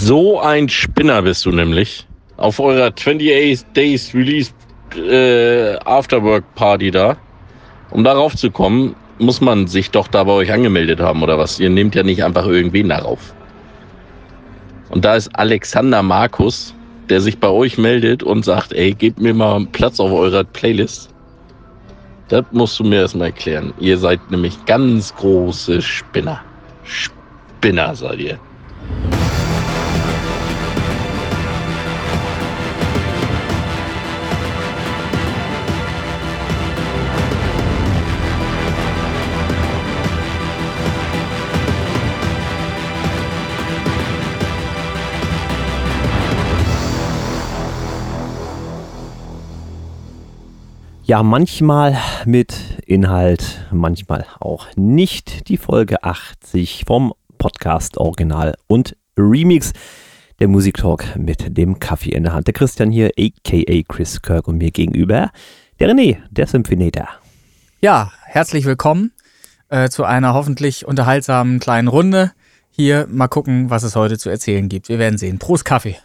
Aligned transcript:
So 0.00 0.38
ein 0.40 0.68
Spinner 0.68 1.22
bist 1.22 1.46
du 1.46 1.50
nämlich. 1.50 2.06
Auf 2.36 2.60
eurer 2.60 2.88
28 2.88 3.64
Days 3.74 4.14
Release 4.14 4.52
äh, 4.94 5.74
Afterwork 5.84 6.44
Party 6.54 6.90
da. 6.90 7.16
Um 7.90 8.04
darauf 8.04 8.36
zu 8.36 8.50
kommen, 8.50 8.94
muss 9.18 9.40
man 9.40 9.66
sich 9.66 9.90
doch 9.90 10.06
da 10.06 10.24
bei 10.24 10.32
euch 10.32 10.52
angemeldet 10.52 11.00
haben 11.00 11.22
oder 11.22 11.38
was? 11.38 11.58
Ihr 11.58 11.70
nehmt 11.70 11.94
ja 11.94 12.02
nicht 12.02 12.22
einfach 12.22 12.46
irgendwen 12.46 12.90
darauf. 12.90 13.34
Und 14.90 15.04
da 15.04 15.16
ist 15.16 15.34
Alexander 15.34 16.02
Markus, 16.02 16.74
der 17.08 17.22
sich 17.22 17.38
bei 17.38 17.48
euch 17.48 17.78
meldet 17.78 18.22
und 18.22 18.44
sagt, 18.44 18.74
ey, 18.74 18.92
gebt 18.92 19.18
mir 19.18 19.32
mal 19.32 19.64
Platz 19.72 19.98
auf 19.98 20.12
eurer 20.12 20.44
Playlist. 20.44 21.08
Das 22.28 22.44
musst 22.52 22.78
du 22.78 22.84
mir 22.84 23.00
erstmal 23.00 23.28
erklären. 23.28 23.72
Ihr 23.80 23.96
seid 23.96 24.30
nämlich 24.30 24.62
ganz 24.66 25.14
große 25.14 25.80
Spinner. 25.80 26.42
Spinner 26.84 27.94
seid 27.94 28.18
ihr. 28.18 28.38
Ja, 51.08 51.22
manchmal 51.22 51.96
mit 52.24 52.82
Inhalt, 52.84 53.64
manchmal 53.70 54.26
auch 54.40 54.66
nicht. 54.74 55.48
Die 55.48 55.56
Folge 55.56 56.02
80 56.02 56.82
vom 56.84 57.14
Podcast 57.38 57.96
Original 57.96 58.56
und 58.66 58.96
Remix. 59.16 59.72
Der 60.40 60.48
Musiktalk 60.48 61.14
mit 61.14 61.56
dem 61.56 61.78
Kaffee 61.78 62.10
in 62.10 62.24
der 62.24 62.32
Hand. 62.32 62.48
Der 62.48 62.54
Christian 62.54 62.90
hier, 62.90 63.12
aka 63.16 63.82
Chris 63.86 64.20
Kirk 64.20 64.48
und 64.48 64.58
mir 64.58 64.72
gegenüber 64.72 65.30
der 65.78 65.90
René, 65.90 66.16
der 66.28 66.48
Symphinator. 66.48 67.06
Ja, 67.80 68.10
herzlich 68.24 68.64
willkommen 68.64 69.12
äh, 69.68 69.88
zu 69.88 70.02
einer 70.02 70.34
hoffentlich 70.34 70.88
unterhaltsamen 70.88 71.60
kleinen 71.60 71.86
Runde. 71.86 72.32
Hier 72.68 73.06
mal 73.08 73.28
gucken, 73.28 73.70
was 73.70 73.84
es 73.84 73.94
heute 73.94 74.18
zu 74.18 74.28
erzählen 74.28 74.68
gibt. 74.68 74.88
Wir 74.88 74.98
werden 74.98 75.18
sehen. 75.18 75.38
Prost 75.38 75.64
Kaffee. 75.64 75.98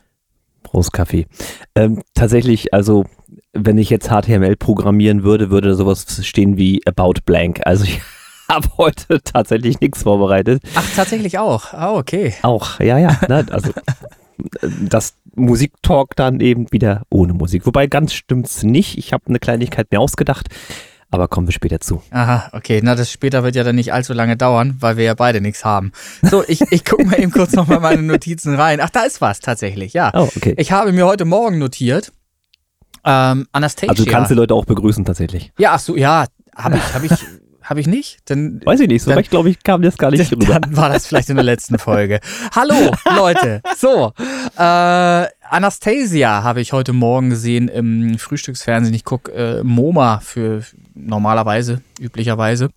Prost 0.64 0.94
Kaffee. 0.94 1.28
Ähm, 1.76 2.02
tatsächlich, 2.14 2.74
also 2.74 3.06
wenn 3.54 3.78
ich 3.78 3.90
jetzt 3.90 4.10
HTML 4.10 4.56
programmieren 4.56 5.24
würde, 5.24 5.50
würde 5.50 5.70
da 5.70 5.76
sowas 5.76 6.26
stehen 6.26 6.58
wie 6.58 6.82
About 6.86 7.22
Blank. 7.26 7.62
Also 7.66 7.84
ich 7.86 8.02
habe 8.50 8.68
heute 8.78 9.22
tatsächlich 9.24 9.80
nichts 9.80 10.04
vorbereitet. 10.04 10.62
Ach, 10.76 10.86
tatsächlich 10.96 11.40
auch. 11.40 11.74
Ah, 11.74 11.94
okay. 11.94 12.34
Auch, 12.42 12.80
ja, 12.80 12.98
ja. 12.98 13.20
Ne? 13.28 13.46
Also 13.50 13.72
das 14.62 15.16
Musiktalk 15.36 16.16
dann 16.16 16.40
eben 16.40 16.72
wieder 16.72 17.04
ohne 17.10 17.34
Musik. 17.34 17.66
Wobei 17.66 17.88
ganz 17.88 18.14
stimmt's 18.14 18.64
nicht. 18.64 18.98
Ich 18.98 19.14
habe 19.14 19.24
eine 19.28 19.40
Kleinigkeit 19.40 19.92
mir 19.92 20.00
ausgedacht. 20.00 20.48
Aber 21.12 21.28
kommen 21.28 21.46
wir 21.46 21.52
später 21.52 21.82
zu. 21.82 22.02
Aha, 22.12 22.50
okay. 22.54 22.80
Na, 22.82 22.96
das 22.96 23.12
später 23.12 23.44
wird 23.44 23.56
ja 23.56 23.66
dann 23.66 23.76
nicht 23.76 23.92
allzu 23.94 24.14
lange 24.14 24.38
dauern, 24.38 24.78
weil 24.80 24.96
wir 24.96 25.04
ja 25.04 25.14
beide 25.14 25.42
nichts 25.42 25.66
haben. 25.66 25.92
So, 26.22 26.44
ich, 26.48 26.62
ich 26.72 26.86
gucke 26.86 27.06
mal 27.06 27.20
eben 27.20 27.32
kurz 27.32 27.52
nochmal 27.52 27.82
meine 27.82 28.02
Notizen 28.02 28.56
rein. 28.56 28.80
Ach, 28.82 28.90
da 28.90 29.02
ist 29.02 29.20
was 29.20 29.42
tatsächlich, 29.42 29.92
ja. 29.92 30.12
Oh, 30.14 30.30
okay. 30.36 30.54
Ich 30.58 30.72
habe 30.72 30.94
mir 30.94 31.06
heute 31.06 31.26
Morgen 31.26 31.60
notiert, 31.60 32.14
ähm, 33.04 33.48
Anastasia. 33.52 33.90
Also 33.90 34.06
du 34.06 34.12
kannst 34.12 34.32
die 34.32 34.36
Leute 34.36 34.54
auch 34.54 34.66
begrüßen 34.66 35.04
tatsächlich. 35.04 35.52
Ja, 35.58 35.74
ach 35.74 35.80
so, 35.80 35.98
ja, 35.98 36.26
habe 36.56 36.78
ich, 36.78 36.94
habe 36.94 37.06
ich, 37.08 37.14
habe 37.64 37.80
ich 37.80 37.88
nicht? 37.88 38.20
Dann, 38.26 38.62
Weiß 38.64 38.80
ich 38.80 38.88
nicht, 38.88 39.04
so 39.04 39.12
vielleicht 39.12 39.32
glaube 39.32 39.50
ich, 39.50 39.64
kam 39.64 39.82
das 39.82 39.98
gar 39.98 40.12
nicht 40.12 40.32
dann, 40.32 40.42
rüber. 40.42 40.60
Dann 40.60 40.78
war 40.78 40.90
das 40.90 41.08
vielleicht 41.08 41.30
in 41.30 41.36
der 41.36 41.44
letzten 41.44 41.78
Folge. 41.78 42.20
Hallo, 42.56 42.92
Leute. 43.16 43.62
So, 43.78 44.14
äh, 44.58 45.26
Anastasia 45.52 46.44
habe 46.44 46.62
ich 46.62 46.72
heute 46.72 46.94
Morgen 46.94 47.30
gesehen 47.30 47.68
im 47.68 48.18
Frühstücksfernsehen. 48.18 48.96
Ich 48.96 49.04
gucke 49.04 49.34
äh, 49.34 49.64
MoMA 49.64 50.22
für 50.22 50.64
normalerweise, 50.96 51.82
üblicherweise 52.00 52.70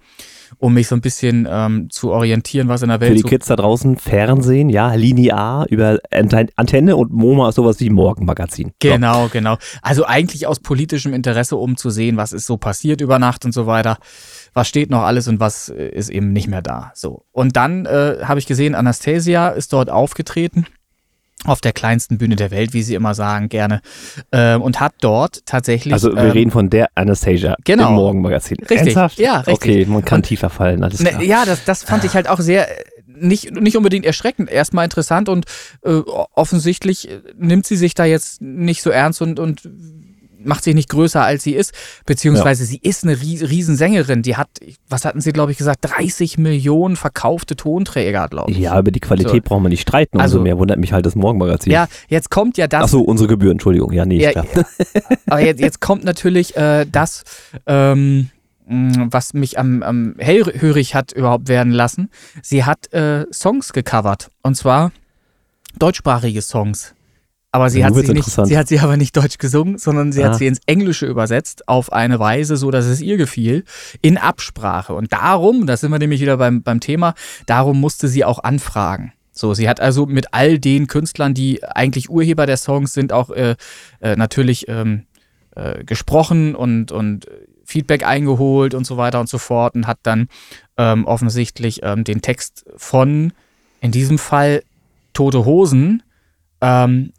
um 0.59 0.75
mich 0.75 0.89
so 0.89 0.97
ein 0.97 1.01
bisschen 1.01 1.49
ähm, 1.51 1.89
zu 1.91 2.11
orientieren, 2.11 2.69
was 2.69 2.83
in 2.83 2.89
der 2.89 3.01
Welt 3.01 3.11
Für 3.13 3.23
die 3.23 3.29
Kids 3.29 3.47
da 3.47 3.57
draußen 3.57 3.97
Fernsehen, 3.97 4.71
ja, 4.71 4.95
linear 4.95 5.67
über 5.69 5.99
Antenne 6.11 6.97
und 6.97 7.13
MoMA 7.13 7.49
ist 7.49 7.57
sowas 7.57 7.81
wie 7.81 7.91
Morgenmagazin. 7.91 8.73
Genau, 8.79 9.25
so. 9.25 9.29
genau. 9.31 9.57
Also 9.83 10.05
eigentlich 10.05 10.47
aus 10.47 10.61
politischem 10.61 11.13
Interesse, 11.13 11.57
um 11.57 11.77
zu 11.77 11.91
sehen, 11.91 12.17
was 12.17 12.33
ist 12.33 12.47
so 12.47 12.57
passiert 12.57 13.01
über 13.01 13.19
Nacht 13.19 13.45
und 13.45 13.53
so 13.53 13.67
weiter. 13.67 13.99
Was 14.53 14.69
steht 14.69 14.91
noch 14.91 15.03
alles 15.03 15.29
und 15.29 15.41
was 15.41 15.69
äh, 15.69 15.89
ist 15.89 16.09
eben 16.09 16.33
nicht 16.33 16.49
mehr 16.49 16.63
da. 16.63 16.93
So. 16.95 17.25
Und 17.33 17.57
dann 17.57 17.87
äh, 17.87 18.19
habe 18.23 18.39
ich 18.39 18.47
gesehen, 18.47 18.75
Anastasia 18.75 19.49
ist 19.49 19.73
dort 19.73 19.91
aufgetreten 19.91 20.67
auf 21.45 21.61
der 21.61 21.73
kleinsten 21.73 22.19
Bühne 22.19 22.37
der 22.37 22.51
Welt, 22.51 22.73
wie 22.73 22.83
sie 22.83 22.95
immer 22.95 23.15
sagen, 23.15 23.49
gerne. 23.49 23.83
Ähm, 24.33 24.63
und 24.63 24.81
hat 24.81 24.95
dort 25.01 25.45
tatsächlich. 25.45 25.93
Also 25.93 26.15
wir 26.15 26.23
ähm, 26.23 26.31
reden 26.31 26.51
von 26.51 26.71
der 26.71 26.89
Anastasia 26.95 27.57
genau, 27.65 27.89
im 27.89 27.95
Morgenmagazin. 27.97 28.59
Richtig. 28.59 28.79
Ernsthaft? 28.79 29.19
Ja, 29.19 29.41
richtig. 29.41 29.55
Okay, 29.55 29.87
man 29.87 30.05
kann 30.05 30.19
und, 30.19 30.27
tiefer 30.27 30.49
fallen, 30.49 30.83
alles 30.83 31.01
ne, 31.01 31.11
klar. 31.11 31.21
Ne, 31.21 31.27
ja, 31.27 31.45
das, 31.45 31.65
das 31.65 31.83
fand 31.83 32.05
ich 32.05 32.15
halt 32.15 32.29
auch 32.29 32.41
sehr 32.41 32.67
nicht, 33.07 33.53
nicht 33.53 33.77
unbedingt 33.77 34.07
erschreckend, 34.07 34.51
erstmal 34.51 34.85
interessant 34.85 35.29
und 35.29 35.47
äh, 35.83 36.01
offensichtlich 36.35 37.09
nimmt 37.37 37.67
sie 37.67 37.77
sich 37.77 37.95
da 37.95 38.05
jetzt 38.05 38.41
nicht 38.43 38.83
so 38.83 38.91
ernst 38.91 39.23
und, 39.23 39.39
und 39.39 39.63
macht 40.45 40.65
sich 40.65 40.75
nicht 40.75 40.89
größer, 40.89 41.23
als 41.23 41.43
sie 41.43 41.55
ist, 41.55 41.73
beziehungsweise 42.07 42.65
ja. 42.65 42.69
sie 42.69 42.79
ist 42.83 43.05
eine 43.05 43.21
Riesensängerin. 43.21 44.23
Die 44.23 44.37
hat, 44.37 44.49
was 44.89 45.05
hatten 45.05 45.21
sie, 45.21 45.33
glaube 45.33 45.53
ich, 45.53 45.59
gesagt, 45.59 45.81
30 45.83 46.39
Millionen 46.39 46.97
verkaufte 46.97 47.57
Tonträger, 47.57 48.29
glaube 48.29 48.51
ich. 48.51 48.59
Ja, 48.59 48.79
über 48.79 48.91
die 48.91 49.01
Qualität 49.01 49.45
so. 49.45 49.49
brauchen 49.49 49.65
wir 49.65 49.69
nicht 49.69 49.83
streiten. 49.83 50.21
Also, 50.21 50.41
mehr 50.41 50.59
wundert 50.59 50.79
mich 50.79 50.93
halt 50.93 51.07
das 51.07 51.15
Morgenmagazin. 51.15 51.73
Ja, 51.73 51.89
jetzt 52.09 52.31
kommt 52.31 52.59
ja 52.59 52.67
das. 52.67 52.85
Achso, 52.85 53.01
unsere 53.01 53.29
Gebühren, 53.29 53.53
Entschuldigung. 53.53 53.93
Ja, 53.93 54.05
nee, 54.07 54.21
ja, 54.21 54.31
klar. 54.33 54.47
Aber 55.27 55.41
jetzt, 55.41 55.61
jetzt 55.61 55.81
kommt 55.81 56.05
natürlich 56.05 56.57
äh, 56.57 56.87
das, 56.91 57.25
ähm, 57.67 58.31
was 58.67 59.35
mich 59.35 59.59
am, 59.59 59.83
am 59.83 60.15
hellhörig 60.19 60.95
hat 60.95 61.13
überhaupt 61.13 61.49
werden 61.49 61.73
lassen. 61.73 62.11
Sie 62.43 62.65
hat 62.65 62.93
äh, 62.93 63.27
Songs 63.33 63.73
gecovert. 63.73 64.31
Und 64.43 64.57
zwar 64.57 64.93
deutschsprachige 65.79 66.41
Songs. 66.41 66.95
Aber 67.55 67.71
sie, 67.71 67.85
hat 67.85 67.95
sie, 67.95 68.13
nicht, 68.13 68.29
sie 68.29 68.59
hat 68.59 68.67
sie 68.67 68.81
aber 68.81 68.97
nicht 68.97 69.17
deutsch 69.17 69.39
gesungen, 69.39 69.79
sondern 69.79 70.11
sie 70.11 70.25
ah. 70.25 70.31
hat 70.31 70.39
sie 70.39 70.49
ins 70.49 70.59
Englische 70.67 71.07
übersetzt 71.07 71.69
auf 71.69 71.93
eine 71.93 72.19
Weise, 72.19 72.57
so 72.57 72.73
dass 72.73 72.85
es 72.85 73.01
ihr 73.01 73.17
gefiel, 73.17 73.63
in 74.03 74.19
Absprache. 74.19 74.93
Und 74.93 75.13
darum, 75.13 75.65
da 75.65 75.77
sind 75.77 75.93
wir 75.93 76.01
nämlich 76.01 76.21
wieder 76.21 76.37
beim, 76.37 76.65
beim 76.65 76.81
Thema, 76.81 77.15
darum 77.47 77.81
musste 77.81 78.09
sie 78.09 78.25
auch 78.25 78.43
anfragen. 78.43 79.13
So, 79.31 79.55
sie 79.55 79.69
hat 79.69 79.79
also 79.79 80.05
mit 80.07 80.35
all 80.35 80.59
den 80.59 80.89
Künstlern, 80.89 81.33
die 81.33 81.63
eigentlich 81.63 82.11
Urheber 82.11 82.47
der 82.47 82.57
Songs 82.57 82.93
sind, 82.93 83.13
auch 83.13 83.31
äh, 83.31 83.55
äh, 84.01 84.17
natürlich 84.17 84.67
ähm, 84.67 85.05
äh, 85.55 85.85
gesprochen 85.85 86.57
und, 86.57 86.91
und 86.91 87.29
Feedback 87.65 88.05
eingeholt 88.05 88.75
und 88.75 88.85
so 88.85 88.97
weiter 88.97 89.21
und 89.21 89.29
so 89.29 89.39
fort 89.39 89.77
und 89.77 89.87
hat 89.87 89.99
dann 90.03 90.27
ähm, 90.77 91.05
offensichtlich 91.05 91.85
ähm, 91.85 92.03
den 92.03 92.21
Text 92.21 92.65
von, 92.77 93.33
in 93.81 93.93
diesem 93.93 94.19
Fall, 94.19 94.65
Tote 95.13 95.45
Hosen, 95.45 96.03
ähm, 96.61 97.13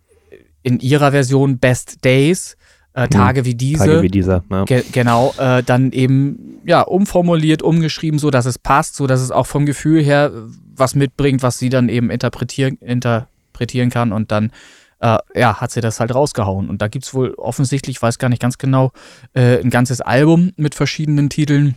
in 0.66 0.80
ihrer 0.80 1.12
Version 1.12 1.60
Best 1.60 2.04
Days, 2.04 2.58
äh, 2.94 3.04
hm. 3.04 3.10
Tage 3.12 3.46
wie 3.46 3.56
diese. 3.56 3.86
Tage 3.86 4.02
wie 4.02 4.08
dieser, 4.08 4.44
ja. 4.50 4.66
Ge 4.66 4.84
genau, 4.92 5.34
äh, 5.38 5.62
dann 5.64 5.92
eben 5.92 6.60
ja 6.66 6.82
umformuliert, 6.82 7.62
umgeschrieben, 7.62 8.20
so 8.20 8.32
dass 8.32 8.46
es 8.46 8.58
passt, 8.58 8.96
so 8.96 9.06
dass 9.06 9.22
es 9.22 9.32
auch 9.32 9.46
vom 9.46 9.66
Gefühl 9.66 10.04
her 10.04 10.32
was 10.76 10.96
mitbringt, 10.96 11.44
was 11.44 11.60
sie 11.60 11.70
dann 11.70 11.88
eben 11.88 12.10
interpretieren, 12.10 12.78
interpretieren 12.78 13.92
kann 13.92 14.12
und 14.12 14.32
dann 14.32 14.52
äh, 15.00 15.18
ja, 15.36 15.62
hat 15.62 15.72
sie 15.72 15.82
das 15.82 16.00
halt 16.00 16.16
rausgehauen. 16.16 16.68
Und 16.68 16.82
da 16.82 16.88
gibt 16.88 17.06
es 17.06 17.14
wohl 17.14 17.36
offensichtlich, 17.36 17.98
ich 17.98 18.02
weiß 18.02 18.18
gar 18.18 18.30
nicht 18.30 18.42
ganz 18.42 18.58
genau, 18.58 18.92
äh, 19.34 19.60
ein 19.60 19.70
ganzes 19.70 20.02
Album 20.02 20.52
mit 20.58 20.74
verschiedenen 20.74 21.30
Titeln. 21.30 21.76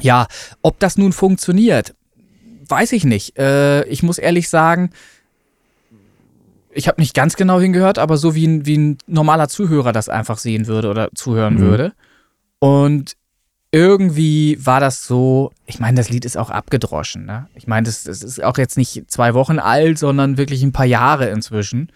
Ja, 0.00 0.26
ob 0.62 0.78
das 0.78 0.96
nun 0.96 1.12
funktioniert, 1.12 1.94
weiß 2.68 2.92
ich 2.92 3.04
nicht. 3.04 3.38
Äh, 3.38 3.84
ich 3.84 4.02
muss 4.02 4.18
ehrlich 4.18 4.48
sagen, 4.48 4.90
ich 6.78 6.86
habe 6.86 7.00
nicht 7.00 7.12
ganz 7.12 7.34
genau 7.34 7.60
hingehört, 7.60 7.98
aber 7.98 8.16
so 8.16 8.36
wie 8.36 8.46
ein, 8.46 8.64
wie 8.64 8.78
ein 8.78 8.98
normaler 9.08 9.48
Zuhörer 9.48 9.90
das 9.90 10.08
einfach 10.08 10.38
sehen 10.38 10.68
würde 10.68 10.90
oder 10.90 11.08
zuhören 11.12 11.54
mhm. 11.54 11.60
würde. 11.60 11.92
Und 12.60 13.16
irgendwie 13.72 14.64
war 14.64 14.78
das 14.78 15.04
so, 15.04 15.50
ich 15.66 15.80
meine, 15.80 15.96
das 15.96 16.08
Lied 16.08 16.24
ist 16.24 16.38
auch 16.38 16.50
abgedroschen. 16.50 17.26
Ne? 17.26 17.48
Ich 17.54 17.66
meine, 17.66 17.86
das, 17.86 18.04
das, 18.04 18.22
ist 18.22 18.44
auch 18.44 18.58
jetzt 18.58 18.76
nicht 18.78 19.10
zwei 19.10 19.34
Wochen 19.34 19.58
alt, 19.58 19.98
sondern 19.98 20.38
wirklich 20.38 20.62
ein 20.62 20.70
paar 20.70 20.86
Jahre 20.86 21.28
inzwischen. 21.30 21.90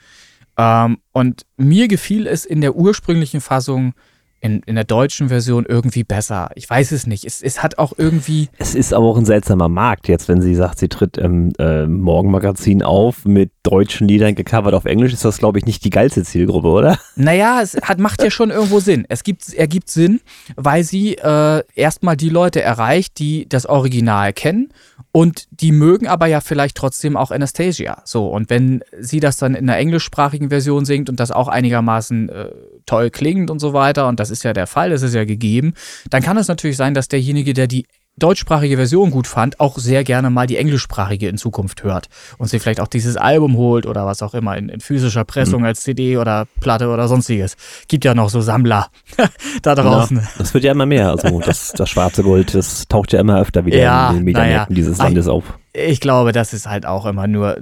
Ähm, 0.59 0.99
und 1.13 1.47
mir 1.57 1.87
gefiel 1.87 2.27
es 2.27 2.45
in 2.45 2.61
der 2.61 2.75
ursprünglichen 2.75 3.41
Fassung 3.41 3.95
in, 4.43 4.61
in 4.67 4.75
der 4.75 4.85
deutschen 4.85 5.29
Version 5.29 5.65
irgendwie 5.67 6.03
besser. 6.03 6.51
Ich 6.57 6.69
weiß 6.69 6.91
es 6.93 7.07
nicht. 7.07 7.25
Es, 7.25 7.41
es 7.43 7.63
hat 7.63 7.79
auch 7.79 7.93
irgendwie. 7.97 8.49
Es 8.59 8.75
ist 8.75 8.93
aber 8.93 9.07
auch 9.07 9.17
ein 9.17 9.25
seltsamer 9.25 9.69
Markt 9.69 10.09
jetzt, 10.09 10.29
wenn 10.29 10.43
sie 10.43 10.57
sagt, 10.57 10.81
sie 10.81 10.89
tritt 10.89 11.17
im 11.17 11.53
äh, 11.59 11.87
Morgenmagazin 11.87 12.83
auf 12.83 13.25
mit 13.25 13.53
deutschen 13.63 14.09
Liedern 14.09 14.35
gecovert 14.35 14.75
auf 14.75 14.85
Englisch, 14.85 15.13
ist 15.13 15.25
das, 15.25 15.39
glaube 15.39 15.59
ich, 15.59 15.65
nicht 15.65 15.85
die 15.85 15.91
geilste 15.91 16.25
Zielgruppe, 16.25 16.69
oder? 16.69 16.99
Naja, 17.15 17.61
es 17.63 17.77
hat, 17.83 18.01
macht 18.01 18.23
ja 18.23 18.31
schon 18.31 18.51
irgendwo 18.51 18.81
Sinn. 18.81 19.07
Es 19.09 19.23
gibt, 19.23 19.55
ergibt 19.55 19.89
Sinn, 19.89 20.21
weil 20.57 20.83
sie 20.83 21.15
äh, 21.19 21.63
erstmal 21.75 22.17
die 22.17 22.29
Leute 22.29 22.61
erreicht, 22.61 23.21
die 23.21 23.49
das 23.49 23.67
Original 23.67 24.33
kennen 24.33 24.73
Und 25.15 25.47
die 25.51 25.73
mögen 25.73 26.09
aber 26.09 26.27
ja 26.27 26.41
vielleicht 26.41 26.75
trotzdem 26.77 27.19
auch 27.19 27.31
Anastasia. 27.31 28.01
So, 28.05 28.29
und 28.29 28.49
wenn 28.49 28.83
sie 28.99 29.21
das 29.21 29.37
dann 29.37 29.55
in 29.55 29.69
einer 29.69 29.79
englischsprachigen 29.79 30.49
Version 30.49 30.87
singt 30.87 31.11
und 31.11 31.21
das 31.21 31.31
auch 31.31 31.49
einigermaßen 31.49 32.31
äh, 32.31 32.51
toll 32.87 33.11
klingt 33.11 33.51
und 33.51 33.59
so 33.59 33.75
weiter, 33.75 34.09
und 34.09 34.19
das 34.19 34.31
ist 34.31 34.43
ja 34.43 34.55
der 34.55 34.67
Fall, 34.67 34.89
das 34.89 35.03
ist 35.03 35.15
ja 35.15 35.27
gegeben, 35.27 35.75
dann 36.09 36.23
kann 36.23 36.39
es 36.39 36.49
natürlich 36.49 36.79
sein, 36.79 36.95
dass 36.95 37.09
derjenige, 37.09 37.53
der 37.53 37.67
die 37.67 37.87
deutschsprachige 38.19 38.77
Version 38.77 39.11
gut 39.11 39.27
fand, 39.27 39.59
auch 39.59 39.79
sehr 39.79 40.05
gerne 40.05 40.31
mal 40.31 40.47
die 40.47 40.57
englischsprachige 40.57 41.29
in 41.29 41.39
Zukunft 41.39 41.83
hört 41.83 42.09
und 42.39 42.49
sich 42.49 42.63
vielleicht 42.63 42.81
auch 42.81 42.89
dieses 42.89 43.17
Album 43.17 43.57
holt 43.57 43.87
oder 43.87 44.07
was 44.07 44.23
auch 44.23 44.35
immer 44.35 44.57
in, 44.57 44.69
in 44.69 44.81
physischer 44.81 45.25
Pressung 45.25 45.61
mhm. 45.61 45.67
als 45.67 45.81
CD 45.81 46.19
oder 46.19 46.47
Platte 46.61 46.89
oder 46.89 47.09
sonstiges. 47.09 47.57
Gibt 47.89 48.05
ja 48.05 48.15
noch 48.15 48.29
so 48.29 48.41
Sammler 48.41 48.89
da 49.63 49.75
draußen. 49.75 50.19
Ja, 50.19 50.29
das 50.39 50.53
wird 50.53 50.65
ja 50.65 50.73
immer 50.73 50.87
mehr. 50.87 51.11
Also 51.11 51.41
das, 51.45 51.73
das 51.73 51.89
schwarze 51.89 52.23
Gold, 52.23 52.55
das 52.55 52.87
taucht 52.89 53.13
ja 53.13 53.21
immer 53.21 53.41
öfter 53.41 53.65
wieder 53.65 53.79
ja, 53.79 54.11
in 54.11 54.17
den 54.17 54.25
Mediamärkten 54.25 54.77
ja. 54.77 54.83
dieses 54.83 54.99
Landes 54.99 55.27
auf. 55.29 55.45
Ich 55.73 56.01
glaube, 56.01 56.33
das 56.33 56.53
ist 56.53 56.69
halt 56.69 56.85
auch 56.85 57.07
immer 57.07 57.27
nur 57.27 57.57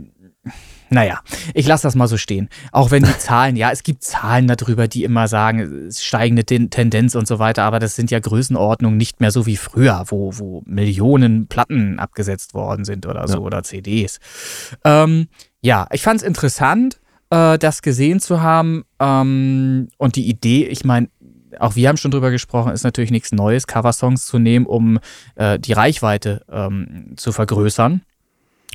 naja, 0.91 1.21
ich 1.55 1.67
lasse 1.67 1.85
das 1.85 1.95
mal 1.95 2.09
so 2.09 2.17
stehen. 2.17 2.49
Auch 2.73 2.91
wenn 2.91 3.05
die 3.05 3.17
Zahlen, 3.19 3.57
ja, 3.57 3.71
es 3.71 3.85
gibt 3.85 4.03
Zahlen 4.03 4.49
darüber, 4.49 4.89
die 4.89 5.05
immer 5.05 5.29
sagen, 5.29 5.89
steigende 5.93 6.45
Tendenz 6.45 7.15
und 7.15 7.29
so 7.29 7.39
weiter, 7.39 7.63
aber 7.63 7.79
das 7.79 7.95
sind 7.95 8.11
ja 8.11 8.19
Größenordnungen 8.19 8.97
nicht 8.97 9.21
mehr 9.21 9.31
so 9.31 9.47
wie 9.47 9.57
früher, 9.57 10.05
wo, 10.09 10.33
wo 10.37 10.63
Millionen 10.67 11.47
Platten 11.47 12.01
abgesetzt 12.01 12.55
worden 12.55 12.85
sind 12.85 13.07
oder 13.07 13.29
so 13.29 13.35
ja. 13.35 13.41
oder 13.41 13.63
CDs. 13.63 14.19
Ähm, 14.85 15.29
ja, 15.61 15.87
ich 15.93 16.03
fand 16.03 16.21
es 16.21 16.27
interessant, 16.27 17.01
äh, 17.31 17.57
das 17.57 17.83
gesehen 17.83 18.19
zu 18.19 18.43
haben 18.43 18.85
ähm, 18.99 19.89
und 19.97 20.17
die 20.17 20.29
Idee, 20.29 20.67
ich 20.67 20.85
meine, 20.85 21.09
auch 21.59 21.77
wir 21.77 21.89
haben 21.89 21.97
schon 21.97 22.11
drüber 22.11 22.31
gesprochen, 22.31 22.73
ist 22.73 22.85
natürlich 22.85 23.11
nichts 23.11 23.33
Neues, 23.33 23.67
Coversongs 23.67 24.27
zu 24.27 24.39
nehmen, 24.39 24.67
um 24.67 24.99
äh, 25.37 25.59
die 25.59 25.73
Reichweite 25.73 26.45
ähm, 26.51 27.15
zu 27.17 27.33
vergrößern 27.33 28.03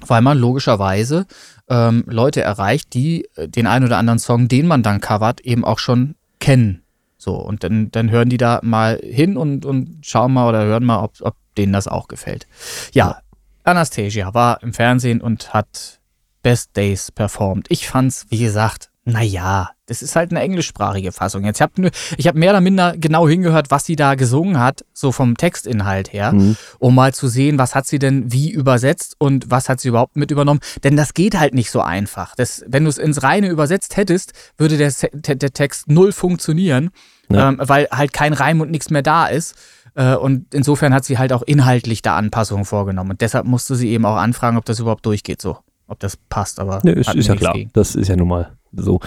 weil 0.07 0.21
man 0.21 0.37
logischerweise 0.37 1.25
ähm, 1.69 2.03
Leute 2.07 2.41
erreicht, 2.41 2.93
die 2.93 3.27
äh, 3.35 3.47
den 3.47 3.67
einen 3.67 3.85
oder 3.85 3.97
anderen 3.97 4.19
Song, 4.19 4.47
den 4.47 4.67
man 4.67 4.83
dann 4.83 5.01
covert, 5.01 5.41
eben 5.41 5.65
auch 5.65 5.79
schon 5.79 6.15
kennen. 6.39 6.83
So, 7.17 7.35
und 7.35 7.63
dann, 7.63 7.89
dann 7.91 8.11
hören 8.11 8.29
die 8.29 8.37
da 8.37 8.59
mal 8.61 8.99
hin 9.03 9.37
und, 9.37 9.65
und 9.65 10.05
schauen 10.05 10.33
mal 10.33 10.47
oder 10.47 10.63
hören 10.63 10.83
mal, 10.83 11.03
ob, 11.03 11.13
ob 11.21 11.35
denen 11.57 11.73
das 11.73 11.87
auch 11.87 12.07
gefällt. 12.07 12.47
Ja, 12.93 13.19
Anastasia 13.63 14.33
war 14.33 14.61
im 14.61 14.73
Fernsehen 14.73 15.21
und 15.21 15.53
hat 15.53 15.99
Best 16.43 16.77
Days 16.77 17.11
performt. 17.11 17.65
Ich 17.69 17.87
fand's, 17.87 18.27
wie 18.29 18.37
gesagt, 18.37 18.91
naja, 19.07 19.69
das 19.85 20.01
ist 20.01 20.15
halt 20.15 20.31
eine 20.31 20.41
englischsprachige 20.41 21.11
Fassung. 21.11 21.45
Jetzt 21.45 21.61
hab, 21.61 21.73
ich 22.17 22.27
habe 22.27 22.39
mehr 22.39 22.49
oder 22.49 22.61
minder 22.61 22.95
genau 22.97 23.27
hingehört, 23.29 23.69
was 23.69 23.85
sie 23.85 23.95
da 23.95 24.15
gesungen 24.15 24.59
hat, 24.59 24.83
so 24.93 25.11
vom 25.11 25.37
Textinhalt 25.37 26.11
her, 26.11 26.33
mhm. 26.33 26.57
um 26.79 26.95
mal 26.95 27.13
zu 27.13 27.27
sehen, 27.27 27.59
was 27.59 27.75
hat 27.75 27.85
sie 27.85 27.99
denn 27.99 28.31
wie 28.31 28.49
übersetzt 28.49 29.15
und 29.19 29.51
was 29.51 29.69
hat 29.69 29.79
sie 29.79 29.89
überhaupt 29.89 30.15
mit 30.15 30.31
übernommen. 30.31 30.59
Denn 30.83 30.97
das 30.97 31.13
geht 31.13 31.39
halt 31.39 31.53
nicht 31.53 31.69
so 31.69 31.81
einfach. 31.81 32.33
Das, 32.35 32.65
wenn 32.67 32.83
du 32.83 32.89
es 32.89 32.97
ins 32.97 33.21
Reine 33.21 33.49
übersetzt 33.49 33.95
hättest, 33.95 34.33
würde 34.57 34.77
der, 34.77 34.91
der 35.13 35.53
Text 35.53 35.87
null 35.87 36.11
funktionieren, 36.11 36.89
ja. 37.29 37.49
ähm, 37.49 37.59
weil 37.61 37.87
halt 37.91 38.11
kein 38.11 38.33
Reim 38.33 38.59
und 38.59 38.71
nichts 38.71 38.89
mehr 38.89 39.03
da 39.03 39.27
ist. 39.27 39.53
Äh, 39.93 40.15
und 40.15 40.51
insofern 40.55 40.95
hat 40.95 41.05
sie 41.05 41.19
halt 41.19 41.31
auch 41.31 41.43
inhaltlich 41.43 42.01
da 42.01 42.17
Anpassungen 42.17 42.65
vorgenommen. 42.65 43.11
Und 43.11 43.21
deshalb 43.21 43.45
musste 43.45 43.75
sie 43.75 43.89
eben 43.89 44.05
auch 44.05 44.17
anfragen, 44.17 44.57
ob 44.57 44.65
das 44.65 44.79
überhaupt 44.79 45.05
durchgeht, 45.05 45.43
so. 45.43 45.59
Ob 45.87 45.99
das 45.99 46.17
passt, 46.17 46.59
aber. 46.59 46.81
Ne, 46.83 46.93
ist, 46.93 47.13
ist 47.13 47.27
ja 47.27 47.35
klar. 47.35 47.53
Gegen. 47.53 47.69
Das 47.73 47.93
ist 47.93 48.07
ja 48.07 48.15
nun 48.15 48.29
mal 48.29 48.57
so. 48.77 48.99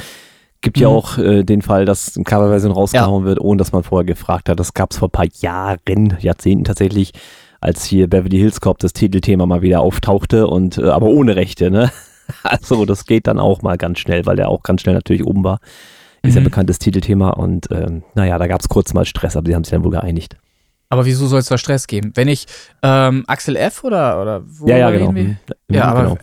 Gibt 0.60 0.76
mhm. 0.76 0.82
ja 0.82 0.88
auch 0.88 1.18
äh, 1.18 1.44
den 1.44 1.62
Fall, 1.62 1.84
dass 1.84 2.16
eine 2.16 2.24
Coverversion 2.24 2.72
rausgehauen 2.72 3.24
ja. 3.24 3.28
wird, 3.28 3.40
ohne 3.40 3.58
dass 3.58 3.72
man 3.72 3.84
vorher 3.84 4.04
gefragt 4.04 4.48
hat. 4.48 4.58
Das 4.58 4.74
gab 4.74 4.92
es 4.92 4.98
vor 4.98 5.08
ein 5.08 5.12
paar 5.12 5.28
Jahren, 5.40 6.16
Jahrzehnten 6.20 6.64
tatsächlich, 6.64 7.12
als 7.60 7.84
hier 7.84 8.08
Beverly 8.08 8.38
Hills 8.38 8.60
Cop 8.60 8.78
das 8.78 8.92
Titelthema 8.92 9.46
mal 9.46 9.62
wieder 9.62 9.80
auftauchte 9.80 10.46
und 10.46 10.78
äh, 10.78 10.88
aber 10.88 11.06
ohne 11.06 11.36
Rechte, 11.36 11.70
ne? 11.70 11.90
Also 12.42 12.84
das 12.84 13.06
geht 13.06 13.26
dann 13.26 13.38
auch 13.38 13.62
mal 13.62 13.78
ganz 13.78 14.00
schnell, 14.00 14.26
weil 14.26 14.36
der 14.36 14.50
auch 14.50 14.62
ganz 14.62 14.82
schnell 14.82 14.94
natürlich 14.94 15.24
oben 15.24 15.44
war. 15.44 15.60
Ist 16.22 16.32
mhm. 16.32 16.40
ja 16.40 16.44
bekanntes 16.44 16.78
Titelthema 16.78 17.30
und 17.30 17.68
ähm, 17.70 18.02
naja, 18.14 18.36
da 18.38 18.46
gab 18.46 18.60
es 18.60 18.68
kurz 18.68 18.92
mal 18.92 19.06
Stress, 19.06 19.34
aber 19.34 19.46
sie 19.46 19.54
haben 19.54 19.64
sich 19.64 19.70
dann 19.70 19.82
wohl 19.82 19.92
geeinigt. 19.92 20.36
Aber 20.90 21.04
wieso 21.06 21.26
soll 21.26 21.40
es 21.40 21.46
da 21.46 21.58
Stress 21.58 21.86
geben? 21.86 22.12
Wenn 22.14 22.28
ich 22.28 22.46
ähm, 22.82 23.24
Axel 23.26 23.56
F 23.56 23.84
oder, 23.84 24.20
oder 24.20 24.42
wo 24.46 24.66
Ja, 24.66 24.78
ja, 24.78 24.90
genau. 24.90 25.12
Mhm. 25.12 25.36
Ja, 25.70 25.84
aber 25.84 26.02
genau. 26.02 26.18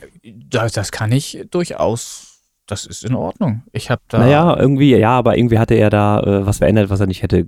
das, 0.49 0.73
das 0.73 0.91
kann 0.91 1.11
ich 1.11 1.45
durchaus 1.51 2.34
das 2.67 2.85
ist 2.85 3.05
in 3.05 3.15
Ordnung. 3.15 3.63
Ich 3.71 3.89
habe 3.89 4.01
da. 4.07 4.19
Naja, 4.19 4.57
irgendwie, 4.57 4.95
ja, 4.95 5.11
aber 5.11 5.37
irgendwie 5.37 5.59
hatte 5.59 5.75
er 5.75 5.89
da 5.89 6.19
äh, 6.19 6.45
was 6.45 6.59
verändert, 6.59 6.89
was 6.89 6.99
er 6.99 7.07
nicht 7.07 7.21
hätte 7.21 7.47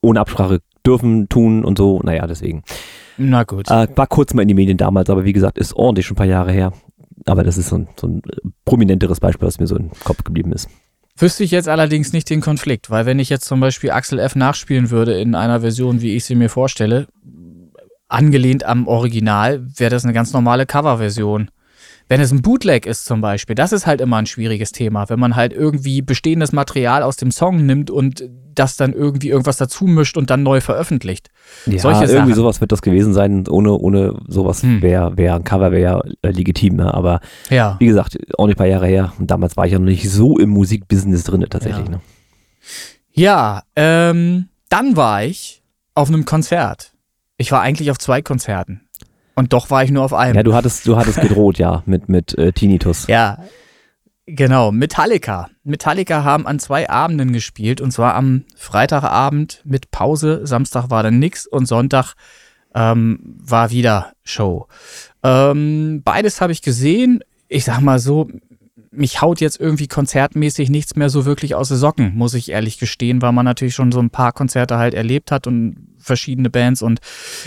ohne 0.00 0.20
Absprache 0.20 0.60
dürfen, 0.86 1.28
tun 1.28 1.64
und 1.64 1.78
so. 1.78 2.00
Naja, 2.02 2.26
deswegen. 2.26 2.62
Na 3.16 3.44
gut. 3.44 3.68
Äh, 3.70 3.88
war 3.94 4.06
kurz 4.06 4.34
mal 4.34 4.42
in 4.42 4.48
die 4.48 4.54
Medien 4.54 4.78
damals, 4.78 5.10
aber 5.10 5.24
wie 5.24 5.32
gesagt, 5.32 5.58
ist 5.58 5.74
ordentlich 5.74 6.06
schon 6.06 6.14
ein 6.14 6.18
paar 6.18 6.26
Jahre 6.26 6.52
her. 6.52 6.72
Aber 7.26 7.44
das 7.44 7.56
ist 7.56 7.68
so 7.68 7.76
ein, 7.76 7.88
so 8.00 8.08
ein 8.08 8.22
prominenteres 8.64 9.20
Beispiel, 9.20 9.46
was 9.46 9.60
mir 9.60 9.66
so 9.66 9.76
im 9.76 9.90
Kopf 10.04 10.24
geblieben 10.24 10.52
ist. 10.52 10.68
Wüsste 11.16 11.44
ich 11.44 11.50
jetzt 11.50 11.68
allerdings 11.68 12.12
nicht 12.12 12.30
den 12.30 12.40
Konflikt, 12.40 12.90
weil 12.90 13.06
wenn 13.06 13.18
ich 13.18 13.28
jetzt 13.28 13.44
zum 13.44 13.60
Beispiel 13.60 13.90
Axel 13.90 14.18
F. 14.18 14.34
nachspielen 14.34 14.90
würde 14.90 15.20
in 15.20 15.34
einer 15.34 15.60
Version, 15.60 16.00
wie 16.00 16.16
ich 16.16 16.24
sie 16.24 16.34
mir 16.34 16.48
vorstelle, 16.48 17.06
angelehnt 18.08 18.64
am 18.64 18.88
Original, 18.88 19.66
wäre 19.76 19.90
das 19.90 20.04
eine 20.04 20.14
ganz 20.14 20.32
normale 20.32 20.66
Coverversion. 20.66 21.50
Wenn 22.12 22.20
es 22.20 22.30
ein 22.30 22.42
Bootleg 22.42 22.84
ist 22.84 23.06
zum 23.06 23.22
Beispiel, 23.22 23.54
das 23.54 23.72
ist 23.72 23.86
halt 23.86 24.02
immer 24.02 24.18
ein 24.18 24.26
schwieriges 24.26 24.70
Thema, 24.70 25.08
wenn 25.08 25.18
man 25.18 25.34
halt 25.34 25.54
irgendwie 25.54 26.02
bestehendes 26.02 26.52
Material 26.52 27.02
aus 27.02 27.16
dem 27.16 27.30
Song 27.30 27.64
nimmt 27.64 27.90
und 27.90 28.28
das 28.54 28.76
dann 28.76 28.92
irgendwie 28.92 29.30
irgendwas 29.30 29.56
dazu 29.56 29.86
mischt 29.86 30.18
und 30.18 30.28
dann 30.28 30.42
neu 30.42 30.60
veröffentlicht. 30.60 31.30
Ja, 31.64 31.78
Solche 31.78 32.04
irgendwie 32.04 32.32
Sachen. 32.32 32.34
sowas 32.34 32.60
wird 32.60 32.70
das 32.70 32.82
gewesen 32.82 33.14
sein. 33.14 33.48
Ohne, 33.48 33.72
ohne 33.72 34.20
sowas 34.28 34.62
hm. 34.62 34.82
wäre 34.82 35.16
wär 35.16 35.36
ein 35.36 35.44
Cover 35.44 35.72
wäre 35.72 36.02
äh, 36.20 36.28
legitim. 36.28 36.76
Ne? 36.76 36.92
Aber 36.92 37.20
ja. 37.48 37.76
wie 37.78 37.86
gesagt, 37.86 38.18
auch 38.36 38.44
nicht 38.44 38.56
ein 38.56 38.58
paar 38.58 38.66
Jahre 38.66 38.88
her. 38.88 39.14
Und 39.18 39.30
damals 39.30 39.56
war 39.56 39.64
ich 39.64 39.72
ja 39.72 39.78
noch 39.78 39.86
nicht 39.86 40.10
so 40.10 40.38
im 40.38 40.50
Musikbusiness 40.50 41.24
drin 41.24 41.46
tatsächlich. 41.48 41.86
Ja, 41.86 41.92
ne? 41.92 42.00
ja 43.14 43.62
ähm, 43.74 44.48
dann 44.68 44.96
war 44.96 45.24
ich 45.24 45.62
auf 45.94 46.08
einem 46.08 46.26
Konzert. 46.26 46.92
Ich 47.38 47.52
war 47.52 47.62
eigentlich 47.62 47.90
auf 47.90 47.96
zwei 47.96 48.20
Konzerten. 48.20 48.81
Und 49.34 49.52
doch 49.52 49.70
war 49.70 49.82
ich 49.82 49.90
nur 49.90 50.04
auf 50.04 50.12
einem. 50.12 50.36
Ja, 50.36 50.42
du 50.42 50.54
hattest, 50.54 50.86
du 50.86 50.96
hattest 50.96 51.20
gedroht, 51.20 51.58
ja, 51.58 51.82
mit, 51.86 52.08
mit 52.08 52.36
äh, 52.38 52.52
Tinnitus. 52.52 53.06
Ja, 53.06 53.38
genau. 54.26 54.72
Metallica. 54.72 55.48
Metallica 55.64 56.24
haben 56.24 56.46
an 56.46 56.58
zwei 56.58 56.90
Abenden 56.90 57.32
gespielt 57.32 57.80
und 57.80 57.92
zwar 57.92 58.14
am 58.14 58.44
Freitagabend 58.56 59.62
mit 59.64 59.90
Pause. 59.90 60.46
Samstag 60.46 60.90
war 60.90 61.02
dann 61.02 61.18
nix 61.18 61.46
und 61.46 61.66
Sonntag 61.66 62.14
ähm, 62.74 63.20
war 63.22 63.70
wieder 63.70 64.12
Show. 64.24 64.68
Ähm, 65.22 66.02
beides 66.04 66.40
habe 66.40 66.52
ich 66.52 66.62
gesehen. 66.62 67.20
Ich 67.48 67.64
sag 67.64 67.80
mal 67.80 67.98
so, 67.98 68.28
mich 68.92 69.22
haut 69.22 69.40
jetzt 69.40 69.58
irgendwie 69.58 69.88
konzertmäßig 69.88 70.70
nichts 70.70 70.96
mehr 70.96 71.08
so 71.08 71.24
wirklich 71.24 71.54
aus 71.54 71.68
den 71.68 71.78
Socken, 71.78 72.14
muss 72.14 72.34
ich 72.34 72.50
ehrlich 72.50 72.78
gestehen, 72.78 73.22
weil 73.22 73.32
man 73.32 73.44
natürlich 73.44 73.74
schon 73.74 73.90
so 73.90 74.00
ein 74.00 74.10
paar 74.10 74.32
Konzerte 74.32 74.76
halt 74.76 74.94
erlebt 74.94 75.32
hat 75.32 75.46
und 75.46 75.88
verschiedene 75.98 76.50
Bands. 76.50 76.82
Und 76.82 77.00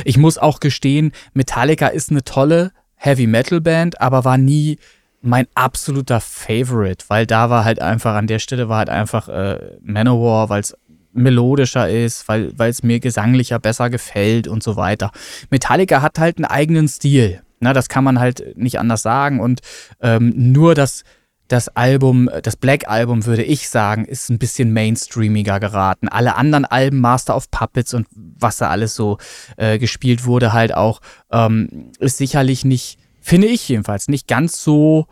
ich 0.04 0.18
muss 0.18 0.38
auch 0.38 0.60
gestehen, 0.60 1.12
Metallica 1.34 1.88
ist 1.88 2.10
eine 2.10 2.24
tolle 2.24 2.72
Heavy 2.96 3.28
Metal 3.28 3.62
Band, 3.62 4.02
aber 4.02 4.26
war 4.26 4.38
nie 4.38 4.78
mein 5.22 5.48
absoluter 5.56 6.20
Favorite, 6.20 7.06
weil 7.08 7.26
da 7.26 7.50
war 7.50 7.66
halt 7.66 7.82
einfach, 7.82 8.16
an 8.16 8.28
der 8.28 8.40
Stelle 8.40 8.70
war 8.70 8.80
halt 8.80 8.90
einfach 8.90 9.28
äh, 9.28 9.78
Manowar, 9.82 10.50
weil 10.50 10.62
es 10.62 10.76
melodischer 11.14 11.90
ist, 11.90 12.28
weil 12.28 12.54
es 12.58 12.84
mir 12.84 13.00
gesanglicher 13.00 13.58
besser 13.58 13.90
gefällt 13.90 14.48
und 14.48 14.62
so 14.62 14.76
weiter. 14.76 15.12
Metallica 15.50 16.02
hat 16.02 16.20
halt 16.20 16.38
einen 16.38 16.46
eigenen 16.46 16.88
Stil. 16.88 17.42
Na, 17.60 17.74
das 17.74 17.88
kann 17.88 18.04
man 18.04 18.20
halt 18.20 18.58
nicht 18.58 18.80
anders 18.80 19.02
sagen. 19.02 19.40
Und 19.40 19.62
ähm, 20.02 20.34
nur 20.36 20.76
das 20.76 21.04
das 21.48 21.70
Album, 21.70 22.30
das 22.44 22.56
Black 22.56 22.88
Album, 22.88 23.26
würde 23.26 23.44
ich 23.44 23.70
sagen, 23.70 24.06
ist 24.06 24.30
ein 24.30 24.40
bisschen 24.40 24.74
mainstreamiger 24.74 25.60
geraten. 25.60 26.08
Alle 26.08 26.36
anderen 26.36 26.66
Alben, 26.66 27.00
Master 27.00 27.36
of 27.36 27.52
Puppets 27.52 27.94
und 27.94 28.08
was 28.12 28.58
da 28.58 28.70
alles 28.70 28.96
so 28.96 29.18
äh, 29.58 29.78
gespielt 29.78 30.26
wurde, 30.26 30.54
halt 30.54 30.74
auch, 30.74 31.02
ähm, 31.32 31.92
ist 32.00 32.18
sicherlich 32.18 32.66
nicht, 32.66 32.98
finde 33.22 33.48
ich 33.48 33.70
jedenfalls, 33.70 34.08
nicht 34.08 34.28
ganz 34.28 34.64
so, 34.64 35.06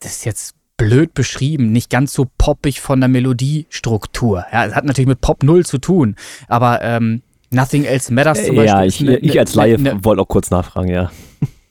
das 0.00 0.12
ist 0.16 0.24
jetzt 0.24 0.54
blöd 0.76 1.14
beschrieben, 1.14 1.70
nicht 1.70 1.90
ganz 1.90 2.12
so 2.12 2.26
poppig 2.38 2.80
von 2.80 2.98
der 2.98 3.08
Melodiestruktur. 3.08 4.44
Ja, 4.52 4.66
es 4.66 4.74
hat 4.74 4.84
natürlich 4.84 5.08
mit 5.08 5.20
Pop 5.20 5.44
null 5.44 5.64
zu 5.64 5.78
tun, 5.78 6.16
aber 6.48 6.82
ähm, 6.82 7.22
Nothing 7.50 7.84
Else 7.84 8.12
Matters 8.12 8.44
zum 8.44 8.56
Beispiel. 8.56 8.66
Ja, 8.66 8.84
ich, 8.84 9.00
ne, 9.00 9.16
ich 9.18 9.38
als 9.38 9.54
Laie 9.54 9.78
ne, 9.78 10.02
wollte 10.02 10.22
auch 10.22 10.28
kurz 10.28 10.50
nachfragen, 10.50 10.88
ja. 10.88 11.12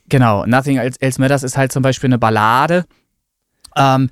Genau, 0.08 0.46
Nothing 0.46 0.78
Else 0.78 1.20
Matters 1.20 1.44
ist 1.44 1.58
halt 1.58 1.72
zum 1.72 1.82
Beispiel 1.82 2.08
eine 2.08 2.20
Ballade, 2.20 2.86
ähm, 3.76 4.10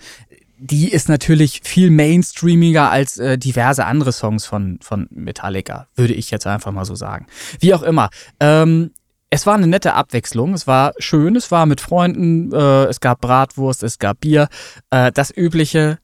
die 0.57 0.91
ist 0.91 1.07
natürlich 1.07 1.61
viel 1.63 1.89
mainstreamiger 1.89 2.91
als 2.91 3.17
äh, 3.17 3.37
diverse 3.37 3.85
andere 3.85 4.11
Songs 4.11 4.45
von, 4.45 4.79
von 4.81 5.07
Metallica, 5.09 5.87
würde 5.95 6.13
ich 6.13 6.31
jetzt 6.31 6.45
einfach 6.45 6.71
mal 6.71 6.85
so 6.85 6.95
sagen. 6.95 7.27
Wie 7.59 7.73
auch 7.73 7.83
immer. 7.83 8.09
Ähm, 8.39 8.91
es 9.29 9.45
war 9.45 9.55
eine 9.55 9.67
nette 9.67 9.93
Abwechslung, 9.93 10.53
es 10.53 10.67
war 10.67 10.93
schön, 10.97 11.35
es 11.35 11.51
war 11.51 11.65
mit 11.65 11.81
Freunden, 11.81 12.51
äh, 12.51 12.85
es 12.85 12.99
gab 12.99 13.21
Bratwurst, 13.21 13.83
es 13.83 13.99
gab 13.99 14.21
Bier. 14.21 14.49
Äh, 14.89 15.11
das 15.11 15.35
übliche 15.35 15.99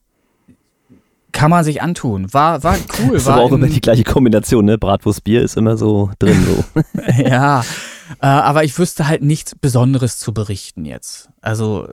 kann 1.32 1.50
man 1.50 1.64
sich 1.64 1.82
antun. 1.82 2.32
War, 2.32 2.62
war 2.62 2.76
cool. 3.00 3.14
Das 3.14 3.26
war 3.26 3.34
aber 3.34 3.42
auch 3.42 3.52
immer 3.52 3.66
die 3.66 3.80
gleiche 3.82 4.04
Kombination, 4.04 4.64
ne? 4.64 4.78
Bratwurst, 4.78 5.22
Bier 5.24 5.42
ist 5.42 5.56
immer 5.56 5.76
so 5.76 6.10
drin. 6.18 6.46
So. 6.46 6.82
ja, 7.22 7.62
Äh, 8.20 8.26
aber 8.26 8.64
ich 8.64 8.78
wüsste 8.78 9.08
halt 9.08 9.22
nichts 9.22 9.54
Besonderes 9.54 10.18
zu 10.18 10.32
berichten 10.32 10.84
jetzt. 10.84 11.28
Also 11.40 11.88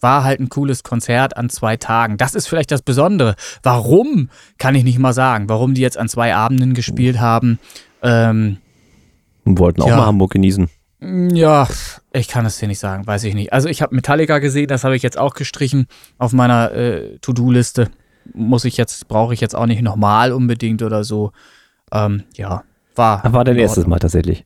war 0.00 0.24
halt 0.24 0.40
ein 0.40 0.48
cooles 0.48 0.82
Konzert 0.82 1.36
an 1.36 1.48
zwei 1.50 1.76
Tagen. 1.76 2.16
Das 2.16 2.34
ist 2.34 2.46
vielleicht 2.48 2.70
das 2.70 2.82
Besondere. 2.82 3.34
Warum, 3.62 4.30
kann 4.58 4.74
ich 4.74 4.84
nicht 4.84 4.98
mal 4.98 5.12
sagen. 5.12 5.48
Warum 5.48 5.74
die 5.74 5.80
jetzt 5.82 5.98
an 5.98 6.08
zwei 6.08 6.34
Abenden 6.34 6.74
gespielt 6.74 7.20
haben. 7.20 7.58
Ähm, 8.02 8.58
Und 9.44 9.58
wollten 9.58 9.82
auch 9.82 9.88
Ja. 9.88 9.96
mal 9.96 10.06
Hamburg 10.06 10.32
genießen. 10.32 10.68
ja, 11.02 11.66
ich 12.12 12.28
kann 12.28 12.44
es 12.46 12.58
dir 12.58 12.68
nicht 12.68 12.78
sagen, 12.78 13.06
weiß 13.06 13.24
ich 13.24 13.34
nicht. 13.34 13.52
Also 13.52 13.68
ich 13.68 13.82
habe 13.82 13.94
Metallica 13.94 14.38
gesehen, 14.38 14.68
das 14.68 14.84
habe 14.84 14.96
ich 14.96 15.02
jetzt 15.02 15.18
auch 15.18 15.34
gestrichen 15.34 15.86
auf 16.18 16.32
meiner 16.32 16.72
äh, 16.72 17.18
To-Do-Liste. 17.20 17.88
Muss 18.34 18.64
ich 18.64 18.76
jetzt, 18.76 19.08
brauche 19.08 19.32
ich 19.34 19.40
jetzt 19.40 19.56
auch 19.56 19.66
nicht 19.66 19.82
nochmal 19.82 20.32
unbedingt 20.32 20.82
oder 20.82 21.04
so. 21.04 21.32
Ähm, 21.92 22.24
ja, 22.34 22.64
war. 22.96 23.32
War 23.32 23.44
dein 23.44 23.56
in 23.56 23.62
erstes. 23.62 23.86
Mal 23.86 23.98
tatsächlich. 23.98 24.44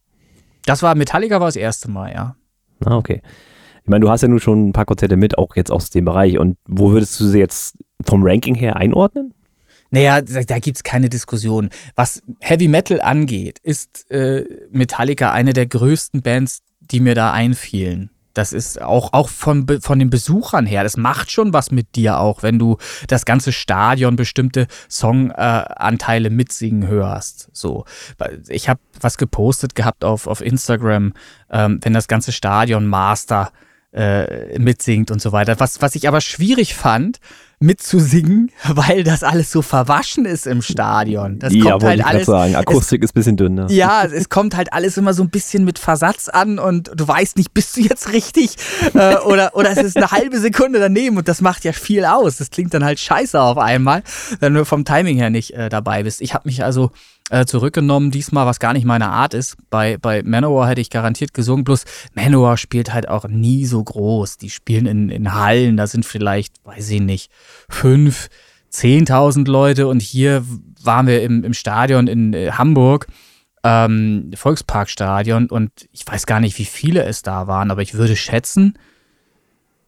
Das 0.65 0.83
war 0.83 0.95
Metallica 0.95 1.41
war 1.41 1.49
das 1.49 1.57
erste 1.57 1.91
Mal, 1.91 2.13
ja. 2.13 2.37
Ah, 2.85 2.97
okay. 2.97 3.21
Ich 3.85 3.91
meine, 3.91 4.01
du 4.01 4.11
hast 4.11 4.23
ja 4.23 4.29
nun 4.29 4.41
schon 4.41 4.69
ein 4.69 4.73
paar 4.73 4.87
Konzerte 4.87 5.17
mit, 5.17 5.37
auch 5.37 5.57
jetzt 5.57 5.71
aus 5.71 5.91
dem 5.91 6.07
Bereich. 6.07 6.39
Und 6.39 6.57
wo 6.67 6.93
würdest 6.93 7.21
du 7.21 7.27
sie 7.27 7.39
jetzt 7.39 7.77
vom 8.03 8.23
Ranking 8.25 8.55
her 8.55 8.77
einordnen? 8.77 9.35
Naja, 9.91 10.23
da, 10.23 10.43
da 10.43 10.59
gibt 10.59 10.79
es 10.79 10.83
keine 10.83 11.11
Diskussion. 11.11 11.69
Was 11.95 12.23
Heavy 12.41 12.67
Metal 12.67 13.03
angeht, 13.03 13.59
ist 13.63 14.11
äh, 14.11 14.45
Metallica 14.71 15.33
eine 15.33 15.53
der 15.53 15.67
größten 15.67 16.23
Bands, 16.23 16.63
die 16.81 17.01
mir 17.01 17.15
da 17.15 17.33
einfielen. 17.33 18.09
Das 18.33 18.55
ist 18.55 18.81
auch, 18.81 19.13
auch 19.13 19.29
von, 19.29 19.67
von 19.81 19.99
den 19.99 20.11
Besuchern 20.11 20.65
her. 20.65 20.83
Das 20.83 20.97
macht 20.97 21.31
schon 21.31 21.53
was 21.53 21.71
mit 21.71 21.95
dir 21.95 22.19
auch, 22.19 22.43
wenn 22.43 22.59
du 22.59 22.79
das 23.07 23.27
ganze 23.27 23.53
Stadion 23.53 24.17
bestimmte 24.17 24.67
Songanteile 24.89 26.29
äh, 26.29 26.33
mitsingen 26.33 26.89
hörst. 26.89 27.51
So. 27.53 27.85
Ich 28.49 28.69
habe 28.69 28.81
was 29.01 29.19
gepostet 29.19 29.75
gehabt 29.75 30.05
auf, 30.05 30.27
auf 30.27 30.41
Instagram, 30.41 31.13
ähm, 31.51 31.79
wenn 31.83 31.93
das 31.93 32.09
ganze 32.09 32.33
Stadion 32.33 32.87
Master 32.87 33.53
äh, 33.95 34.59
mitsingt 34.59 35.11
und 35.11 35.23
so 35.23 35.33
weiter. 35.33 35.61
Was, 35.61 35.81
was 35.81 35.95
ich 35.95 36.09
aber 36.09 36.21
schwierig 36.21 36.75
fand, 36.75 37.21
mitzusingen, 37.61 38.51
weil 38.69 39.05
das 39.05 39.23
alles 39.23 39.51
so 39.51 39.63
verwaschen 39.63 40.25
ist 40.25 40.47
im 40.47 40.63
Stadion. 40.63 41.39
Das 41.39 41.55
ja, 41.55 41.73
kommt 41.73 41.85
halt 41.85 42.01
ich 42.01 42.07
alles. 42.07 42.27
sagen. 42.27 42.57
Akustik 42.57 43.03
ist 43.03 43.11
ein 43.11 43.15
bisschen 43.15 43.37
dünn, 43.37 43.55
ne? 43.55 43.67
Ja, 43.71 44.05
es 44.13 44.29
kommt 44.29 44.57
halt 44.57 44.73
alles 44.73 44.97
immer 44.97 45.15
so 45.15 45.23
ein 45.23 45.31
bisschen 45.31 45.65
mit 45.65 45.79
Versatz 45.79 46.29
an 46.29 46.59
und 46.59 46.91
du 46.95 47.07
weißt 47.07 47.37
nicht, 47.37 47.55
bist 47.55 47.77
du 47.77 47.83
jetzt 47.83 48.13
richtig 48.13 48.57
äh, 48.95 49.17
oder, 49.19 49.55
oder 49.55 49.71
es 49.71 49.79
ist 49.79 49.97
eine 49.97 50.11
halbe 50.11 50.39
Sekunde 50.39 50.81
daneben 50.81 51.17
und 51.17 51.29
das 51.29 51.41
macht 51.41 51.65
ja 51.65 51.73
viel 51.73 52.05
aus. 52.05 52.37
Das 52.37 52.51
klingt 52.51 52.75
dann 52.75 52.85
halt 52.85 52.99
scheiße 52.99 53.41
auf 53.41 53.59
einmal, 53.59 54.03
wenn 54.41 54.55
du 54.55 54.65
vom 54.65 54.85
Timing 54.85 55.17
her 55.17 55.31
nicht 55.31 55.53
äh, 55.55 55.69
dabei 55.69 56.03
bist. 56.03 56.21
Ich 56.21 56.35
habe 56.35 56.49
mich 56.49 56.65
also 56.65 56.91
äh, 57.31 57.47
zurückgenommen 57.47 58.11
diesmal, 58.11 58.47
was 58.47 58.61
gar 58.61 58.73
nicht 58.75 58.85
meine 58.85 59.09
Art 59.09 59.35
ist. 59.35 59.57
Bei, 59.71 59.97
bei 59.97 60.23
Manowar 60.23 60.69
hätte 60.69 60.81
ich 60.81 60.91
garantiert 60.91 61.33
gesungen, 61.35 61.65
bloß 61.65 61.85
Manowar 62.15 62.57
spielt 62.57 62.93
halt 62.93 63.09
auch 63.09 63.27
nie 63.27 63.65
so 63.67 63.83
groß. 63.83 64.37
Die 64.37 64.51
spielen 64.51 64.87
in, 64.87 65.09
in 65.09 65.35
Hallen, 65.35 65.77
da 65.77 65.87
sind 65.87 66.05
vielleicht, 66.05 66.55
weiß 66.65 66.91
ich 66.91 67.01
nicht, 67.01 67.31
fünf, 67.69 68.29
zehntausend 68.69 69.49
Leute 69.49 69.87
und 69.87 70.03
hier 70.03 70.45
waren 70.83 71.07
wir 71.07 71.23
im, 71.23 71.45
im 71.45 71.55
Stadion 71.55 72.09
in 72.09 72.35
äh, 72.35 72.53
Hamburg 72.53 73.07
ähm, 73.63 74.31
Volksparkstadion 74.35 75.47
und 75.49 75.71
ich 75.93 76.07
weiß 76.07 76.27
gar 76.27 76.41
nicht, 76.41 76.59
wie 76.59 76.67
viele 76.67 77.05
es 77.05 77.23
da 77.23 77.47
waren, 77.47 77.71
aber 77.71 77.81
ich 77.81 77.95
würde 77.95 78.17
schätzen 78.17 78.77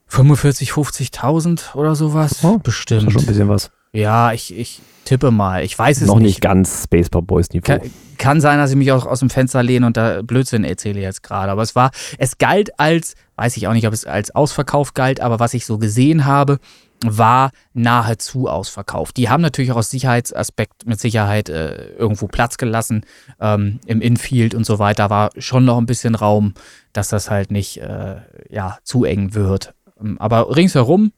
45, 0.09 0.71
50.000 0.71 1.75
oder 1.75 1.95
sowas. 1.95 2.43
Oh, 2.43 2.55
Das 2.55 2.63
Bestimmt. 2.63 3.09
ist 3.09 3.13
schon 3.13 3.23
ein 3.23 3.27
bisschen 3.27 3.49
was. 3.49 3.71
Ja, 3.97 4.33
ich, 4.33 4.57
ich 4.57 4.81
tippe 5.05 5.31
mal. 5.31 5.65
Ich 5.65 5.79
weiß 5.79 6.03
es 6.03 6.07
Noch 6.07 6.17
nicht 6.17 6.25
nicht. 6.25 6.41
ganz 6.43 6.85
Spaceport 6.85 7.27
Boys 7.27 7.49
Niveau. 7.51 7.65
Kann, 7.65 7.81
kann 8.19 8.41
sein, 8.41 8.59
dass 8.59 8.71
ich 8.71 8.77
mich 8.77 8.93
auch 8.93 9.07
aus 9.07 9.21
dem 9.21 9.31
Fenster 9.31 9.63
lehne 9.63 9.87
und 9.87 9.97
da 9.97 10.21
Blödsinn 10.23 10.65
erzähle 10.65 11.01
jetzt 11.01 11.23
gerade. 11.23 11.51
Aber 11.51 11.63
es 11.63 11.75
war, 11.75 11.91
es 12.19 12.39
galt 12.39 12.79
als, 12.79 13.15
weiß 13.37 13.57
ich 13.57 13.67
auch 13.69 13.73
nicht, 13.73 13.87
ob 13.87 13.95
es 13.95 14.05
als 14.05 14.35
Ausverkauf 14.35 14.95
galt, 14.95 15.21
aber 15.21 15.41
was 15.41 15.55
ich 15.55 15.65
so 15.65 15.79
gesehen 15.79 16.27
habe, 16.27 16.59
war 17.05 17.51
nahezu 17.75 18.49
ausverkauft. 18.49 19.17
Die 19.17 19.29
haben 19.29 19.43
natürlich 19.43 19.71
auch 19.73 19.77
aus 19.77 19.91
Sicherheitsaspekt 19.91 20.87
mit 20.87 20.99
Sicherheit 20.99 21.49
äh, 21.49 21.91
irgendwo 21.91 22.27
Platz 22.27 22.57
gelassen. 22.57 23.05
Ähm, 23.41 23.81
Im 23.87 24.01
Infield 24.01 24.55
und 24.55 24.65
so 24.65 24.79
weiter 24.79 25.11
war 25.11 25.31
schon 25.39 25.65
noch 25.65 25.79
ein 25.79 25.87
bisschen 25.87 26.15
Raum, 26.15 26.55
dass 26.93 27.09
das 27.09 27.31
halt 27.31 27.51
nicht 27.51 27.79
äh, 27.79 28.17
ja, 28.49 28.79
zu 28.83 29.05
eng 29.05 29.35
wird. 29.35 29.75
Ähm, 30.01 30.17
Aber 30.19 30.57
ringsherum, 30.57 31.13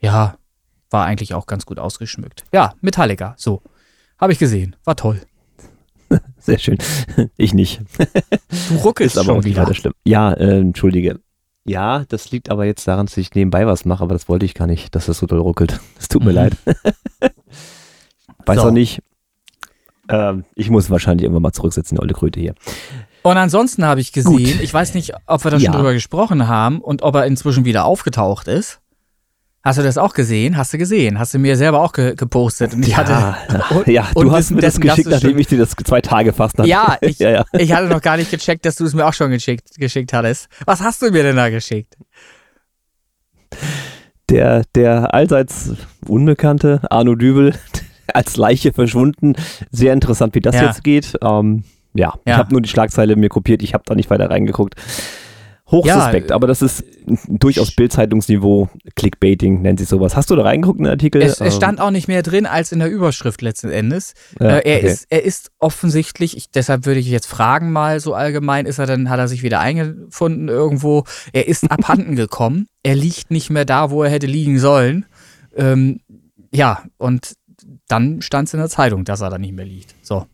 ja, 0.00 0.36
war 0.94 1.04
eigentlich 1.04 1.34
auch 1.34 1.44
ganz 1.46 1.66
gut 1.66 1.78
ausgeschmückt. 1.78 2.44
Ja, 2.54 2.72
Metallica, 2.80 3.34
so. 3.36 3.60
Habe 4.18 4.32
ich 4.32 4.38
gesehen. 4.38 4.76
War 4.84 4.96
toll. 4.96 5.20
Sehr 6.38 6.58
schön. 6.58 6.78
Ich 7.36 7.52
nicht. 7.52 7.80
Du 8.70 8.76
ruckelst 8.76 9.16
Ist 9.16 9.18
aber 9.20 9.26
schon 9.26 9.38
auch 9.40 9.44
nicht 9.44 9.56
wieder. 9.60 9.74
schlimm. 9.74 9.92
Ja, 10.06 10.32
äh, 10.32 10.58
entschuldige. 10.60 11.20
Ja, 11.66 12.04
das 12.08 12.30
liegt 12.30 12.50
aber 12.50 12.64
jetzt 12.66 12.86
daran, 12.86 13.06
dass 13.06 13.16
ich 13.16 13.34
nebenbei 13.34 13.66
was 13.66 13.84
mache, 13.84 14.02
aber 14.04 14.14
das 14.14 14.28
wollte 14.28 14.44
ich 14.46 14.54
gar 14.54 14.66
nicht, 14.66 14.94
dass 14.94 15.06
das 15.06 15.18
so 15.18 15.26
doll 15.26 15.40
ruckelt. 15.40 15.80
Das 15.96 16.08
tut 16.08 16.22
mir 16.22 16.30
Mhm. 16.30 16.36
leid. 16.36 16.56
Weiß 18.46 18.60
So. 18.60 18.68
auch 18.68 18.70
nicht. 18.70 19.02
Ähm, 20.08 20.44
ich 20.54 20.68
muss 20.70 20.90
wahrscheinlich 20.90 21.24
irgendwann 21.24 21.42
mal 21.42 21.52
zurücksetzen, 21.52 21.96
die 21.96 22.02
olle 22.02 22.12
Kröte 22.12 22.38
hier. 22.38 22.54
Und 23.22 23.38
ansonsten 23.38 23.86
habe 23.86 24.00
ich 24.02 24.12
gesehen, 24.12 24.32
Gut. 24.36 24.60
ich 24.60 24.72
weiß 24.74 24.92
nicht, 24.92 25.14
ob 25.26 25.42
wir 25.44 25.50
da 25.50 25.56
Ja. 25.56 25.64
schon 25.64 25.72
drüber 25.80 25.94
gesprochen 25.94 26.46
haben 26.46 26.80
und 26.82 27.00
ob 27.02 27.14
er 27.14 27.24
inzwischen 27.26 27.64
wieder 27.64 27.86
aufgetaucht 27.86 28.46
ist. 28.48 28.80
Hast 29.64 29.78
du 29.78 29.82
das 29.82 29.96
auch 29.96 30.12
gesehen? 30.12 30.58
Hast 30.58 30.74
du 30.74 30.78
gesehen? 30.78 31.18
Hast 31.18 31.32
du 31.32 31.38
mir 31.38 31.56
selber 31.56 31.80
auch 31.80 31.92
ge 31.92 32.14
gepostet? 32.14 32.74
Und 32.74 32.86
ich 32.86 32.96
hatte, 32.98 33.34
und- 33.74 33.86
ja, 33.86 34.06
du 34.14 34.30
hast 34.30 34.50
mir 34.50 34.60
das 34.60 34.78
geschickt, 34.78 35.08
nachdem 35.08 35.38
ich 35.38 35.46
dir 35.46 35.56
das 35.58 35.70
zwei 35.70 36.02
Tage 36.02 36.34
fast 36.34 36.58
hatte. 36.58 36.68
Ja, 36.68 36.98
ich, 37.00 37.18
ja, 37.18 37.30
ja. 37.30 37.44
ich 37.52 37.72
hatte 37.72 37.88
noch 37.88 38.02
gar 38.02 38.18
nicht 38.18 38.30
gecheckt, 38.30 38.66
dass 38.66 38.76
du 38.76 38.84
es 38.84 38.92
mir 38.94 39.06
auch 39.06 39.14
schon 39.14 39.30
geschickt, 39.30 39.76
geschickt 39.78 40.12
hattest. 40.12 40.48
Was 40.66 40.80
hast 40.82 41.00
du 41.00 41.10
mir 41.10 41.22
denn 41.22 41.36
da 41.36 41.48
geschickt? 41.48 41.96
Der, 44.30 44.64
der 44.74 45.14
allseits 45.14 45.72
unbekannte 46.06 46.80
Arno 46.90 47.14
Dübel 47.14 47.54
als 48.12 48.36
Leiche 48.36 48.72
verschwunden. 48.72 49.34
Sehr 49.70 49.92
interessant, 49.92 50.34
wie 50.34 50.40
das 50.40 50.54
Ja. 50.56 50.64
jetzt 50.64 50.84
geht. 50.84 51.14
Ähm, 51.22 51.64
ja, 51.94 52.14
ich 52.24 52.30
Ja. 52.30 52.36
habe 52.38 52.52
nur 52.52 52.60
die 52.60 52.68
Schlagzeile 52.68 53.16
mir 53.16 53.28
kopiert, 53.28 53.62
ich 53.62 53.72
habe 53.74 53.84
da 53.86 53.94
nicht 53.94 54.10
weiter 54.10 54.28
reingeguckt. 54.30 54.74
Hochsuspekt, 55.74 56.30
Ja, 56.30 56.36
aber 56.36 56.46
das 56.46 56.62
ist 56.62 56.84
durchaus 57.28 57.72
Bildzeitungsniveau, 57.72 58.68
Clickbaiting 58.96 59.62
nennt 59.62 59.78
sich 59.78 59.88
sowas. 59.88 60.16
Hast 60.16 60.30
du 60.30 60.36
da 60.36 60.42
reingeguckt 60.42 60.78
in 60.78 60.84
den 60.84 60.90
Artikel? 60.92 61.20
Es, 61.22 61.32
es 61.40 61.40
Ähm, 61.40 61.50
stand 61.52 61.80
auch 61.80 61.90
nicht 61.90 62.08
mehr 62.08 62.22
drin 62.22 62.46
als 62.46 62.72
in 62.72 62.78
der 62.78 62.90
Überschrift 62.90 63.42
letzten 63.42 63.70
Endes. 63.70 64.14
ja, 64.40 64.46
äh, 64.58 64.70
er, 64.70 64.78
okay. 64.78 64.86
ist, 64.86 65.06
er 65.10 65.24
ist 65.24 65.50
offensichtlich, 65.58 66.36
ich, 66.36 66.50
deshalb 66.50 66.86
würde 66.86 67.00
ich 67.00 67.08
jetzt 67.08 67.26
fragen 67.26 67.72
mal 67.72 68.00
so 68.00 68.14
allgemein, 68.14 68.66
ist 68.66 68.78
er 68.78 68.86
dann, 68.86 69.10
hat 69.10 69.18
er 69.18 69.28
sich 69.28 69.42
wieder 69.42 69.60
eingefunden 69.60 70.48
irgendwo? 70.48 71.04
Er 71.32 71.48
ist 71.48 71.64
abhanden 71.70 72.16
gekommen. 72.16 72.66
Er 72.82 72.94
liegt 72.94 73.30
nicht 73.30 73.50
mehr 73.50 73.64
da, 73.64 73.90
wo 73.90 74.02
er 74.02 74.10
hätte 74.10 74.26
liegen 74.26 74.58
sollen. 74.58 75.06
Ähm, 75.56 76.00
ja, 76.52 76.82
und 76.98 77.34
dann 77.88 78.22
stand 78.22 78.48
es 78.48 78.54
in 78.54 78.60
der 78.60 78.68
Zeitung, 78.68 79.04
dass 79.04 79.20
er 79.20 79.30
da 79.30 79.38
nicht 79.38 79.54
mehr 79.54 79.64
liegt. 79.66 79.94
So. 80.02 80.26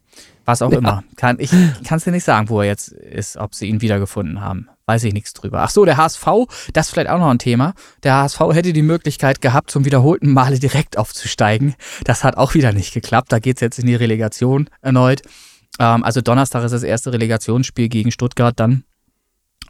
Was 0.44 0.62
auch 0.62 0.72
Ja. 0.72 0.78
immer. 0.78 1.04
Kann, 1.16 1.36
ich 1.38 1.50
kann 1.84 1.98
es 1.98 2.04
dir 2.04 2.10
nicht 2.10 2.24
sagen, 2.24 2.48
wo 2.48 2.60
er 2.60 2.66
jetzt 2.66 2.88
ist, 2.88 3.36
ob 3.36 3.54
sie 3.54 3.66
ihn 3.68 3.80
wiedergefunden 3.82 4.40
haben. 4.40 4.68
Weiß 4.90 5.04
ich 5.04 5.14
nichts 5.14 5.34
drüber. 5.34 5.62
Ach 5.62 5.70
so, 5.70 5.84
der 5.84 5.98
HSV, 5.98 6.26
das 6.72 6.88
ist 6.88 6.92
vielleicht 6.92 7.10
auch 7.10 7.20
noch 7.20 7.30
ein 7.30 7.38
Thema. 7.38 7.74
Der 8.02 8.16
HSV 8.16 8.40
hätte 8.50 8.72
die 8.72 8.82
Möglichkeit 8.82 9.40
gehabt, 9.40 9.70
zum 9.70 9.84
wiederholten 9.84 10.32
Male 10.32 10.58
direkt 10.58 10.98
aufzusteigen. 10.98 11.76
Das 12.02 12.24
hat 12.24 12.36
auch 12.36 12.54
wieder 12.54 12.72
nicht 12.72 12.92
geklappt. 12.92 13.30
Da 13.30 13.38
geht 13.38 13.58
es 13.58 13.60
jetzt 13.60 13.78
in 13.78 13.86
die 13.86 13.94
Relegation 13.94 14.68
erneut. 14.82 15.22
Ähm, 15.78 16.02
also 16.02 16.22
Donnerstag 16.22 16.64
ist 16.64 16.72
das 16.72 16.82
erste 16.82 17.12
Relegationsspiel 17.12 17.88
gegen 17.88 18.10
Stuttgart 18.10 18.58
dann. 18.58 18.82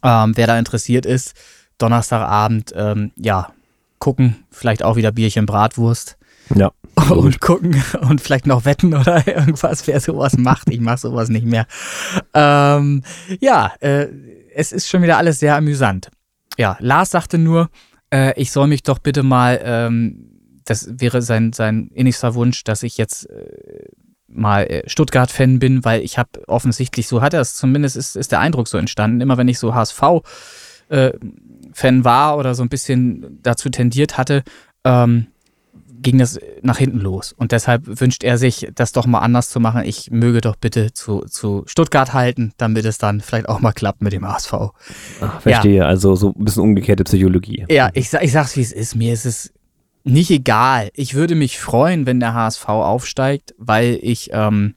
Ähm, 0.02 0.32
wer 0.36 0.46
da 0.46 0.58
interessiert 0.58 1.04
ist, 1.04 1.34
Donnerstagabend, 1.76 2.72
ähm, 2.74 3.12
ja, 3.16 3.52
gucken, 3.98 4.46
vielleicht 4.50 4.82
auch 4.82 4.96
wieder 4.96 5.12
Bierchen 5.12 5.44
Bratwurst 5.44 6.16
ja. 6.54 6.72
Und 7.10 7.40
gucken 7.40 7.82
und 8.08 8.20
vielleicht 8.20 8.46
noch 8.46 8.64
wetten 8.64 8.94
oder 8.94 9.26
irgendwas, 9.26 9.86
wer 9.86 10.00
sowas 10.00 10.36
macht. 10.36 10.70
Ich 10.70 10.80
mache 10.80 10.98
sowas 10.98 11.28
nicht 11.28 11.46
mehr. 11.46 11.66
Ähm, 12.34 13.02
ja, 13.40 13.72
äh, 13.80 14.08
es 14.54 14.72
ist 14.72 14.88
schon 14.88 15.02
wieder 15.02 15.18
alles 15.18 15.40
sehr 15.40 15.56
amüsant. 15.56 16.10
Ja, 16.58 16.76
Lars 16.80 17.10
sagte 17.10 17.38
nur, 17.38 17.70
äh, 18.12 18.38
ich 18.40 18.52
soll 18.52 18.66
mich 18.66 18.82
doch 18.82 18.98
bitte 18.98 19.22
mal, 19.22 19.60
ähm, 19.62 20.26
das 20.64 20.88
wäre 20.98 21.22
sein, 21.22 21.52
sein 21.52 21.90
innigster 21.94 22.34
Wunsch, 22.34 22.64
dass 22.64 22.82
ich 22.82 22.96
jetzt 22.96 23.28
äh, 23.30 23.88
mal 24.28 24.64
äh, 24.64 24.88
Stuttgart-Fan 24.88 25.58
bin, 25.58 25.84
weil 25.84 26.02
ich 26.02 26.18
habe 26.18 26.46
offensichtlich, 26.46 27.08
so 27.08 27.22
hat 27.22 27.34
er 27.34 27.40
es, 27.40 27.54
zumindest 27.54 27.96
ist, 27.96 28.16
ist 28.16 28.32
der 28.32 28.40
Eindruck 28.40 28.68
so 28.68 28.78
entstanden, 28.78 29.20
immer 29.20 29.36
wenn 29.36 29.48
ich 29.48 29.58
so 29.58 29.74
HSV 29.74 30.02
äh, 30.88 31.12
war 32.04 32.36
oder 32.36 32.54
so 32.54 32.62
ein 32.62 32.68
bisschen 32.68 33.38
dazu 33.42 33.70
tendiert 33.70 34.18
hatte, 34.18 34.42
ähm, 34.84 35.26
ging 36.02 36.18
das 36.18 36.38
nach 36.62 36.78
hinten 36.78 36.98
los. 36.98 37.32
Und 37.32 37.52
deshalb 37.52 38.00
wünscht 38.00 38.24
er 38.24 38.38
sich, 38.38 38.68
das 38.74 38.92
doch 38.92 39.06
mal 39.06 39.20
anders 39.20 39.50
zu 39.50 39.60
machen. 39.60 39.82
Ich 39.84 40.10
möge 40.10 40.40
doch 40.40 40.56
bitte 40.56 40.92
zu, 40.92 41.20
zu 41.26 41.64
Stuttgart 41.66 42.12
halten, 42.12 42.52
damit 42.56 42.84
es 42.84 42.98
dann 42.98 43.20
vielleicht 43.20 43.48
auch 43.48 43.60
mal 43.60 43.72
klappt 43.72 44.02
mit 44.02 44.12
dem 44.12 44.26
HSV. 44.26 44.52
Ach, 45.20 45.40
verstehe, 45.40 45.84
also 45.84 46.16
so 46.16 46.34
ein 46.36 46.44
bisschen 46.44 46.62
umgekehrte 46.62 47.04
Psychologie. 47.04 47.66
Ja, 47.68 47.90
ich, 47.94 48.12
ich 48.12 48.32
sag's, 48.32 48.56
wie 48.56 48.62
es 48.62 48.72
ist. 48.72 48.94
Mir 48.94 49.12
ist 49.12 49.26
es 49.26 49.52
nicht 50.04 50.30
egal. 50.30 50.90
Ich 50.94 51.14
würde 51.14 51.34
mich 51.34 51.58
freuen, 51.58 52.06
wenn 52.06 52.20
der 52.20 52.34
HSV 52.34 52.68
aufsteigt, 52.68 53.54
weil 53.58 53.98
ich 54.00 54.30
ähm, 54.32 54.74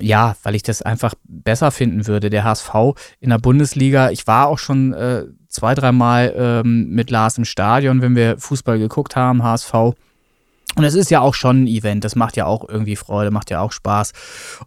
ja, 0.00 0.36
weil 0.42 0.54
ich 0.54 0.62
das 0.62 0.82
einfach 0.82 1.14
besser 1.24 1.70
finden 1.70 2.06
würde. 2.06 2.30
Der 2.30 2.44
HSV 2.44 2.70
in 3.20 3.30
der 3.30 3.38
Bundesliga, 3.38 4.10
ich 4.10 4.26
war 4.26 4.48
auch 4.48 4.58
schon 4.58 4.92
äh, 4.92 5.24
zwei, 5.48 5.74
dreimal 5.74 6.34
ähm, 6.36 6.90
mit 6.90 7.10
Lars 7.10 7.38
im 7.38 7.44
Stadion, 7.44 8.02
wenn 8.02 8.14
wir 8.14 8.38
Fußball 8.38 8.78
geguckt 8.78 9.16
haben, 9.16 9.42
HSV. 9.42 9.72
Und 10.78 10.84
es 10.84 10.94
ist 10.94 11.10
ja 11.10 11.20
auch 11.20 11.34
schon 11.34 11.64
ein 11.64 11.66
Event, 11.66 12.04
das 12.04 12.14
macht 12.14 12.36
ja 12.36 12.46
auch 12.46 12.68
irgendwie 12.68 12.94
Freude, 12.94 13.32
macht 13.32 13.50
ja 13.50 13.60
auch 13.60 13.72
Spaß. 13.72 14.12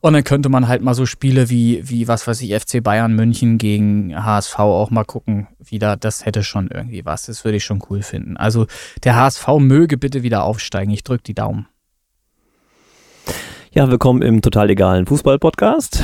Und 0.01 0.11
dann 0.11 0.25
könnte 0.25 0.49
man 0.49 0.67
halt 0.67 0.81
mal 0.81 0.93
so 0.93 1.05
Spiele 1.05 1.49
wie, 1.49 1.89
wie 1.89 2.09
was 2.09 2.27
weiß 2.27 2.41
ich, 2.41 2.53
FC 2.53 2.83
Bayern 2.83 3.13
München 3.15 3.57
gegen 3.57 4.13
HSV 4.21 4.59
auch 4.59 4.89
mal 4.89 5.05
gucken, 5.05 5.47
wieder. 5.57 5.95
Das 5.95 6.25
hätte 6.25 6.43
schon 6.43 6.67
irgendwie 6.67 7.05
was. 7.05 7.27
Das 7.27 7.45
würde 7.45 7.55
ich 7.55 7.63
schon 7.63 7.81
cool 7.89 8.01
finden. 8.01 8.35
Also 8.35 8.67
der 9.05 9.15
HSV 9.15 9.47
möge 9.59 9.97
bitte 9.97 10.21
wieder 10.21 10.43
aufsteigen. 10.43 10.91
Ich 10.91 11.05
drücke 11.05 11.23
die 11.23 11.33
Daumen. 11.33 11.67
Ja, 13.71 13.89
willkommen 13.89 14.21
im 14.21 14.41
total 14.41 14.67
legalen 14.67 15.05
Fußball-Podcast. 15.05 16.03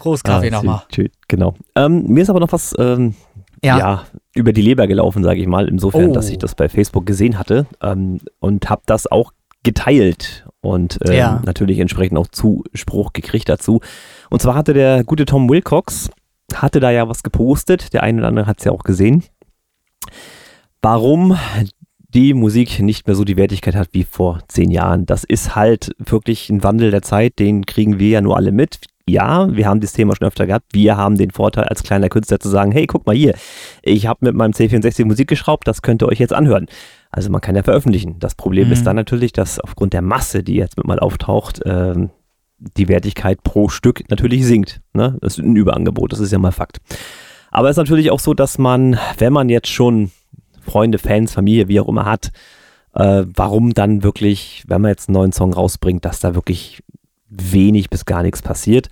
Prost, 0.00 0.24
Kaffee 0.24 0.48
ah, 0.48 0.50
nochmal. 0.50 0.82
Genau. 1.28 1.54
Ähm, 1.76 2.06
mir 2.08 2.24
ist 2.24 2.30
aber 2.30 2.40
noch 2.40 2.50
was 2.50 2.74
ähm, 2.76 3.14
ja. 3.64 3.78
ja. 3.78 4.04
über 4.34 4.52
die 4.52 4.62
Leber 4.62 4.86
gelaufen, 4.86 5.22
sage 5.22 5.40
ich 5.40 5.46
mal, 5.46 5.68
insofern, 5.68 6.10
oh. 6.10 6.12
dass 6.12 6.28
ich 6.28 6.38
das 6.38 6.54
bei 6.54 6.68
Facebook 6.68 7.06
gesehen 7.06 7.38
hatte 7.38 7.66
ähm, 7.80 8.20
und 8.40 8.68
habe 8.68 8.82
das 8.86 9.10
auch 9.10 9.32
geteilt 9.62 10.46
und 10.60 10.98
ähm, 11.06 11.12
ja. 11.14 11.42
natürlich 11.44 11.78
entsprechend 11.78 12.18
auch 12.18 12.26
Zuspruch 12.26 13.12
gekriegt 13.12 13.48
dazu. 13.48 13.80
Und 14.30 14.42
zwar 14.42 14.54
hatte 14.54 14.74
der 14.74 15.04
gute 15.04 15.24
Tom 15.24 15.48
Wilcox, 15.48 16.10
hatte 16.54 16.80
da 16.80 16.90
ja 16.90 17.08
was 17.08 17.22
gepostet, 17.22 17.92
der 17.92 18.02
eine 18.02 18.18
oder 18.18 18.28
andere 18.28 18.46
hat 18.46 18.58
es 18.58 18.64
ja 18.64 18.72
auch 18.72 18.84
gesehen, 18.84 19.24
warum 20.80 21.38
die 22.14 22.34
Musik 22.34 22.80
nicht 22.80 23.06
mehr 23.06 23.16
so 23.16 23.24
die 23.24 23.36
Wertigkeit 23.36 23.74
hat 23.74 23.88
wie 23.92 24.04
vor 24.04 24.40
zehn 24.48 24.70
Jahren. 24.70 25.06
Das 25.06 25.24
ist 25.24 25.54
halt 25.56 25.92
wirklich 25.98 26.50
ein 26.50 26.62
Wandel 26.62 26.90
der 26.90 27.02
Zeit, 27.02 27.38
den 27.38 27.64
kriegen 27.64 27.98
wir 27.98 28.08
ja 28.08 28.20
nur 28.20 28.36
alle 28.36 28.52
mit. 28.52 28.80
Ja, 29.08 29.54
wir 29.54 29.66
haben 29.66 29.80
das 29.80 29.92
Thema 29.92 30.14
schon 30.14 30.28
öfter 30.28 30.46
gehabt. 30.46 30.66
Wir 30.72 30.96
haben 30.96 31.16
den 31.16 31.30
Vorteil 31.30 31.64
als 31.64 31.82
kleiner 31.82 32.08
Künstler 32.08 32.38
zu 32.38 32.48
sagen, 32.48 32.72
hey, 32.72 32.86
guck 32.86 33.06
mal 33.06 33.16
hier, 33.16 33.34
ich 33.82 34.06
habe 34.06 34.24
mit 34.26 34.34
meinem 34.34 34.52
C64 34.52 35.04
Musik 35.04 35.28
geschraubt, 35.28 35.66
das 35.66 35.82
könnt 35.82 36.02
ihr 36.02 36.08
euch 36.08 36.20
jetzt 36.20 36.32
anhören. 36.32 36.66
Also 37.10 37.30
man 37.30 37.40
kann 37.40 37.56
ja 37.56 37.62
veröffentlichen. 37.62 38.18
Das 38.20 38.34
Problem 38.34 38.68
mhm. 38.68 38.72
ist 38.72 38.86
dann 38.86 38.96
natürlich, 38.96 39.32
dass 39.32 39.58
aufgrund 39.58 39.92
der 39.92 40.02
Masse, 40.02 40.42
die 40.42 40.54
jetzt 40.54 40.76
mit 40.76 40.86
mal 40.86 41.00
auftaucht, 41.00 41.64
äh, 41.66 41.94
die 42.58 42.88
Wertigkeit 42.88 43.42
pro 43.42 43.68
Stück 43.68 44.08
natürlich 44.08 44.46
sinkt. 44.46 44.80
Ne? 44.94 45.18
Das 45.20 45.38
ist 45.38 45.44
ein 45.44 45.56
Überangebot, 45.56 46.12
das 46.12 46.20
ist 46.20 46.32
ja 46.32 46.38
mal 46.38 46.52
Fakt. 46.52 46.78
Aber 47.50 47.68
es 47.68 47.74
ist 47.74 47.78
natürlich 47.78 48.10
auch 48.10 48.20
so, 48.20 48.34
dass 48.34 48.56
man, 48.56 48.98
wenn 49.18 49.32
man 49.32 49.48
jetzt 49.48 49.68
schon 49.68 50.10
Freunde, 50.62 50.98
Fans, 50.98 51.32
Familie, 51.32 51.68
wie 51.68 51.80
auch 51.80 51.88
immer 51.88 52.06
hat, 52.06 52.30
äh, 52.94 53.24
warum 53.34 53.74
dann 53.74 54.02
wirklich, 54.02 54.64
wenn 54.66 54.80
man 54.80 54.90
jetzt 54.90 55.08
einen 55.08 55.14
neuen 55.14 55.32
Song 55.32 55.52
rausbringt, 55.52 56.04
dass 56.04 56.20
da 56.20 56.34
wirklich 56.34 56.82
wenig 57.32 57.90
bis 57.90 58.04
gar 58.04 58.22
nichts 58.22 58.42
passiert. 58.42 58.88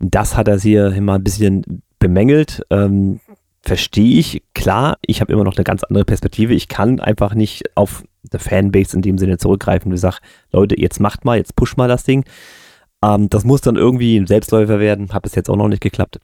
Das 0.00 0.36
hat 0.36 0.48
er 0.48 0.58
hier 0.58 0.92
immer 0.92 1.14
ein 1.14 1.24
bisschen 1.24 1.82
bemängelt. 1.98 2.62
Ähm, 2.70 3.20
Verstehe 3.66 4.18
ich. 4.18 4.42
Klar, 4.52 4.98
ich 5.06 5.22
habe 5.22 5.32
immer 5.32 5.42
noch 5.42 5.56
eine 5.56 5.64
ganz 5.64 5.84
andere 5.84 6.04
Perspektive. 6.04 6.52
Ich 6.52 6.68
kann 6.68 7.00
einfach 7.00 7.34
nicht 7.34 7.64
auf 7.74 8.04
der 8.22 8.38
Fanbase 8.38 8.94
in 8.94 9.00
dem 9.00 9.16
Sinne 9.16 9.38
zurückgreifen 9.38 9.90
und 9.90 9.96
sage, 9.96 10.18
Leute, 10.52 10.78
jetzt 10.78 11.00
macht 11.00 11.24
mal, 11.24 11.38
jetzt 11.38 11.56
push 11.56 11.78
mal 11.78 11.88
das 11.88 12.04
Ding. 12.04 12.24
Ähm, 13.02 13.30
das 13.30 13.44
muss 13.44 13.62
dann 13.62 13.76
irgendwie 13.76 14.18
ein 14.18 14.26
Selbstläufer 14.26 14.80
werden. 14.80 15.14
Hat 15.14 15.22
bis 15.22 15.34
jetzt 15.34 15.48
auch 15.48 15.56
noch 15.56 15.68
nicht 15.68 15.80
geklappt. 15.80 16.20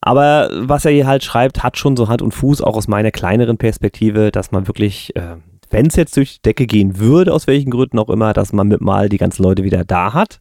Aber 0.00 0.48
was 0.54 0.86
er 0.86 0.92
hier 0.92 1.06
halt 1.06 1.24
schreibt, 1.24 1.62
hat 1.62 1.76
schon 1.76 1.94
so 1.94 2.08
Hand 2.08 2.22
und 2.22 2.32
Fuß, 2.32 2.62
auch 2.62 2.76
aus 2.76 2.88
meiner 2.88 3.10
kleineren 3.10 3.58
Perspektive, 3.58 4.32
dass 4.32 4.50
man 4.50 4.66
wirklich, 4.66 5.14
äh, 5.14 5.36
wenn 5.68 5.88
es 5.88 5.96
jetzt 5.96 6.16
durch 6.16 6.36
die 6.36 6.42
Decke 6.42 6.66
gehen 6.66 6.98
würde, 6.98 7.34
aus 7.34 7.46
welchen 7.46 7.70
Gründen 7.70 7.98
auch 7.98 8.08
immer, 8.08 8.32
dass 8.32 8.54
man 8.54 8.66
mit 8.66 8.80
mal 8.80 9.10
die 9.10 9.18
ganzen 9.18 9.42
Leute 9.42 9.62
wieder 9.62 9.84
da 9.84 10.14
hat. 10.14 10.40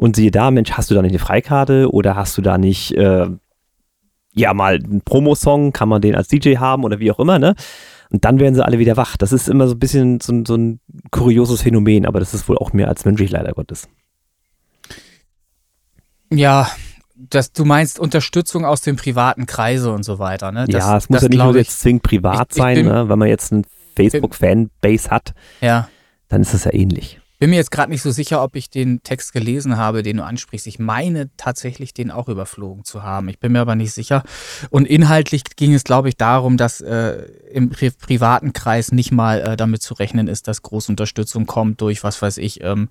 Und 0.00 0.16
siehe 0.16 0.30
da, 0.30 0.50
Mensch, 0.50 0.72
hast 0.72 0.90
du 0.90 0.94
da 0.94 1.02
nicht 1.02 1.10
eine 1.10 1.18
Freikarte 1.18 1.92
oder 1.92 2.16
hast 2.16 2.38
du 2.38 2.40
da 2.40 2.56
nicht, 2.56 2.92
äh, 2.92 3.26
ja, 4.32 4.54
mal 4.54 4.76
einen 4.76 5.02
Promosong, 5.02 5.74
kann 5.74 5.90
man 5.90 6.00
den 6.00 6.14
als 6.14 6.28
DJ 6.28 6.56
haben 6.56 6.84
oder 6.84 7.00
wie 7.00 7.12
auch 7.12 7.18
immer, 7.18 7.38
ne? 7.38 7.54
Und 8.10 8.24
dann 8.24 8.40
werden 8.40 8.54
sie 8.54 8.64
alle 8.64 8.78
wieder 8.78 8.96
wach. 8.96 9.18
Das 9.18 9.30
ist 9.30 9.46
immer 9.46 9.68
so 9.68 9.74
ein 9.74 9.78
bisschen 9.78 10.18
so, 10.20 10.42
so 10.46 10.54
ein 10.54 10.80
kurioses 11.10 11.60
Phänomen, 11.60 12.06
aber 12.06 12.18
das 12.18 12.32
ist 12.32 12.48
wohl 12.48 12.56
auch 12.56 12.72
mehr 12.72 12.88
als 12.88 13.04
menschlich, 13.04 13.30
leider 13.30 13.52
Gottes. 13.52 13.90
Ja, 16.32 16.70
das, 17.14 17.52
du 17.52 17.66
meinst 17.66 17.98
Unterstützung 17.98 18.64
aus 18.64 18.80
dem 18.80 18.96
privaten 18.96 19.44
Kreise 19.44 19.92
und 19.92 20.04
so 20.04 20.18
weiter, 20.18 20.50
ne? 20.50 20.64
Das, 20.66 20.82
ja, 20.82 20.96
es 20.96 21.10
muss 21.10 21.20
ja 21.20 21.28
nicht 21.28 21.44
nur 21.44 21.54
jetzt 21.58 21.78
zwingend 21.78 22.04
privat 22.04 22.52
ich, 22.52 22.56
ich 22.56 22.62
sein, 22.62 22.74
bin, 22.76 22.86
ne? 22.86 23.10
wenn 23.10 23.18
man 23.18 23.28
jetzt 23.28 23.52
einen 23.52 23.66
Facebook-Fanbase 23.96 25.10
hat, 25.10 25.34
ja. 25.60 25.90
dann 26.28 26.40
ist 26.40 26.54
es 26.54 26.64
ja 26.64 26.72
ähnlich 26.72 27.19
bin 27.40 27.50
mir 27.50 27.56
jetzt 27.56 27.70
gerade 27.70 27.90
nicht 27.90 28.02
so 28.02 28.10
sicher, 28.10 28.42
ob 28.42 28.54
ich 28.54 28.68
den 28.68 29.02
Text 29.02 29.32
gelesen 29.32 29.78
habe, 29.78 30.02
den 30.02 30.18
du 30.18 30.24
ansprichst. 30.24 30.66
Ich 30.66 30.78
meine 30.78 31.30
tatsächlich, 31.38 31.94
den 31.94 32.10
auch 32.10 32.28
überflogen 32.28 32.84
zu 32.84 33.02
haben. 33.02 33.30
Ich 33.30 33.38
bin 33.38 33.52
mir 33.52 33.60
aber 33.60 33.76
nicht 33.76 33.92
sicher. 33.92 34.22
Und 34.68 34.86
inhaltlich 34.86 35.44
ging 35.56 35.72
es, 35.72 35.82
glaube 35.82 36.10
ich, 36.10 36.18
darum, 36.18 36.58
dass 36.58 36.82
äh, 36.82 37.22
im 37.50 37.70
pri 37.70 37.90
privaten 37.90 38.52
Kreis 38.52 38.92
nicht 38.92 39.10
mal 39.10 39.40
äh, 39.40 39.56
damit 39.56 39.80
zu 39.80 39.94
rechnen 39.94 40.28
ist, 40.28 40.48
dass 40.48 40.60
große 40.60 40.92
Unterstützung 40.92 41.46
kommt 41.46 41.80
durch, 41.80 42.04
was 42.04 42.20
weiß 42.20 42.36
ich, 42.36 42.62
ähm, 42.62 42.90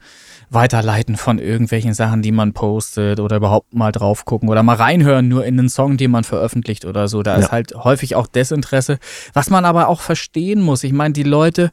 Weiterleiten 0.50 1.16
von 1.16 1.38
irgendwelchen 1.38 1.94
Sachen, 1.94 2.24
die 2.24 2.32
man 2.32 2.54
postet 2.54 3.20
oder 3.20 3.38
überhaupt 3.38 3.76
mal 3.76 3.92
drauf 3.92 4.26
gucken 4.26 4.50
oder 4.50 4.64
mal 4.64 4.78
reinhören, 4.78 5.28
nur 5.28 5.46
in 5.46 5.60
einen 5.60 5.70
Song, 5.70 5.98
den 5.98 6.10
man 6.10 6.24
veröffentlicht 6.24 6.86
oder 6.86 7.08
so. 7.08 7.22
Da 7.22 7.34
ja. 7.34 7.38
ist 7.38 7.52
halt 7.52 7.76
häufig 7.76 8.16
auch 8.16 8.26
Desinteresse. 8.26 8.98
Was 9.34 9.52
man 9.52 9.64
aber 9.64 9.90
auch 9.90 10.02
verstehen 10.02 10.62
muss. 10.62 10.84
Ich 10.84 10.92
meine, 10.92 11.14
die 11.14 11.22
Leute, 11.22 11.70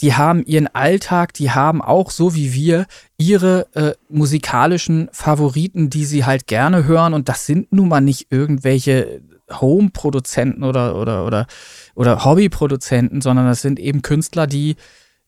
die 0.00 0.14
haben 0.14 0.44
ihren 0.44 0.66
Alltag, 0.68 1.34
die 1.34 1.50
haben 1.50 1.82
auch 1.82 2.10
so 2.10 2.34
wie 2.34 2.54
wir 2.54 2.86
ihre 3.18 3.66
äh, 3.74 3.92
musikalischen 4.08 5.08
Favoriten, 5.12 5.90
die 5.90 6.04
sie 6.04 6.24
halt 6.24 6.46
gerne 6.46 6.84
hören. 6.84 7.14
Und 7.14 7.28
das 7.28 7.46
sind 7.46 7.72
nun 7.72 7.88
mal 7.88 8.00
nicht 8.00 8.28
irgendwelche 8.30 9.20
Home-Produzenten 9.50 10.64
oder, 10.64 10.96
oder, 10.96 11.26
oder, 11.26 11.46
oder 11.94 12.24
Hobby-Produzenten, 12.24 13.20
sondern 13.20 13.46
das 13.46 13.62
sind 13.62 13.78
eben 13.78 14.02
Künstler, 14.02 14.46
die 14.46 14.76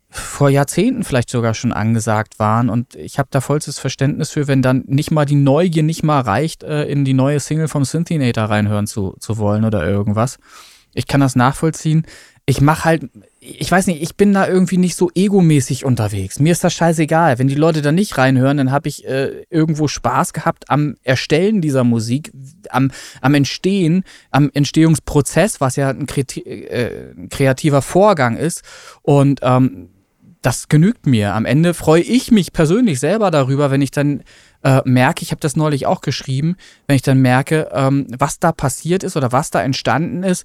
vor 0.08 0.50
Jahrzehnten 0.50 1.04
vielleicht 1.04 1.30
sogar 1.30 1.54
schon 1.54 1.72
angesagt 1.72 2.38
waren. 2.38 2.68
Und 2.68 2.94
ich 2.94 3.18
habe 3.18 3.28
da 3.30 3.40
vollstes 3.40 3.78
Verständnis 3.78 4.30
für, 4.30 4.46
wenn 4.46 4.62
dann 4.62 4.84
nicht 4.86 5.10
mal 5.10 5.24
die 5.24 5.36
Neugier 5.36 5.82
nicht 5.82 6.02
mal 6.02 6.20
reicht, 6.20 6.62
äh, 6.62 6.84
in 6.84 7.04
die 7.04 7.14
neue 7.14 7.40
Single 7.40 7.68
vom 7.68 7.84
Synthinator 7.84 8.44
reinhören 8.44 8.86
zu, 8.86 9.16
zu 9.20 9.38
wollen 9.38 9.64
oder 9.64 9.86
irgendwas. 9.86 10.38
Ich 10.94 11.06
kann 11.06 11.20
das 11.20 11.36
nachvollziehen 11.36 12.06
ich 12.44 12.60
mache 12.60 12.84
halt, 12.84 13.08
ich 13.38 13.70
weiß 13.70 13.86
nicht, 13.86 14.02
ich 14.02 14.16
bin 14.16 14.32
da 14.32 14.48
irgendwie 14.48 14.76
nicht 14.76 14.96
so 14.96 15.10
egomäßig 15.14 15.84
unterwegs. 15.84 16.40
Mir 16.40 16.52
ist 16.52 16.64
das 16.64 16.74
scheißegal. 16.74 17.38
Wenn 17.38 17.46
die 17.46 17.54
Leute 17.54 17.82
da 17.82 17.92
nicht 17.92 18.18
reinhören, 18.18 18.56
dann 18.56 18.72
habe 18.72 18.88
ich 18.88 19.06
äh, 19.06 19.44
irgendwo 19.48 19.86
Spaß 19.86 20.32
gehabt 20.32 20.68
am 20.68 20.96
Erstellen 21.04 21.60
dieser 21.60 21.84
Musik, 21.84 22.32
am, 22.68 22.90
am 23.20 23.34
Entstehen, 23.34 24.04
am 24.30 24.50
Entstehungsprozess, 24.52 25.60
was 25.60 25.76
ja 25.76 25.90
ein, 25.90 26.06
äh, 26.08 27.28
kreativer 27.30 27.82
Vorgang 27.82 28.36
ist. 28.36 28.62
Und 29.02 29.40
ähm, 29.42 29.88
das 30.40 30.68
genügt 30.68 31.06
mir. 31.06 31.34
Am 31.34 31.44
Ende 31.44 31.74
freue 31.74 32.02
ich 32.02 32.32
mich 32.32 32.52
persönlich 32.52 32.98
selber 32.98 33.30
darüber, 33.30 33.70
wenn 33.70 33.82
ich 33.82 33.92
dann 33.92 34.24
äh, 34.64 34.80
merke, 34.84 35.22
ich 35.22 35.30
habe 35.30 35.40
das 35.40 35.54
neulich 35.54 35.86
auch 35.86 36.00
geschrieben, 36.00 36.56
wenn 36.88 36.96
ich 36.96 37.02
dann 37.02 37.18
merke, 37.18 37.68
ähm, 37.72 38.08
was 38.18 38.40
da 38.40 38.50
passiert 38.50 39.04
ist 39.04 39.16
oder 39.16 39.30
was 39.30 39.50
da 39.50 39.62
entstanden 39.62 40.24
ist, 40.24 40.44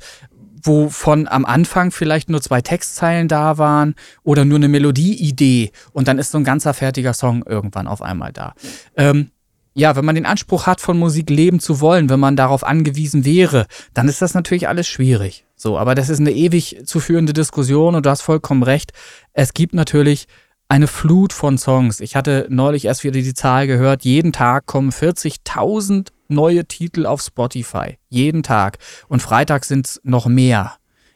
wovon 0.64 1.28
am 1.28 1.46
Anfang 1.46 1.92
vielleicht 1.92 2.30
nur 2.30 2.42
zwei 2.42 2.62
Textzeilen 2.62 3.28
da 3.28 3.58
waren 3.58 3.96
oder 4.24 4.46
nur 4.46 4.58
eine 4.58 4.68
Melodieidee 4.68 5.72
und 5.94 6.08
dann 6.08 6.20
ist 6.20 6.32
so 6.32 6.38
ein 6.38 6.44
ganzer 6.44 6.74
fertiger 6.74 7.14
Song 7.14 7.44
irgendwann 7.46 7.88
auf 7.88 8.02
einmal 8.02 8.34
da. 8.34 8.54
Ähm, 8.96 9.32
ja, 9.74 9.96
wenn 9.96 10.06
man 10.06 10.16
den 10.16 10.26
Anspruch 10.26 10.66
hat, 10.66 10.82
von 10.82 10.98
Musik 10.98 11.30
leben 11.30 11.60
zu 11.60 11.80
wollen, 11.80 12.10
wenn 12.10 12.20
man 12.20 12.36
darauf 12.36 12.64
angewiesen 12.64 13.26
wäre, 13.26 13.68
dann 13.94 14.08
ist 14.08 14.24
das 14.24 14.34
natürlich 14.34 14.68
alles 14.68 14.88
schwierig. 14.88 15.46
So, 15.56 15.78
aber 15.78 15.94
das 15.94 16.10
ist 16.10 16.20
eine 16.20 16.32
ewig 16.32 16.82
zu 16.86 17.00
führende 17.00 17.32
Diskussion 17.32 17.94
und 17.94 18.06
du 18.06 18.10
hast 18.10 18.22
vollkommen 18.22 18.64
recht. 18.64 18.92
Es 19.34 19.54
gibt 19.54 19.76
natürlich 19.76 20.28
eine 20.70 20.88
Flut 20.88 21.34
von 21.34 21.58
Songs. 21.58 22.00
Ich 22.00 22.16
hatte 22.16 22.48
neulich 22.50 22.86
erst 22.86 23.04
wieder 23.04 23.20
die 23.20 23.34
Zahl 23.34 23.68
gehört, 23.68 24.04
jeden 24.04 24.34
Tag 24.34 24.66
kommen 24.66 24.92
40.000 24.92 26.10
neue 26.28 26.66
Titel 26.66 27.06
auf 27.06 27.22
Spotify. 27.22 27.98
Jeden 28.10 28.44
Tag. 28.44 28.80
Und 29.08 29.22
Freitag 29.22 29.66
sind 29.66 29.88
es 29.88 30.02
noch 30.04 30.26
mehr. 30.26 30.74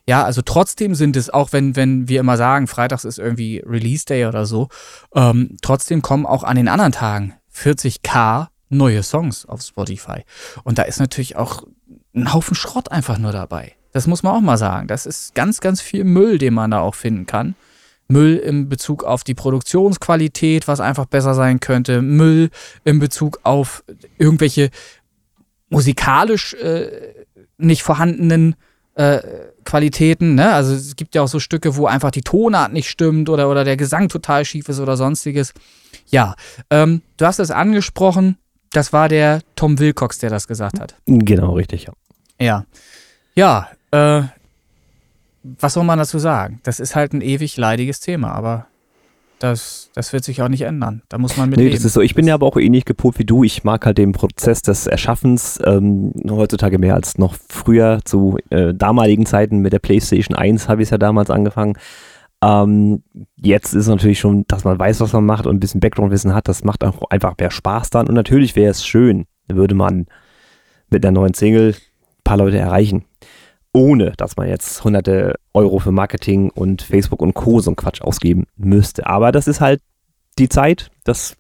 Ja, 0.07 0.23
also 0.23 0.41
trotzdem 0.41 0.95
sind 0.95 1.15
es, 1.15 1.29
auch 1.29 1.53
wenn, 1.53 1.75
wenn 1.75 2.07
wir 2.07 2.19
immer 2.19 2.37
sagen, 2.37 2.67
Freitags 2.67 3.05
ist 3.05 3.19
irgendwie 3.19 3.61
Release 3.65 4.05
Day 4.05 4.25
oder 4.25 4.45
so, 4.45 4.69
ähm, 5.13 5.57
trotzdem 5.61 6.01
kommen 6.01 6.25
auch 6.25 6.43
an 6.43 6.55
den 6.55 6.67
anderen 6.67 6.91
Tagen 6.91 7.33
40k 7.53 8.47
neue 8.69 9.03
Songs 9.03 9.45
auf 9.45 9.61
Spotify. 9.61 10.23
Und 10.63 10.77
da 10.77 10.83
ist 10.83 10.99
natürlich 10.99 11.35
auch 11.35 11.63
ein 12.15 12.33
Haufen 12.33 12.55
Schrott 12.55 12.91
einfach 12.91 13.17
nur 13.17 13.31
dabei. 13.31 13.73
Das 13.91 14.07
muss 14.07 14.23
man 14.23 14.33
auch 14.33 14.41
mal 14.41 14.57
sagen. 14.57 14.87
Das 14.87 15.05
ist 15.05 15.35
ganz, 15.35 15.59
ganz 15.59 15.81
viel 15.81 16.03
Müll, 16.03 16.37
den 16.37 16.53
man 16.53 16.71
da 16.71 16.79
auch 16.79 16.95
finden 16.95 17.25
kann. 17.25 17.55
Müll 18.11 18.37
in 18.37 18.69
Bezug 18.69 19.03
auf 19.03 19.23
die 19.23 19.33
Produktionsqualität, 19.33 20.67
was 20.67 20.79
einfach 20.79 21.05
besser 21.05 21.33
sein 21.33 21.59
könnte. 21.59 22.01
Müll 22.01 22.49
in 22.83 22.99
Bezug 22.99 23.39
auf 23.43 23.83
irgendwelche 24.17 24.69
musikalisch 25.69 26.53
äh, 26.55 27.13
nicht 27.57 27.83
vorhandenen 27.83 28.55
äh, 28.95 29.19
Qualitäten, 29.63 30.35
ne? 30.35 30.53
Also 30.53 30.73
es 30.73 30.95
gibt 30.95 31.15
ja 31.15 31.21
auch 31.21 31.27
so 31.27 31.39
Stücke, 31.39 31.75
wo 31.77 31.85
einfach 31.85 32.11
die 32.11 32.23
Tonart 32.23 32.73
nicht 32.73 32.89
stimmt 32.89 33.29
oder, 33.29 33.49
oder 33.49 33.63
der 33.63 33.77
Gesang 33.77 34.09
total 34.09 34.43
schief 34.43 34.67
ist 34.69 34.79
oder 34.79 34.97
sonstiges. 34.97 35.53
Ja, 36.07 36.35
ähm, 36.69 37.01
du 37.17 37.25
hast 37.25 37.39
es 37.39 37.51
angesprochen, 37.51 38.37
das 38.71 38.91
war 38.91 39.07
der 39.07 39.41
Tom 39.55 39.79
Wilcox, 39.79 40.17
der 40.19 40.29
das 40.29 40.47
gesagt 40.47 40.79
hat. 40.79 40.95
Genau, 41.05 41.53
richtig, 41.53 41.85
ja. 41.85 41.93
Ja. 42.39 42.65
Ja, 43.35 43.69
äh, 43.91 44.23
was 45.43 45.73
soll 45.73 45.83
man 45.83 45.99
dazu 45.99 46.19
sagen? 46.19 46.59
Das 46.63 46.79
ist 46.79 46.95
halt 46.95 47.13
ein 47.13 47.21
ewig 47.21 47.57
leidiges 47.57 47.99
Thema, 47.99 48.31
aber 48.31 48.67
das, 49.39 49.89
das 49.95 50.13
wird 50.13 50.23
sich 50.23 50.41
auch 50.43 50.49
nicht 50.49 50.61
ändern. 50.61 51.01
Da 51.09 51.17
muss 51.17 51.35
man 51.35 51.49
mit 51.49 51.57
Nee, 51.57 51.63
leben. 51.65 51.75
das 51.75 51.83
ist 51.85 51.93
so. 51.93 52.01
Ich 52.01 52.13
bin 52.13 52.27
ja 52.27 52.35
aber 52.35 52.45
auch 52.45 52.57
ähnlich 52.57 52.85
gepolt 52.85 53.17
wie 53.17 53.25
du. 53.25 53.43
Ich 53.43 53.63
mag 53.63 53.85
halt 53.87 53.97
den 53.97 54.11
Prozess 54.11 54.61
des 54.61 54.85
Erschaffens 54.85 55.59
ähm, 55.65 56.13
heutzutage 56.29 56.77
mehr 56.77 56.93
als 56.93 57.17
noch 57.17 57.35
früher. 57.49 58.01
Zu 58.05 58.37
äh, 58.51 58.73
damaligen 58.75 59.25
Zeiten 59.25 59.57
mit 59.59 59.73
der 59.73 59.79
PlayStation 59.79 60.35
1 60.37 60.67
habe 60.69 60.83
ich 60.83 60.87
es 60.87 60.91
ja 60.91 60.99
damals 60.99 61.31
angefangen. 61.31 61.73
Ähm, 62.43 63.01
jetzt 63.35 63.73
ist 63.73 63.83
es 63.83 63.87
natürlich 63.87 64.19
schon, 64.19 64.45
dass 64.47 64.63
man 64.63 64.77
weiß, 64.77 64.99
was 65.01 65.13
man 65.13 65.25
macht 65.25 65.47
und 65.47 65.55
ein 65.55 65.59
bisschen 65.59 65.79
Background-Wissen 65.79 66.35
hat. 66.35 66.47
Das 66.47 66.63
macht 66.63 66.83
auch 66.83 67.09
einfach 67.09 67.33
mehr 67.39 67.49
Spaß 67.51 67.89
dann. 67.89 68.07
Und 68.07 68.13
natürlich 68.13 68.55
wäre 68.55 68.69
es 68.69 68.85
schön, 68.85 69.25
würde 69.47 69.73
man 69.73 70.05
mit 70.91 71.03
einer 71.03 71.13
neuen 71.19 71.33
Single 71.33 71.69
ein 71.73 72.23
paar 72.23 72.37
Leute 72.37 72.59
erreichen. 72.59 73.05
Ohne, 73.73 74.11
dass 74.17 74.35
man 74.35 74.49
jetzt 74.49 74.83
hunderte 74.83 75.35
Euro 75.53 75.79
für 75.79 75.91
Marketing 75.91 76.49
und 76.49 76.81
Facebook 76.81 77.21
und 77.21 77.33
Co. 77.33 77.61
so 77.61 77.69
einen 77.71 77.77
Quatsch 77.77 78.01
ausgeben 78.01 78.45
müsste. 78.57 79.07
Aber 79.07 79.31
das 79.31 79.47
ist 79.47 79.61
halt 79.61 79.81
die 80.37 80.49
Zeit, 80.49 80.89
das 81.05 81.37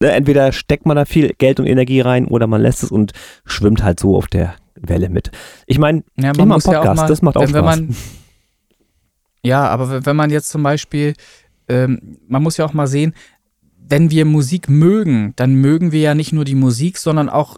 ne, 0.00 0.12
entweder 0.12 0.52
steckt 0.52 0.84
man 0.84 0.96
da 0.96 1.04
viel 1.06 1.32
Geld 1.38 1.58
und 1.58 1.66
Energie 1.66 2.00
rein 2.00 2.26
oder 2.26 2.46
man 2.46 2.60
lässt 2.60 2.82
es 2.82 2.90
und 2.90 3.12
schwimmt 3.46 3.82
halt 3.82 3.98
so 4.00 4.16
auf 4.16 4.26
der 4.26 4.54
Welle 4.74 5.08
mit. 5.08 5.30
Ich 5.66 5.78
meine, 5.78 6.04
ja, 6.16 6.32
mach 6.36 6.40
einen 6.40 6.62
Podcast, 6.62 7.08
das 7.08 7.22
macht 7.22 7.36
auch 7.38 7.42
wenn, 7.42 7.54
wenn 7.54 7.62
Spaß. 7.64 7.80
man, 7.80 7.96
Ja, 9.42 9.66
aber 9.68 9.90
wenn- 9.90 10.06
wenn 10.06 10.16
man 10.16 10.30
jetzt 10.30 10.48
zum 10.50 10.62
Beispiel, 10.62 11.14
ähm, 11.68 12.18
man 12.28 12.42
muss 12.42 12.56
ja 12.56 12.64
auch 12.64 12.72
mal 12.74 12.86
sehen, 12.86 13.14
wenn 13.88 14.10
wir 14.10 14.24
Musik 14.24 14.68
mögen, 14.68 15.32
dann 15.36 15.54
mögen 15.54 15.92
wir 15.92 16.00
ja 16.00 16.14
nicht 16.14 16.32
nur 16.32 16.44
die 16.44 16.56
Musik, 16.56 16.98
sondern 16.98 17.28
auch 17.28 17.56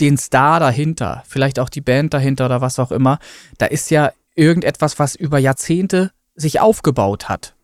den 0.00 0.16
Star 0.16 0.60
dahinter, 0.60 1.22
vielleicht 1.26 1.58
auch 1.58 1.68
die 1.68 1.80
Band 1.80 2.14
dahinter 2.14 2.46
oder 2.46 2.60
was 2.60 2.78
auch 2.78 2.92
immer. 2.92 3.18
Da 3.58 3.66
ist 3.66 3.90
ja 3.90 4.12
irgendetwas, 4.34 4.98
was 4.98 5.14
über 5.14 5.38
Jahrzehnte 5.38 6.10
sich 6.34 6.60
aufgebaut 6.60 7.28
hat. 7.28 7.54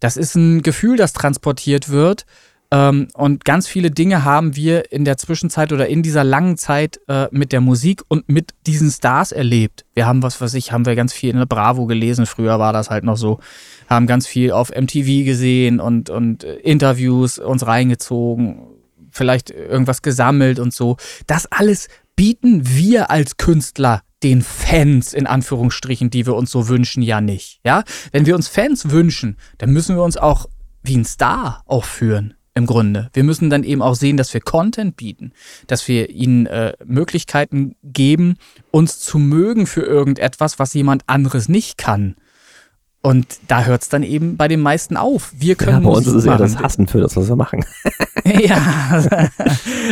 Das 0.00 0.16
ist 0.16 0.34
ein 0.34 0.62
Gefühl, 0.62 0.96
das 0.96 1.12
transportiert 1.12 1.88
wird. 1.88 2.26
Ähm, 2.70 3.08
und 3.14 3.44
ganz 3.44 3.68
viele 3.68 3.90
Dinge 3.90 4.24
haben 4.24 4.56
wir 4.56 4.90
in 4.92 5.04
der 5.04 5.16
Zwischenzeit 5.16 5.72
oder 5.72 5.86
in 5.86 6.02
dieser 6.02 6.24
langen 6.24 6.56
Zeit 6.56 7.00
äh, 7.08 7.28
mit 7.30 7.52
der 7.52 7.60
Musik 7.60 8.02
und 8.08 8.28
mit 8.28 8.52
diesen 8.66 8.90
Stars 8.90 9.32
erlebt. 9.32 9.84
Wir 9.94 10.06
haben, 10.06 10.22
was 10.22 10.40
weiß 10.40 10.54
ich, 10.54 10.72
haben 10.72 10.86
wir 10.86 10.96
ganz 10.96 11.12
viel 11.12 11.30
in 11.30 11.38
der 11.38 11.46
Bravo 11.46 11.86
gelesen. 11.86 12.26
Früher 12.26 12.58
war 12.58 12.72
das 12.72 12.90
halt 12.90 13.04
noch 13.04 13.16
so. 13.16 13.38
Haben 13.88 14.06
ganz 14.06 14.26
viel 14.26 14.50
auf 14.50 14.70
MTV 14.70 15.24
gesehen 15.24 15.78
und, 15.80 16.10
und 16.10 16.44
äh, 16.44 16.56
Interviews 16.56 17.38
uns 17.38 17.66
reingezogen. 17.66 18.73
Vielleicht 19.14 19.50
irgendwas 19.50 20.02
gesammelt 20.02 20.58
und 20.58 20.74
so. 20.74 20.96
Das 21.26 21.46
alles 21.46 21.88
bieten 22.16 22.62
wir 22.66 23.10
als 23.10 23.36
Künstler 23.36 24.02
den 24.24 24.42
Fans 24.42 25.12
in 25.12 25.26
Anführungsstrichen, 25.26 26.10
die 26.10 26.26
wir 26.26 26.34
uns 26.34 26.50
so 26.50 26.68
wünschen, 26.68 27.02
ja 27.02 27.20
nicht. 27.20 27.60
Ja, 27.64 27.84
wenn 28.10 28.26
wir 28.26 28.34
uns 28.34 28.48
Fans 28.48 28.90
wünschen, 28.90 29.36
dann 29.58 29.70
müssen 29.70 29.96
wir 29.96 30.02
uns 30.02 30.16
auch 30.16 30.46
wie 30.82 30.96
ein 30.96 31.04
Star 31.04 31.62
aufführen. 31.66 32.34
Im 32.56 32.66
Grunde. 32.66 33.10
Wir 33.12 33.24
müssen 33.24 33.50
dann 33.50 33.64
eben 33.64 33.82
auch 33.82 33.96
sehen, 33.96 34.16
dass 34.16 34.32
wir 34.32 34.40
Content 34.40 34.96
bieten, 34.96 35.32
dass 35.66 35.88
wir 35.88 36.08
ihnen 36.10 36.46
äh, 36.46 36.74
Möglichkeiten 36.84 37.74
geben, 37.82 38.36
uns 38.70 39.00
zu 39.00 39.18
mögen 39.18 39.66
für 39.66 39.82
irgendetwas, 39.82 40.60
was 40.60 40.72
jemand 40.72 41.02
anderes 41.08 41.48
nicht 41.48 41.78
kann. 41.78 42.14
Und 43.04 43.26
da 43.48 43.64
hört 43.64 43.82
es 43.82 43.90
dann 43.90 44.02
eben 44.02 44.38
bei 44.38 44.48
den 44.48 44.60
meisten 44.60 44.96
auf. 44.96 45.30
Wir 45.36 45.56
können 45.56 45.82
Ja, 45.82 45.90
bei 45.90 45.94
uns 45.94 46.06
Musik 46.06 46.14
ist 46.14 46.14
es 46.20 46.24
eher 46.24 46.30
machen. 46.38 46.42
das 46.42 46.58
Hassen 46.58 46.86
für 46.86 47.00
das, 47.02 47.14
was 47.16 47.28
wir 47.28 47.36
machen. 47.36 47.62
Ja, 48.24 49.28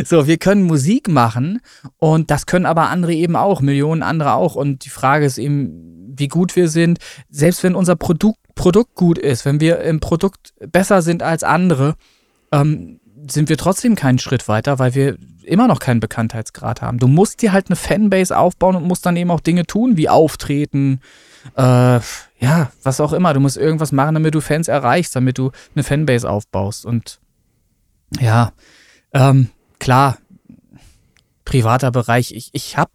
so, 0.07 0.27
wir 0.27 0.39
können 0.39 0.63
Musik 0.63 1.09
machen 1.11 1.61
und 1.99 2.31
das 2.31 2.47
können 2.47 2.65
aber 2.65 2.89
andere 2.89 3.13
eben 3.13 3.37
auch, 3.37 3.61
Millionen 3.61 4.03
andere 4.03 4.33
auch. 4.33 4.55
Und 4.55 4.87
die 4.87 4.89
Frage 4.89 5.27
ist 5.27 5.37
eben, 5.37 6.15
wie 6.17 6.29
gut 6.29 6.57
wir 6.57 6.71
sind. 6.71 6.99
Selbst 7.29 7.63
wenn 7.63 7.75
unser 7.75 7.95
Produkt, 7.95 8.39
Produkt 8.55 8.95
gut 8.95 9.19
ist, 9.19 9.45
wenn 9.45 9.61
wir 9.61 9.81
im 9.81 10.01
Produkt 10.01 10.55
besser 10.73 11.03
sind 11.03 11.23
als 11.23 11.43
andere, 11.45 11.97
ähm, 12.53 13.01
sind 13.29 13.49
wir 13.49 13.57
trotzdem 13.57 13.95
keinen 13.95 14.19
Schritt 14.19 14.49
weiter, 14.49 14.79
weil 14.79 14.95
wir 14.95 15.17
immer 15.45 15.69
noch 15.69 15.79
keinen 15.79 16.01
Bekanntheitsgrad 16.01 16.83
haben. 16.83 16.99
Du 16.99 17.09
musst 17.09 17.43
dir 17.43 17.53
halt 17.53 17.67
eine 17.69 17.77
Fanbase 17.77 18.37
aufbauen 18.37 18.77
und 18.77 18.87
musst 18.87 19.07
dann 19.07 19.17
eben 19.17 19.31
auch 19.31 19.41
Dinge 19.41 19.67
tun, 19.67 19.97
wie 19.97 20.09
auftreten, 20.09 21.01
äh, 21.57 22.01
ja, 22.39 22.71
was 22.83 23.01
auch 23.01 23.13
immer. 23.13 23.35
Du 23.35 23.41
musst 23.41 23.57
irgendwas 23.57 23.93
machen, 23.93 24.15
damit 24.15 24.35
du 24.35 24.41
Fans 24.41 24.69
erreichst, 24.69 25.15
damit 25.17 25.39
du 25.39 25.51
eine 25.75 25.85
Fanbase 25.85 26.29
aufbaust. 26.29 26.87
Und 26.87 27.21
ja, 28.21 28.53
ähm, 29.13 29.51
klar, 29.79 30.19
privater 31.45 31.91
Bereich. 31.91 32.33
Ich, 32.33 32.51
ich 32.53 32.77
habe 32.77 32.91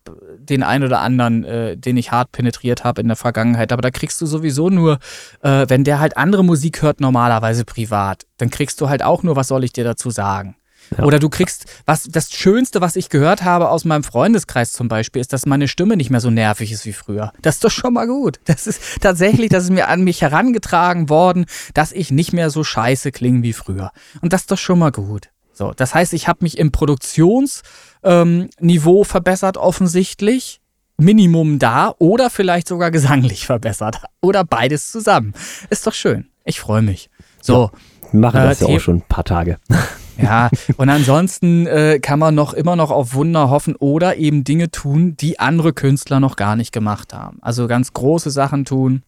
den 0.50 0.64
ein 0.64 0.84
oder 0.84 1.00
anderen, 1.02 1.44
äh, 1.44 1.78
den 1.78 1.98
ich 1.98 2.12
hart 2.12 2.32
penetriert 2.32 2.84
habe 2.84 3.02
in 3.02 3.08
der 3.08 3.18
Vergangenheit, 3.18 3.72
aber 3.72 3.82
da 3.82 3.92
kriegst 3.92 4.20
du 4.22 4.26
sowieso 4.26 4.70
nur, 4.70 5.00
äh, 5.42 5.66
wenn 5.68 5.84
der 5.84 6.00
halt 6.00 6.18
andere 6.18 6.44
Musik 6.44 6.82
hört, 6.82 7.02
normalerweise 7.02 7.66
privat, 7.66 8.26
dann 8.38 8.50
kriegst 8.50 8.82
du 8.82 8.90
halt 8.90 9.04
auch 9.04 9.24
nur, 9.24 9.36
was 9.36 9.48
soll 9.48 9.64
ich 9.64 9.74
dir 9.74 9.84
dazu 9.84 10.10
sagen? 10.10 10.56
Ja. 10.98 11.04
Oder 11.04 11.20
du 11.20 11.30
kriegst, 11.30 11.66
was 11.86 12.04
das 12.04 12.32
Schönste, 12.32 12.82
was 12.82 12.96
ich 12.96 13.10
gehört 13.10 13.44
habe 13.44 13.70
aus 13.70 13.86
meinem 13.86 14.04
Freundeskreis 14.04 14.72
zum 14.72 14.88
Beispiel, 14.88 15.20
ist, 15.20 15.34
dass 15.34 15.46
meine 15.46 15.68
Stimme 15.68 15.98
nicht 15.98 16.10
mehr 16.10 16.22
so 16.22 16.30
nervig 16.30 16.72
ist 16.72 16.86
wie 16.86 16.94
früher. 16.94 17.34
Das 17.42 17.56
ist 17.56 17.64
doch 17.64 17.72
schon 17.72 17.94
mal 17.94 18.08
gut. 18.08 18.40
Das 18.46 18.68
ist 18.68 18.82
tatsächlich, 19.02 19.50
das 19.50 19.66
ist 19.66 19.72
mir 19.72 19.90
an 19.90 20.04
mich 20.04 20.22
herangetragen 20.22 21.10
worden, 21.10 21.46
dass 21.74 21.92
ich 21.92 22.12
nicht 22.12 22.34
mehr 22.34 22.50
so 22.50 22.64
scheiße 22.64 23.12
klinge 23.12 23.44
wie 23.44 23.54
früher. 23.54 23.92
Und 24.22 24.34
das 24.34 24.42
ist 24.42 24.52
doch 24.52 24.58
schon 24.58 24.80
mal 24.80 24.92
gut. 24.92 25.30
So, 25.54 25.74
das 25.76 25.94
heißt, 25.96 26.14
ich 26.14 26.28
habe 26.28 26.40
mich 26.42 26.58
im 26.58 26.72
Produktionsniveau 26.72 27.64
ähm, 28.08 28.50
Niveau 28.60 29.04
verbessert 29.04 29.58
offensichtlich. 29.58 30.62
Minimum 31.00 31.60
da 31.60 31.94
oder 32.00 32.32
vielleicht 32.32 32.68
sogar 32.68 32.90
gesanglich 32.90 33.46
verbessert. 33.46 34.02
Oder 34.22 34.44
beides 34.44 34.92
zusammen. 34.92 35.34
Ist 35.70 35.86
doch 35.86 35.94
schön. 35.94 36.28
Ich 36.44 36.60
freue 36.60 36.82
mich. 36.82 37.10
So, 37.42 37.70
Wir 38.12 38.20
machen 38.20 38.40
Äh, 38.42 38.46
das 38.46 38.62
ja 38.62 38.68
The- 38.68 38.76
auch 38.76 38.80
schon 38.80 38.96
ein 38.98 39.02
paar 39.08 39.24
Tage. 39.24 39.58
ja, 40.18 40.50
und 40.78 40.90
ansonsten 40.90 41.68
äh, 41.68 42.00
kann 42.02 42.18
man 42.18 42.34
noch 42.34 42.54
immer 42.56 42.76
noch 42.76 42.90
auf 42.90 43.14
Wunder 43.14 43.52
hoffen 43.52 43.76
oder 43.76 44.16
eben 44.18 44.44
Dinge 44.44 44.72
tun, 44.72 45.16
die 45.18 45.40
andere 45.40 45.72
Künstler 45.74 46.20
noch 46.20 46.36
gar 46.36 46.56
nicht 46.56 46.72
gemacht 46.72 47.14
haben. 47.14 47.38
Also 47.42 47.68
ganz 47.68 47.94
große 47.94 48.32
Sachen 48.32 48.66
tun, 48.66 49.04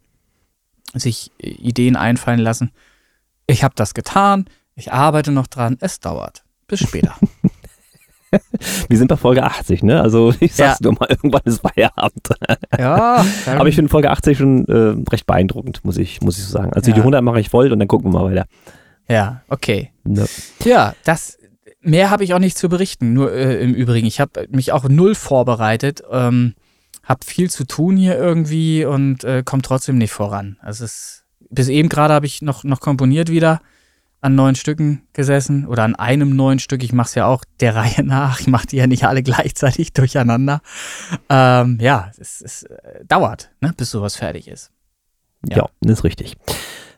sich 0.94 1.32
äh, 1.40 1.50
Ideen 1.50 1.96
einfallen 1.96 2.40
lassen. 2.40 2.72
Ich 3.48 3.64
habe 3.64 3.74
das 3.76 3.96
getan, 3.96 4.46
ich 4.76 4.94
arbeite 4.94 5.32
noch 5.32 5.48
dran, 5.48 5.78
es 5.82 6.00
dauert. 6.00 6.44
Bis 6.68 6.82
später. 6.82 7.16
Wir 8.90 8.98
sind 8.98 9.08
bei 9.08 9.18
Folge 9.18 9.44
80, 9.44 9.84
ne? 9.84 10.02
Also 10.02 10.34
ich 10.40 10.54
sag's 10.56 10.80
Ja. 10.80 10.90
nur 10.90 10.94
mal, 11.00 11.08
irgendwann 11.10 11.42
ist 11.46 11.62
Feierabend. 11.62 12.28
ja, 12.78 13.26
Aber 13.48 13.68
ich 13.68 13.76
finde 13.76 13.90
Folge 13.90 14.12
80 14.12 14.38
schon 14.38 14.66
äh, 14.68 14.96
recht 15.12 15.26
beeindruckend, 15.26 15.84
muss 15.84 15.98
ich, 15.98 16.22
muss 16.22 16.38
ich 16.38 16.46
so 16.46 16.52
sagen. 16.52 16.74
Also 16.74 16.90
Ja. 16.90 16.96
die 16.96 17.02
100 17.02 17.24
mache 17.24 17.40
ich 17.40 17.50
voll 17.50 17.72
und 17.72 17.80
dann 17.80 17.88
gucken 17.88 18.12
wir 18.14 18.20
mal 18.22 18.32
weiter. 18.32 18.46
Ja, 19.08 19.42
okay. 19.50 19.92
Ne? 20.04 20.26
Ja, 20.64 20.94
das 21.04 21.38
mehr 21.82 22.12
habe 22.12 22.24
ich 22.24 22.34
auch 22.34 22.40
nicht 22.40 22.58
zu 22.58 22.70
berichten. 22.70 23.14
Nur 23.14 23.32
äh, 23.34 23.64
im 23.64 23.74
Übrigen, 23.74 24.06
ich 24.06 24.20
habe 24.20 24.48
mich 24.50 24.72
auch 24.72 24.88
null 24.88 25.16
vorbereitet, 25.16 26.04
ähm, 26.12 26.54
habe 27.04 27.26
viel 27.26 27.50
zu 27.50 27.64
tun 27.66 27.98
hier 27.98 28.18
irgendwie 28.18 28.86
und 28.86 29.24
äh, 29.24 29.42
komme 29.44 29.64
trotzdem 29.64 29.98
nicht 29.98 30.12
voran. 30.12 30.58
Also 30.62 30.86
es 30.86 31.24
bis 31.50 31.68
eben 31.70 31.90
gerade 31.90 32.14
habe 32.14 32.28
ich 32.28 32.44
noch 32.44 32.64
noch 32.64 32.80
komponiert 32.82 33.30
wieder 33.30 33.62
an 34.22 34.36
neuen 34.36 34.56
Stücken 34.56 35.04
gesessen 35.14 35.66
oder 35.66 35.84
an 35.84 35.96
einem 35.96 36.36
neuen 36.36 36.60
Stück. 36.60 36.84
Ich 36.84 36.92
mache 36.94 37.08
es 37.08 37.16
ja 37.16 37.26
auch 37.28 37.44
der 37.60 37.76
Reihe 37.76 38.04
nach. 38.04 38.40
Ich 38.40 38.48
mache 38.48 38.68
die 38.68 38.78
ja 38.78 38.88
nicht 38.88 39.06
alle 39.06 39.24
gleichzeitig 39.24 39.94
durcheinander. 39.94 40.62
Ähm, 41.30 41.78
ja, 41.82 42.12
es, 42.18 42.42
es 42.42 42.64
äh, 42.64 43.06
dauert, 43.08 43.52
ne, 43.62 43.74
bis 43.76 43.92
sowas 43.92 44.16
fertig 44.16 44.48
ist. 44.48 44.72
Ja, 45.48 45.58
Ja. 45.58 45.70
das 45.82 46.00
ist 46.00 46.04
richtig. 46.04 46.36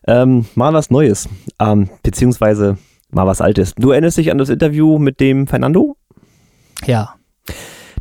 Ähm, 0.07 0.45
mal 0.55 0.73
was 0.73 0.89
Neues, 0.89 1.29
ähm, 1.59 1.89
beziehungsweise 2.01 2.77
mal 3.11 3.27
was 3.27 3.39
Altes. 3.41 3.75
Du 3.75 3.91
erinnerst 3.91 4.17
dich 4.17 4.31
an 4.31 4.39
das 4.39 4.49
Interview 4.49 4.97
mit 4.97 5.19
dem 5.19 5.45
Fernando? 5.45 5.95
Ja, 6.85 7.15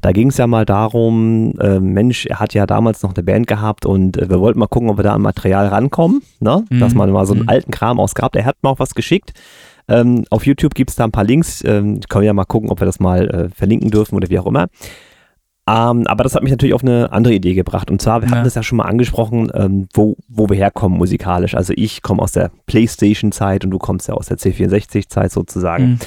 Da 0.02 0.12
ging 0.12 0.28
es 0.28 0.38
ja 0.38 0.46
mal 0.46 0.64
darum, 0.64 1.52
äh, 1.60 1.78
Mensch, 1.78 2.24
er 2.26 2.40
hat 2.40 2.54
ja 2.54 2.66
damals 2.66 3.02
noch 3.02 3.14
eine 3.14 3.22
Band 3.22 3.46
gehabt 3.46 3.84
und 3.84 4.16
äh, 4.16 4.30
wir 4.30 4.40
wollten 4.40 4.58
mal 4.58 4.66
gucken, 4.66 4.88
ob 4.88 4.98
wir 4.98 5.02
da 5.04 5.14
an 5.14 5.20
Material 5.22 5.66
rankommen, 5.66 6.22
ne? 6.40 6.64
Mhm. 6.70 6.80
dass 6.80 6.94
man 6.94 7.10
mal 7.10 7.26
so 7.26 7.34
einen 7.34 7.42
Mhm. 7.42 7.48
alten 7.50 7.70
Kram 7.70 8.00
ausgrabt. 8.00 8.34
Er 8.36 8.46
hat 8.46 8.56
mir 8.62 8.70
auch 8.70 8.78
was 8.78 8.94
geschickt. 8.94 9.32
Ähm, 9.88 10.24
auf 10.30 10.46
YouTube 10.46 10.74
gibt 10.74 10.90
es 10.90 10.96
da 10.96 11.04
ein 11.04 11.10
paar 11.12 11.24
Links. 11.24 11.62
Ähm, 11.66 12.00
können 12.08 12.22
wir 12.22 12.26
ja 12.28 12.32
mal 12.32 12.44
gucken, 12.44 12.70
ob 12.70 12.80
wir 12.80 12.86
das 12.86 13.00
mal 13.00 13.28
äh, 13.28 13.48
verlinken 13.50 13.90
dürfen 13.90 14.14
oder 14.14 14.30
wie 14.30 14.38
auch 14.38 14.46
immer. 14.46 14.68
Ähm, 15.68 16.06
aber 16.06 16.24
das 16.24 16.34
hat 16.34 16.42
mich 16.42 16.50
natürlich 16.50 16.74
auf 16.74 16.82
eine 16.82 17.12
andere 17.12 17.34
Idee 17.34 17.54
gebracht. 17.54 17.90
Und 17.90 18.00
zwar, 18.00 18.22
wir 18.22 18.28
Ja. 18.28 18.34
hatten 18.36 18.44
das 18.44 18.54
ja 18.54 18.62
schon 18.62 18.78
mal 18.78 18.84
angesprochen, 18.86 19.50
ähm, 19.54 19.88
wo, 19.92 20.16
wo 20.28 20.48
wir 20.48 20.56
herkommen 20.56 20.96
musikalisch. 20.98 21.54
Also 21.54 21.72
ich 21.76 22.02
komme 22.02 22.22
aus 22.22 22.32
der 22.32 22.50
Playstation-Zeit 22.66 23.64
und 23.64 23.70
du 23.70 23.78
kommst 23.78 24.08
ja 24.08 24.14
aus 24.14 24.26
der 24.26 24.38
C64-Zeit 24.38 25.30
sozusagen. 25.30 25.84
Mhm. 25.90 25.98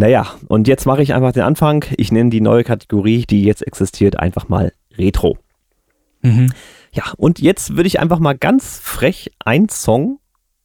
Naja, 0.00 0.34
und 0.48 0.66
jetzt 0.66 0.86
mache 0.86 1.02
ich 1.02 1.12
einfach 1.12 1.32
den 1.32 1.42
Anfang. 1.42 1.84
Ich 1.98 2.10
nenne 2.10 2.30
die 2.30 2.40
neue 2.40 2.64
Kategorie, 2.64 3.26
die 3.28 3.44
jetzt 3.44 3.60
existiert, 3.60 4.18
einfach 4.18 4.48
mal 4.48 4.72
Retro. 4.96 5.36
Mhm. 6.22 6.54
Ja, 6.90 7.12
und 7.18 7.38
jetzt 7.38 7.76
würde 7.76 7.86
ich 7.86 8.00
einfach 8.00 8.18
mal 8.18 8.32
ganz 8.32 8.78
frech 8.82 9.30
einen 9.44 9.68
Song 9.68 10.18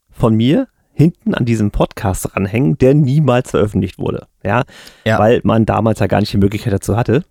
von 0.09 0.35
mir 0.35 0.69
hinten 0.93 1.33
an 1.33 1.43
diesem 1.43 1.71
Podcast 1.71 2.33
ranhängen, 2.33 2.77
der 2.77 2.93
niemals 2.93 3.51
veröffentlicht 3.51 3.99
wurde. 3.99 4.27
Ja, 4.41 4.63
ja. 5.03 5.19
weil 5.19 5.41
man 5.43 5.65
damals 5.65 5.99
ja 5.99 6.07
gar 6.07 6.21
nicht 6.21 6.31
die 6.31 6.37
Möglichkeit 6.37 6.71
dazu 6.71 6.95
hatte. 6.95 7.25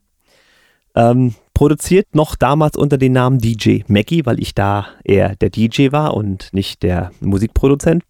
Ähm, 0.95 1.35
produziert 1.55 2.15
noch 2.15 2.37
damals 2.37 2.77
unter 2.77 2.99
dem 2.99 3.13
Namen 3.13 3.39
DJ 3.39 3.79
Mackie, 3.87 4.27
weil 4.27 4.43
ich 4.43 4.55
da 4.55 4.89
eher 5.05 5.37
der 5.37 5.49
DJ 5.49 5.91
war 5.91 6.13
und 6.13 6.53
nicht 6.53 6.83
der 6.83 7.13
Musikproduzent. 7.21 8.05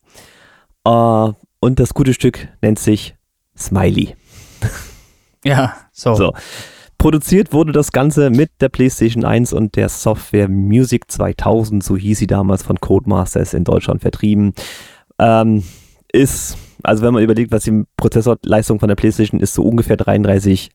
Äh, 0.85 1.29
und 1.61 1.79
das 1.79 1.95
gute 1.95 2.13
Stück 2.13 2.49
nennt 2.61 2.81
sich 2.81 3.15
Smiley. 3.57 4.15
Ja, 5.45 5.77
so. 5.93 6.15
so. 6.15 6.33
Produziert 6.97 7.53
wurde 7.53 7.73
das 7.73 7.93
Ganze 7.93 8.31
mit 8.31 8.51
der 8.61 8.71
PlayStation 8.71 9.25
1 9.25 9.53
und 9.53 9.77
der 9.77 9.91
Software 9.91 10.49
Music 10.49 11.11
2000, 11.11 11.85
so 11.85 11.99
hieß 11.99 12.19
sie 12.19 12.27
damals 12.27 12.63
von 12.63 12.81
Codemasters 12.81 13.53
in 13.53 13.65
Deutschland 13.65 14.01
vertrieben. 14.01 14.55
Ähm, 15.19 15.65
ist, 16.11 16.57
also 16.83 17.05
wenn 17.05 17.13
man 17.13 17.23
überlegt, 17.23 17.53
was 17.53 17.65
die 17.65 17.85
Prozessorleistung 17.97 18.81
von 18.81 18.89
der 18.89 18.97
PlayStation 18.97 19.41
ist, 19.41 19.53
so 19.53 19.65
ungefähr 19.65 19.97
33 19.97 20.71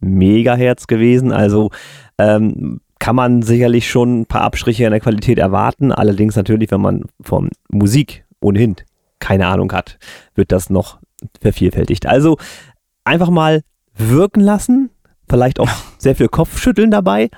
Megahertz 0.00 0.86
gewesen. 0.86 1.32
Also 1.32 1.70
ähm, 2.18 2.80
kann 2.98 3.16
man 3.16 3.42
sicherlich 3.42 3.90
schon 3.90 4.20
ein 4.20 4.26
paar 4.26 4.42
Abstriche 4.42 4.84
in 4.84 4.90
der 4.90 5.00
Qualität 5.00 5.38
erwarten. 5.38 5.92
Allerdings 5.92 6.36
natürlich, 6.36 6.70
wenn 6.70 6.80
man 6.80 7.04
von 7.20 7.50
Musik 7.68 8.24
ohnehin 8.40 8.76
keine 9.18 9.46
Ahnung 9.46 9.72
hat, 9.72 9.98
wird 10.34 10.52
das 10.52 10.70
noch 10.70 10.98
vervielfältigt. 11.40 12.06
Also 12.06 12.36
einfach 13.04 13.30
mal 13.30 13.62
wirken 13.96 14.40
lassen, 14.40 14.90
vielleicht 15.28 15.60
auch 15.60 15.70
sehr 15.98 16.16
viel 16.16 16.28
Kopfschütteln 16.28 16.90
dabei. 16.90 17.30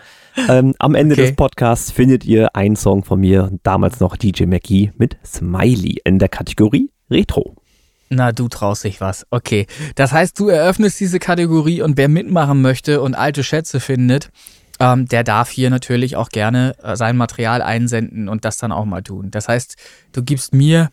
Ähm, 0.49 0.75
am 0.79 0.94
Ende 0.94 1.14
okay. 1.14 1.22
des 1.22 1.37
Podcasts 1.37 1.90
findet 1.90 2.25
ihr 2.25 2.55
einen 2.55 2.77
Song 2.77 3.05
von 3.05 3.20
mir, 3.20 3.51
damals 3.62 4.01
noch 4.01 4.16
DJ 4.16 4.44
McGee 4.44 4.92
mit 4.96 5.16
Smiley 5.25 6.01
in 6.05 6.18
der 6.18 6.29
Kategorie 6.29 6.90
Retro. 7.11 7.57
Na, 8.09 8.33
du 8.33 8.49
traust 8.49 8.85
dich 8.85 9.01
was. 9.01 9.27
Okay. 9.31 9.66
Das 9.94 10.12
heißt, 10.12 10.38
du 10.38 10.49
eröffnest 10.49 11.01
diese 11.01 11.18
Kategorie 11.18 11.83
und 11.83 11.96
wer 11.96 12.09
mitmachen 12.09 12.62
möchte 12.62 13.01
und 13.01 13.14
alte 13.14 13.42
Schätze 13.42 13.81
findet, 13.81 14.31
ähm, 14.79 15.07
der 15.07 15.25
darf 15.25 15.51
hier 15.51 15.70
natürlich 15.70 16.16
auch 16.16 16.29
gerne 16.29 16.77
äh, 16.83 16.96
sein 16.96 17.16
Material 17.16 17.62
einsenden 17.62 18.29
und 18.29 18.44
das 18.44 18.59
dann 18.59 18.72
auch 18.72 18.85
mal 18.85 19.03
tun. 19.03 19.31
Das 19.31 19.49
heißt, 19.49 19.77
du 20.12 20.22
gibst 20.22 20.55
mir 20.55 20.90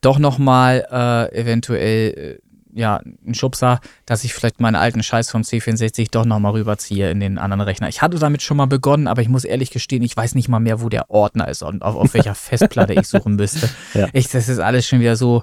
doch 0.00 0.18
nochmal 0.18 0.86
äh, 0.90 1.40
eventuell 1.40 2.38
äh, 2.40 2.50
ja, 2.72 2.98
einen 2.98 3.34
Schubser, 3.34 3.80
dass 4.06 4.24
ich 4.24 4.32
vielleicht 4.32 4.60
meinen 4.60 4.76
alten 4.76 5.02
Scheiß 5.02 5.30
vom 5.30 5.42
C64 5.42 6.08
doch 6.10 6.24
nochmal 6.24 6.52
rüberziehe 6.52 7.10
in 7.10 7.20
den 7.20 7.38
anderen 7.38 7.62
Rechner. 7.62 7.88
Ich 7.88 8.02
hatte 8.02 8.18
damit 8.18 8.42
schon 8.42 8.56
mal 8.56 8.66
begonnen, 8.66 9.08
aber 9.08 9.22
ich 9.22 9.28
muss 9.28 9.44
ehrlich 9.44 9.70
gestehen, 9.70 10.02
ich 10.02 10.16
weiß 10.16 10.34
nicht 10.34 10.48
mal 10.48 10.60
mehr, 10.60 10.80
wo 10.80 10.88
der 10.88 11.10
Ordner 11.10 11.48
ist 11.48 11.62
und 11.62 11.82
auf, 11.82 11.96
auf 11.96 12.14
welcher 12.14 12.34
Festplatte 12.36 12.94
ich 12.94 13.08
suchen 13.08 13.36
müsste. 13.36 13.68
Ja. 13.94 14.08
Ich, 14.12 14.28
das 14.28 14.48
ist 14.48 14.60
alles 14.60 14.86
schon 14.86 15.00
wieder 15.00 15.16
so, 15.16 15.42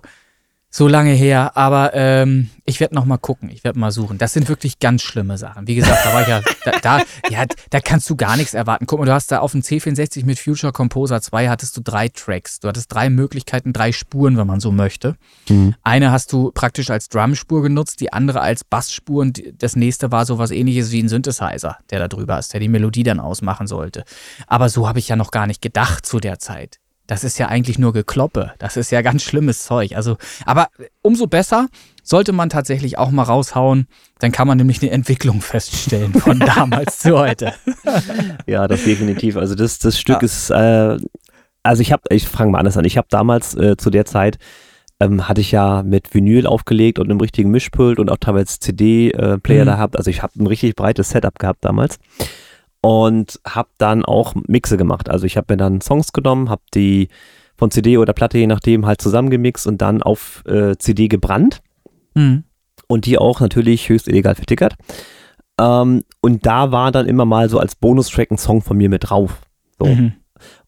so 0.69 0.87
lange 0.87 1.11
her, 1.11 1.55
aber 1.55 1.91
ähm, 1.93 2.49
ich 2.65 2.79
werde 2.79 2.93
noch 2.93 3.05
mal 3.05 3.17
gucken, 3.17 3.49
ich 3.49 3.63
werde 3.63 3.79
mal 3.79 3.91
suchen. 3.91 4.17
Das 4.17 4.33
sind 4.33 4.49
wirklich 4.49 4.79
ganz 4.79 5.01
schlimme 5.01 5.37
Sachen. 5.37 5.65
Wie 5.65 5.75
gesagt, 5.75 6.05
da 6.05 6.13
war 6.13 6.21
ich 6.21 6.27
ja, 6.27 6.41
da, 6.65 6.71
da, 6.81 7.01
ja, 7.29 7.45
da 7.69 7.79
kannst 7.79 8.09
du 8.09 8.17
gar 8.17 8.35
nichts 8.35 8.53
erwarten. 8.53 8.85
Guck 8.85 8.99
mal, 8.99 9.05
du 9.05 9.13
hast 9.13 9.31
da 9.31 9.39
auf 9.39 9.53
dem 9.53 9.61
C64 9.61 10.25
mit 10.25 10.39
Future 10.39 10.73
Composer 10.73 11.21
2 11.21 11.47
hattest 11.47 11.77
du 11.77 11.81
drei 11.81 12.09
Tracks. 12.09 12.59
Du 12.59 12.67
hattest 12.67 12.93
drei 12.93 13.09
Möglichkeiten, 13.09 13.71
drei 13.71 13.93
Spuren, 13.93 14.37
wenn 14.37 14.45
man 14.45 14.59
so 14.59 14.71
möchte. 14.71 15.15
Mhm. 15.47 15.75
Eine 15.83 16.11
hast 16.11 16.33
du 16.33 16.51
praktisch 16.51 16.89
als 16.89 17.07
Drumspur 17.07 17.61
genutzt, 17.61 18.01
die 18.01 18.11
andere 18.11 18.41
als 18.41 18.65
Bassspur 18.65 19.21
und 19.21 19.41
das 19.57 19.77
nächste 19.77 20.11
war 20.11 20.25
sowas 20.25 20.51
ähnliches 20.51 20.91
wie 20.91 21.01
ein 21.01 21.09
Synthesizer, 21.09 21.77
der 21.89 21.99
da 21.99 22.07
drüber 22.09 22.37
ist, 22.37 22.51
der 22.51 22.59
die 22.59 22.67
Melodie 22.69 23.03
dann 23.03 23.21
ausmachen 23.21 23.67
sollte. 23.67 24.03
Aber 24.47 24.67
so 24.67 24.87
habe 24.87 24.99
ich 24.99 25.07
ja 25.07 25.15
noch 25.15 25.31
gar 25.31 25.47
nicht 25.47 25.61
gedacht 25.61 26.05
zu 26.05 26.19
der 26.19 26.39
Zeit 26.39 26.79
das 27.07 27.23
ist 27.23 27.39
ja 27.39 27.47
eigentlich 27.47 27.79
nur 27.79 27.93
Gekloppe. 27.93 28.51
Das 28.59 28.77
ist 28.77 28.91
ja 28.91 29.01
ganz 29.01 29.23
schlimmes 29.23 29.63
Zeug. 29.63 29.95
Also, 29.95 30.17
aber 30.45 30.67
umso 31.01 31.27
besser 31.27 31.67
sollte 32.03 32.33
man 32.33 32.49
tatsächlich 32.49 32.97
auch 32.97 33.11
mal 33.11 33.23
raushauen. 33.23 33.87
Dann 34.19 34.31
kann 34.31 34.47
man 34.47 34.57
nämlich 34.57 34.81
eine 34.81 34.91
Entwicklung 34.91 35.41
feststellen 35.41 36.13
von 36.13 36.39
damals 36.55 36.99
zu 36.99 37.17
heute. 37.17 37.53
Ja, 38.45 38.67
das 38.67 38.83
definitiv. 38.83 39.37
Also 39.37 39.55
das, 39.55 39.79
das 39.79 39.97
Stück 39.97 40.21
ja. 40.21 40.25
ist, 40.25 40.49
äh, 40.49 40.97
also 41.63 41.81
ich 41.81 41.91
habe, 41.91 42.03
ich 42.09 42.27
fange 42.27 42.51
mal 42.51 42.59
anders 42.59 42.77
an. 42.77 42.85
Ich 42.85 42.97
habe 42.97 43.07
damals 43.09 43.55
äh, 43.55 43.77
zu 43.77 43.89
der 43.89 44.05
Zeit 44.05 44.37
ähm, 44.99 45.27
hatte 45.27 45.41
ich 45.41 45.51
ja 45.51 45.83
mit 45.83 46.13
Vinyl 46.13 46.47
aufgelegt 46.47 46.99
und 46.99 47.09
einem 47.09 47.19
richtigen 47.19 47.51
Mischpult 47.51 47.99
und 47.99 48.09
auch 48.09 48.17
teilweise 48.17 48.59
CD-Player 48.59 49.61
äh, 49.61 49.63
mhm. 49.63 49.67
da 49.67 49.75
gehabt. 49.75 49.97
Also 49.97 50.09
ich 50.09 50.23
habe 50.23 50.33
ein 50.41 50.47
richtig 50.47 50.75
breites 50.75 51.09
Setup 51.09 51.37
gehabt 51.37 51.63
damals 51.63 51.99
und 52.81 53.39
habe 53.45 53.69
dann 53.77 54.05
auch 54.05 54.35
Mixe 54.47 54.77
gemacht. 54.77 55.09
Also 55.09 55.25
ich 55.25 55.37
habe 55.37 55.53
mir 55.53 55.57
dann 55.57 55.81
Songs 55.81 56.13
genommen, 56.13 56.49
habe 56.49 56.61
die 56.73 57.09
von 57.55 57.71
CD 57.71 57.97
oder 57.97 58.13
Platte, 58.13 58.37
je 58.37 58.47
nachdem, 58.47 58.85
halt 58.85 59.01
zusammengemixt 59.01 59.67
und 59.67 59.81
dann 59.81 60.03
auf 60.03 60.43
äh, 60.45 60.77
CD 60.77 61.07
gebrannt. 61.07 61.61
Mhm. 62.13 62.43
Und 62.87 63.05
die 63.05 63.17
auch 63.17 63.39
natürlich 63.39 63.89
höchst 63.89 64.07
illegal 64.07 64.35
vertickert. 64.35 64.75
Ähm, 65.59 66.03
und 66.21 66.45
da 66.45 66.71
war 66.71 66.91
dann 66.91 67.07
immer 67.07 67.25
mal 67.25 67.49
so 67.49 67.59
als 67.59 67.75
Bonustrack 67.75 68.31
ein 68.31 68.37
Song 68.37 68.61
von 68.61 68.77
mir 68.77 68.89
mit 68.89 69.09
drauf. 69.09 69.41
So. 69.79 69.87
Mhm. 69.87 70.13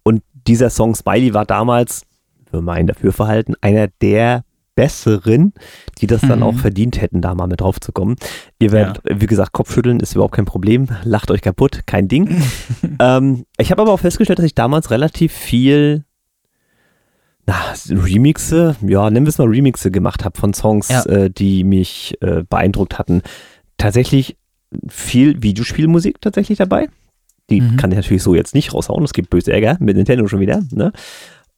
Und 0.04 0.24
dieser 0.48 0.69
Song 0.69 0.95
Smiley 0.95 1.34
war 1.34 1.45
damals, 1.45 2.06
für 2.50 2.62
mein 2.62 2.88
Dafürverhalten, 2.88 3.56
einer 3.62 3.88
der 4.02 4.43
besseren, 4.80 5.52
die 5.98 6.08
das 6.08 6.22
dann 6.22 6.42
auch 6.42 6.54
mhm. 6.54 6.60
verdient 6.60 7.02
hätten, 7.02 7.20
da 7.20 7.36
mal 7.36 7.48
mit 7.48 7.60
drauf 7.60 7.82
zu 7.82 7.92
kommen. 7.92 8.15
Ihr 8.60 8.72
werdet, 8.72 9.02
ja. 9.06 9.20
wie 9.20 9.26
gesagt, 9.26 9.52
Kopfschütteln 9.52 10.00
ist 10.00 10.13
überhaupt 10.13 10.36
kein 10.36 10.46
Problem. 10.46 10.88
Lacht 11.04 11.32
euch 11.32 11.42
kaputt, 11.42 11.82
kein 11.86 12.08
Ding. 12.08 12.42
ähm, 13.00 13.44
ich 13.58 13.72
habe 13.72 13.82
aber 13.82 13.92
auch 13.92 14.00
festgestellt, 14.00 14.39
dass 14.39 14.46
ich 14.46 14.56
damals 14.56 14.89
relativ 14.89 15.34
viel 15.34 16.06
na, 17.46 17.74
Remixe, 17.89 18.78
ja, 18.88 19.10
nennen 19.10 19.26
wir 19.26 19.32
es 19.32 19.38
mal 19.38 19.48
Remixe 19.48 19.92
gemacht 19.92 20.24
habe 20.24 20.39
von 20.39 20.54
Songs, 20.54 20.88
ja. 20.88 21.04
äh, 21.08 21.30
die 21.30 21.65
mich 21.65 22.15
äh, 22.22 22.44
beeindruckt 22.48 23.00
hatten. 23.00 23.22
Tatsächlich 23.78 24.38
viel 24.88 25.44
Videospielmusik 25.44 26.22
tatsächlich 26.22 26.58
dabei. 26.58 26.88
Die 27.50 27.60
mhm. 27.60 27.76
kann 27.76 27.92
ich 27.92 27.98
natürlich 27.98 28.24
so 28.24 28.34
jetzt 28.34 28.56
nicht 28.56 28.74
raushauen. 28.74 29.04
Es 29.04 29.13
gibt 29.13 29.30
böse 29.30 29.52
Ärger 29.52 29.76
mit 29.82 29.98
Nintendo 29.98 30.28
schon 30.28 30.39
wieder. 30.39 30.63
Ne? 30.72 30.94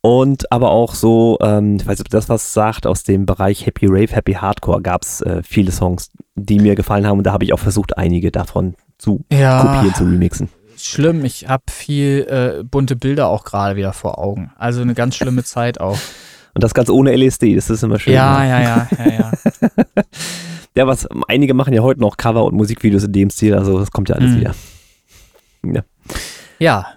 Und 0.01 0.51
aber 0.51 0.71
auch 0.71 0.95
so, 0.95 1.37
ähm, 1.41 1.75
ich 1.75 1.85
weiß 1.85 1.99
nicht, 1.99 2.07
ob 2.07 2.09
das 2.09 2.27
was 2.27 2.53
sagt, 2.53 2.87
aus 2.87 3.03
dem 3.03 3.27
Bereich 3.27 3.67
Happy 3.67 3.85
Rave, 3.85 4.15
Happy 4.15 4.33
Hardcore 4.33 4.81
gab 4.81 5.03
es 5.03 5.21
äh, 5.21 5.41
viele 5.43 5.71
Songs, 5.71 6.09
die 6.33 6.59
mir 6.59 6.73
gefallen 6.73 7.05
haben 7.05 7.19
und 7.19 7.23
da 7.23 7.33
habe 7.33 7.43
ich 7.43 7.53
auch 7.53 7.59
versucht, 7.59 7.97
einige 7.97 8.31
davon 8.31 8.73
zu 8.97 9.23
ja, 9.31 9.61
kopieren, 9.61 9.93
zu 9.93 10.03
remixen. 10.05 10.49
Schlimm, 10.75 11.23
ich 11.23 11.47
habe 11.47 11.63
viel 11.69 12.25
äh, 12.27 12.63
bunte 12.63 12.95
Bilder 12.95 13.27
auch 13.27 13.43
gerade 13.43 13.75
wieder 13.75 13.93
vor 13.93 14.17
Augen. 14.17 14.51
Also 14.57 14.81
eine 14.81 14.95
ganz 14.95 15.15
schlimme 15.15 15.43
Zeit 15.43 15.79
auch. 15.79 15.99
Und 16.55 16.63
das 16.63 16.73
ganz 16.73 16.89
ohne 16.89 17.15
LSD, 17.15 17.55
das 17.55 17.69
ist 17.69 17.83
immer 17.83 17.99
schön. 17.99 18.13
Ja, 18.13 18.39
ne? 18.39 18.49
ja, 18.49 18.61
ja, 18.61 18.87
ja, 18.97 19.11
ja. 19.11 19.31
ja, 20.75 20.87
was 20.87 21.07
einige 21.27 21.53
machen 21.53 21.73
ja 21.73 21.83
heute 21.83 22.01
noch 22.01 22.17
Cover 22.17 22.43
und 22.43 22.55
Musikvideos 22.55 23.03
in 23.03 23.11
dem 23.13 23.29
Stil, 23.29 23.53
also 23.53 23.77
das 23.77 23.91
kommt 23.91 24.09
ja 24.09 24.15
alles 24.15 24.31
mhm. 24.31 24.39
wieder. 24.39 24.55
Ja. 25.63 25.83
ja, 26.57 26.87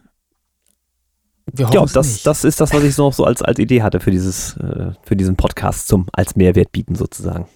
ja, 1.57 1.69
das, 1.87 2.23
das 2.23 2.45
ist 2.45 2.61
das, 2.61 2.73
was 2.73 2.83
ich 2.83 2.97
noch 2.97 3.13
so 3.13 3.25
als, 3.25 3.43
als 3.43 3.59
Idee 3.59 3.83
hatte 3.83 4.01
für, 4.01 4.11
dieses, 4.11 4.57
äh, 4.57 4.93
für 5.03 5.17
diesen 5.17 5.37
Podcast 5.37 5.89
zum 5.89 6.07
als 6.13 6.37
Mehrwert 6.37 6.73
bieten 6.73 6.95
sozusagen. 6.95 7.47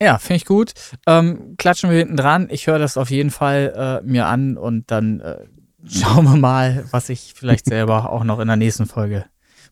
Ja, 0.00 0.18
finde 0.18 0.36
ich 0.36 0.44
gut. 0.44 0.72
Ähm, 1.06 1.54
klatschen 1.56 1.90
wir 1.90 1.98
hinten 1.98 2.16
dran. 2.16 2.48
Ich 2.50 2.66
höre 2.66 2.78
das 2.78 2.96
auf 2.96 3.10
jeden 3.10 3.30
Fall 3.30 4.00
äh, 4.04 4.06
mir 4.06 4.26
an 4.26 4.56
und 4.56 4.90
dann 4.90 5.20
äh, 5.20 5.38
schauen 5.88 6.24
wir 6.24 6.36
mal, 6.36 6.84
was 6.90 7.08
ich 7.08 7.34
vielleicht 7.34 7.64
selber 7.68 8.10
auch 8.10 8.24
noch 8.24 8.38
in 8.38 8.48
der 8.48 8.56
nächsten 8.56 8.86
Folge 8.86 9.24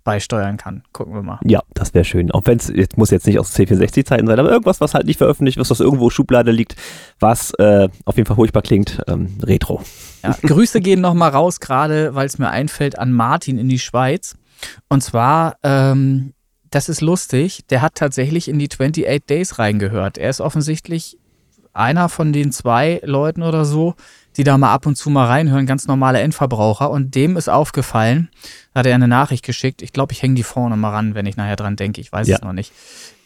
beisteuern 0.06 0.56
kann. 0.56 0.84
Gucken 0.92 1.12
wir 1.12 1.22
mal. 1.22 1.40
Ja, 1.44 1.62
das 1.74 1.92
wäre 1.92 2.04
schön. 2.04 2.30
Auch 2.30 2.42
wenn 2.44 2.58
es, 2.58 2.68
jetzt 2.68 2.96
muss 2.96 3.10
jetzt 3.10 3.26
nicht 3.26 3.38
aus 3.38 3.54
C64-Zeiten 3.54 4.26
sein, 4.26 4.38
aber 4.38 4.50
irgendwas, 4.50 4.80
was 4.80 4.94
halt 4.94 5.04
nicht 5.06 5.18
veröffentlicht 5.18 5.58
ist, 5.58 5.68
was 5.68 5.80
irgendwo 5.80 6.08
Schublade 6.08 6.52
liegt, 6.52 6.76
was 7.18 7.52
äh, 7.54 7.88
auf 8.06 8.16
jeden 8.16 8.26
Fall 8.26 8.36
furchtbar 8.36 8.62
klingt, 8.62 9.02
ähm, 9.08 9.36
Retro. 9.42 9.82
Ja, 10.22 10.34
Grüße 10.42 10.80
gehen 10.80 11.00
nochmal 11.02 11.30
raus, 11.30 11.60
gerade 11.60 12.14
weil 12.14 12.26
es 12.26 12.38
mir 12.38 12.48
einfällt, 12.48 12.98
an 12.98 13.12
Martin 13.12 13.58
in 13.58 13.68
die 13.68 13.80
Schweiz. 13.80 14.36
Und 14.88 15.02
zwar, 15.02 15.56
ähm, 15.64 16.32
das 16.70 16.88
ist 16.88 17.00
lustig, 17.00 17.66
der 17.68 17.82
hat 17.82 17.96
tatsächlich 17.96 18.48
in 18.48 18.58
die 18.60 18.70
28 18.70 19.26
Days 19.26 19.58
reingehört. 19.58 20.18
Er 20.18 20.30
ist 20.30 20.40
offensichtlich 20.40 21.18
einer 21.72 22.08
von 22.08 22.32
den 22.32 22.52
zwei 22.52 23.00
Leuten 23.04 23.42
oder 23.42 23.64
so, 23.64 23.96
die 24.36 24.44
da 24.44 24.58
mal 24.58 24.72
ab 24.72 24.86
und 24.86 24.96
zu 24.96 25.10
mal 25.10 25.26
reinhören, 25.26 25.66
ganz 25.66 25.86
normale 25.86 26.20
Endverbraucher. 26.20 26.90
Und 26.90 27.14
dem 27.14 27.36
ist 27.36 27.48
aufgefallen, 27.48 28.28
hat 28.74 28.86
er 28.86 28.94
eine 28.94 29.08
Nachricht 29.08 29.44
geschickt. 29.44 29.82
Ich 29.82 29.92
glaube, 29.92 30.12
ich 30.12 30.22
hänge 30.22 30.34
die 30.34 30.42
vorne 30.42 30.76
mal 30.76 30.90
ran, 30.90 31.14
wenn 31.14 31.26
ich 31.26 31.36
nachher 31.36 31.56
dran 31.56 31.76
denke. 31.76 32.00
Ich 32.00 32.12
weiß 32.12 32.28
ja. 32.28 32.36
es 32.36 32.42
noch 32.42 32.52
nicht. 32.52 32.72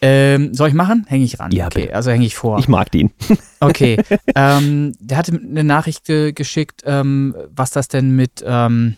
Ähm, 0.01 0.55
soll 0.55 0.68
ich 0.68 0.75
machen? 0.75 1.05
Hänge 1.09 1.25
ich 1.25 1.38
ran. 1.38 1.51
Ja, 1.53 1.66
okay, 1.66 1.83
bitte. 1.83 1.94
also 1.94 2.11
hänge 2.11 2.25
ich 2.25 2.35
vor. 2.35 2.59
Ich 2.59 2.68
mag 2.68 2.90
den. 2.90 3.11
okay. 3.61 4.03
Ähm, 4.35 4.94
der 4.99 5.18
hatte 5.18 5.33
eine 5.33 5.64
Nachricht 5.64 6.05
ge 6.05 6.33
geschickt, 6.33 6.83
ähm, 6.87 7.35
was 7.55 7.70
das 7.70 7.88
denn 7.88 8.16
mit 8.16 8.42
ähm, 8.46 8.96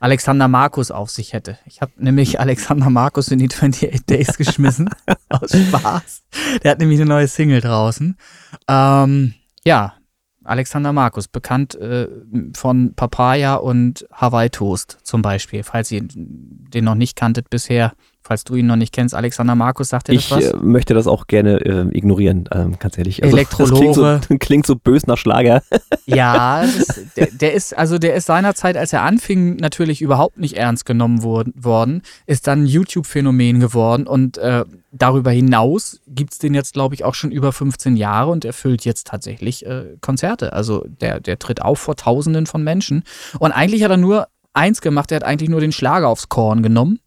Alexander 0.00 0.48
Markus 0.48 0.90
auf 0.90 1.10
sich 1.10 1.32
hätte. 1.32 1.58
Ich 1.66 1.80
habe 1.80 1.92
nämlich 1.96 2.40
Alexander 2.40 2.90
Markus 2.90 3.28
in 3.28 3.38
die 3.38 3.50
28 3.50 4.04
Days 4.04 4.36
geschmissen. 4.36 4.90
aus 5.28 5.50
Spaß. 5.50 6.22
Der 6.62 6.72
hat 6.72 6.78
nämlich 6.78 7.00
eine 7.00 7.08
neue 7.08 7.28
Single 7.28 7.60
draußen. 7.60 8.16
Ähm, 8.68 9.34
ja, 9.64 9.94
Alexander 10.44 10.92
Markus, 10.92 11.26
bekannt 11.28 11.74
äh, 11.74 12.08
von 12.54 12.94
Papaya 12.94 13.56
und 13.56 14.06
Hawaii 14.12 14.50
Toast 14.50 14.98
zum 15.02 15.22
Beispiel, 15.22 15.62
falls 15.62 15.90
ihr 15.90 16.02
den 16.04 16.84
noch 16.84 16.94
nicht 16.94 17.16
kanntet 17.16 17.50
bisher. 17.50 17.92
Falls 18.26 18.42
du 18.44 18.54
ihn 18.54 18.66
noch 18.66 18.76
nicht 18.76 18.92
kennst, 18.94 19.14
Alexander 19.14 19.54
Markus, 19.54 19.90
sagt 19.90 20.08
dir 20.08 20.14
das 20.14 20.24
ich 20.24 20.30
was? 20.30 20.44
äh, 20.44 20.56
möchte 20.56 20.94
das 20.94 21.06
auch 21.06 21.26
gerne 21.26 21.60
äh, 21.60 21.86
ignorieren, 21.96 22.48
ähm, 22.52 22.76
ganz 22.78 22.96
ehrlich. 22.96 23.22
Also, 23.22 23.36
Elektrolore. 23.36 23.78
Klingt 23.80 23.94
so, 23.94 24.36
klingt 24.40 24.66
so 24.66 24.76
bös 24.76 25.06
nach 25.06 25.18
Schlager. 25.18 25.62
Ja, 26.06 26.62
das, 26.66 27.00
der, 27.16 27.28
der 27.32 27.54
ist, 27.54 27.76
also 27.78 27.96
der 27.96 28.14
ist 28.14 28.26
seinerzeit, 28.26 28.76
als 28.76 28.92
er 28.92 29.02
anfing, 29.02 29.56
natürlich 29.56 30.02
überhaupt 30.02 30.36
nicht 30.38 30.54
ernst 30.58 30.84
genommen 30.84 31.22
wor- 31.22 31.50
worden, 31.54 32.02
ist 32.26 32.46
dann 32.46 32.64
ein 32.64 32.66
YouTube-Phänomen 32.66 33.58
geworden 33.58 34.06
und 34.06 34.36
äh, 34.36 34.66
darüber 34.92 35.30
hinaus 35.30 36.00
gibt's 36.06 36.38
den 36.38 36.52
jetzt, 36.52 36.74
glaube 36.74 36.94
ich, 36.94 37.04
auch 37.04 37.14
schon 37.14 37.30
über 37.30 37.52
15 37.52 37.96
Jahre 37.96 38.30
und 38.32 38.44
erfüllt 38.44 38.84
jetzt 38.84 39.06
tatsächlich 39.06 39.64
äh, 39.64 39.96
Konzerte. 40.02 40.52
Also 40.52 40.84
der, 41.00 41.20
der 41.20 41.38
tritt 41.38 41.62
auf 41.62 41.78
vor 41.78 41.96
Tausenden 41.96 42.44
von 42.46 42.62
Menschen. 42.62 43.02
Und 43.38 43.52
eigentlich 43.52 43.82
hat 43.82 43.90
er 43.90 43.96
nur 43.96 44.26
eins 44.52 44.82
gemacht, 44.82 45.10
er 45.10 45.16
hat 45.16 45.24
eigentlich 45.24 45.48
nur 45.50 45.60
den 45.60 45.72
Schlager 45.72 46.08
aufs 46.08 46.28
Korn 46.28 46.62
genommen. 46.62 46.98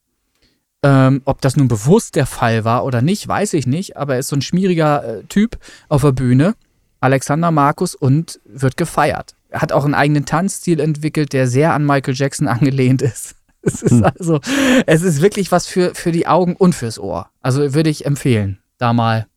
Ähm, 0.84 1.22
ob 1.26 1.42
das 1.42 1.58
nun 1.58 1.68
bewusst 1.68 2.16
der 2.16 2.26
Fall 2.28 2.64
war 2.64 2.86
oder 2.86 3.02
nicht, 3.02 3.28
weiß 3.28 3.54
ich 3.54 3.66
nicht, 3.66 3.98
aber 3.98 4.14
er 4.14 4.20
ist 4.20 4.28
so 4.28 4.36
ein 4.36 4.42
schmieriger 4.44 5.04
äh, 5.20 5.24
Typ 5.24 5.58
auf 5.90 6.02
der 6.04 6.12
Bühne. 6.12 6.56
Alexander 7.00 7.52
Markus 7.52 7.96
und 7.96 8.40
wird 8.46 8.78
gefeiert. 8.78 9.36
Er 9.50 9.62
hat 9.62 9.72
auch 9.72 9.86
einen 9.86 9.94
eigenen 9.96 10.26
Tanzstil 10.26 10.80
entwickelt, 10.80 11.34
der 11.34 11.48
sehr 11.48 11.74
an 11.74 11.86
Michael 11.86 12.14
Jackson 12.16 12.48
angelehnt 12.48 13.02
ist. 13.02 13.36
Es 13.64 13.82
ist 13.82 13.92
Hm. 13.92 14.04
also, 14.06 14.40
es 14.86 15.02
ist 15.02 15.22
wirklich 15.22 15.52
was 15.52 15.66
für, 15.68 15.96
für 15.96 16.12
die 16.12 16.28
Augen 16.28 16.56
und 16.56 16.74
fürs 16.74 17.00
Ohr. 17.00 17.30
Also 17.42 17.74
würde 17.74 17.90
ich 17.90 18.06
empfehlen, 18.06 18.60
da 18.78 18.94
mal 18.94 19.28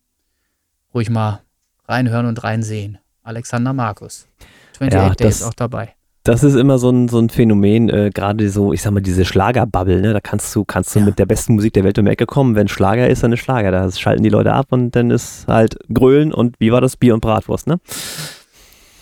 ruhig 0.93 1.09
mal 1.09 1.41
reinhören 1.87 2.27
und 2.27 2.43
reinsehen. 2.43 2.97
Alexander 3.23 3.73
Markus. 3.73 4.27
28 4.75 4.93
Ja, 4.93 5.09
Days 5.15 5.39
das- 5.39 5.47
auch 5.47 5.53
dabei. 5.53 5.95
Das 6.23 6.43
ist 6.43 6.53
immer 6.55 6.77
so 6.77 6.89
ein, 6.91 7.07
so 7.07 7.17
ein 7.17 7.29
Phänomen, 7.29 7.89
äh, 7.89 8.11
gerade 8.13 8.49
so, 8.51 8.73
ich 8.73 8.83
sag 8.83 8.91
mal, 8.91 9.01
diese 9.01 9.25
Schlagerbubble, 9.25 10.01
ne? 10.01 10.13
Da 10.13 10.19
kannst 10.19 10.53
du, 10.55 10.63
kannst 10.63 10.93
du 10.93 10.99
Ja. 10.99 11.05
mit 11.05 11.17
der 11.17 11.25
besten 11.25 11.55
Musik 11.55 11.73
der 11.73 11.83
Welt 11.83 11.97
um 11.97 12.05
die 12.05 12.11
Ecke 12.11 12.27
kommen. 12.27 12.53
Wenn 12.55 12.67
Schlager 12.67 13.09
ist, 13.09 13.23
dann 13.23 13.31
ist 13.33 13.39
Schlager. 13.39 13.71
Da 13.71 13.91
schalten 13.91 14.21
die 14.21 14.29
Leute 14.29 14.53
ab 14.53 14.67
und 14.69 14.91
dann 14.91 15.09
ist 15.09 15.47
halt 15.47 15.79
Grölen 15.91 16.31
und 16.31 16.55
wie 16.59 16.71
war 16.71 16.79
das? 16.79 16.95
Bier 16.95 17.15
und 17.15 17.21
Bratwurst, 17.21 17.65
ne? 17.65 17.79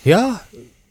Ja, 0.05 0.39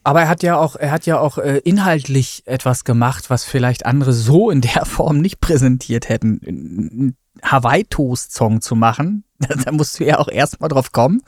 aber 0.05 0.21
er 0.23 0.29
hat 0.29 0.43
ja 0.43 0.59
auch, 0.59 0.77
er 0.77 0.91
hat 0.91 1.07
ja 1.07 1.19
auch 1.19 1.39
äh, 1.39 1.59
inhaltlich 1.65 2.43
etwas 2.45 2.85
gemacht, 2.85 3.31
was 3.31 3.45
vielleicht 3.45 3.87
andere 3.87 4.13
so 4.13 4.51
in 4.51 4.61
der 4.61 4.85
Form 4.85 5.19
nicht 5.21 5.41
präsentiert 5.41 6.11
hätten. 6.11 6.41
Einen 6.47 7.17
Hawaii-Toast-Song 7.43 8.61
zu 8.61 8.75
machen, 8.77 9.25
da, 9.39 9.55
da 9.55 9.73
musst 9.73 9.99
du 9.99 10.05
ja 10.05 10.19
auch 10.19 10.29
erstmal 10.29 10.69
drauf 10.69 10.93
kommen 10.93 11.23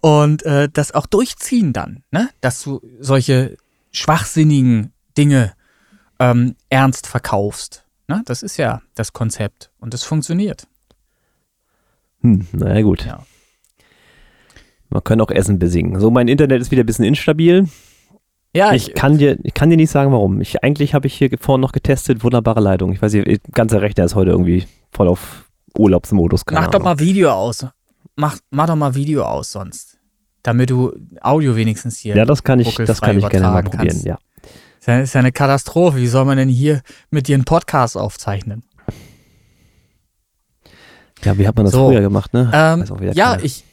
und 0.00 0.44
äh, 0.44 0.68
das 0.72 0.92
auch 0.92 1.06
durchziehen 1.06 1.72
dann, 1.72 2.02
ne? 2.10 2.28
Dass 2.40 2.62
du 2.64 2.80
solche 2.98 3.56
schwachsinnigen 3.92 4.92
Dinge 5.16 5.52
ähm, 6.18 6.56
ernst 6.68 7.06
verkaufst. 7.06 7.84
Ne? 8.08 8.22
Das 8.24 8.42
ist 8.42 8.56
ja 8.56 8.82
das 8.94 9.12
Konzept 9.12 9.70
und 9.78 9.94
es 9.94 10.04
funktioniert. 10.04 10.66
Hm, 12.20 12.46
naja, 12.52 12.82
gut. 12.82 13.04
Ja. 13.04 13.24
Man 14.88 15.02
kann 15.04 15.20
auch 15.20 15.30
Essen 15.30 15.58
besingen. 15.58 15.98
So, 16.00 16.10
mein 16.10 16.28
Internet 16.28 16.60
ist 16.60 16.70
wieder 16.70 16.82
ein 16.82 16.86
bisschen 16.86 17.04
instabil. 17.04 17.68
Ja, 18.54 18.72
Ich 18.72 18.92
kann 18.92 19.16
dir, 19.16 19.38
ich 19.42 19.54
kann 19.54 19.70
dir 19.70 19.76
nicht 19.76 19.90
sagen, 19.90 20.12
warum. 20.12 20.40
Ich, 20.42 20.62
eigentlich 20.62 20.92
habe 20.92 21.06
ich 21.06 21.14
hier 21.14 21.30
vorhin 21.40 21.62
noch 21.62 21.72
getestet, 21.72 22.22
wunderbare 22.22 22.60
Leitung. 22.60 22.92
Ich 22.92 23.00
weiß 23.00 23.14
nicht, 23.14 23.42
ganzer 23.52 23.80
Rechner 23.80 24.04
ist 24.04 24.14
heute 24.14 24.30
irgendwie 24.30 24.66
voll 24.90 25.08
auf 25.08 25.50
Urlaubsmodus. 25.78 26.42
Mach 26.50 26.66
doch 26.66 26.80
Ahnung. 26.80 26.84
mal 26.84 26.98
Video 26.98 27.32
aus. 27.32 27.66
Mach, 28.14 28.36
mach 28.50 28.66
doch 28.66 28.76
mal 28.76 28.94
Video 28.94 29.24
aus 29.24 29.52
sonst. 29.52 29.98
Damit 30.42 30.70
du 30.70 30.92
Audio 31.20 31.54
wenigstens 31.56 31.98
hier. 31.98 32.16
Ja, 32.16 32.24
das 32.24 32.42
kann 32.42 32.58
ich, 32.60 32.74
das 32.74 33.00
kann 33.00 33.18
ich 33.18 33.28
gerne 33.28 33.48
mal 33.48 33.62
probieren, 33.62 33.88
kannst. 33.88 34.04
ja. 34.04 34.18
Ist 34.80 34.88
ja, 34.88 34.98
ist 35.00 35.14
ja 35.14 35.20
eine 35.20 35.30
Katastrophe. 35.30 35.98
Wie 35.98 36.08
soll 36.08 36.24
man 36.24 36.36
denn 36.36 36.48
hier 36.48 36.82
mit 37.10 37.28
dir 37.28 37.34
einen 37.36 37.44
Podcast 37.44 37.96
aufzeichnen? 37.96 38.64
Ja, 41.24 41.38
wie 41.38 41.46
hat 41.46 41.54
man 41.54 41.66
das 41.66 41.72
So. 41.74 41.88
früher 41.90 42.00
gemacht, 42.00 42.34
ne? 42.34 42.50
Ähm, 42.52 42.82
auch 42.90 43.00
ja, 43.00 43.30
keiner. 43.32 43.44
ich. 43.44 43.64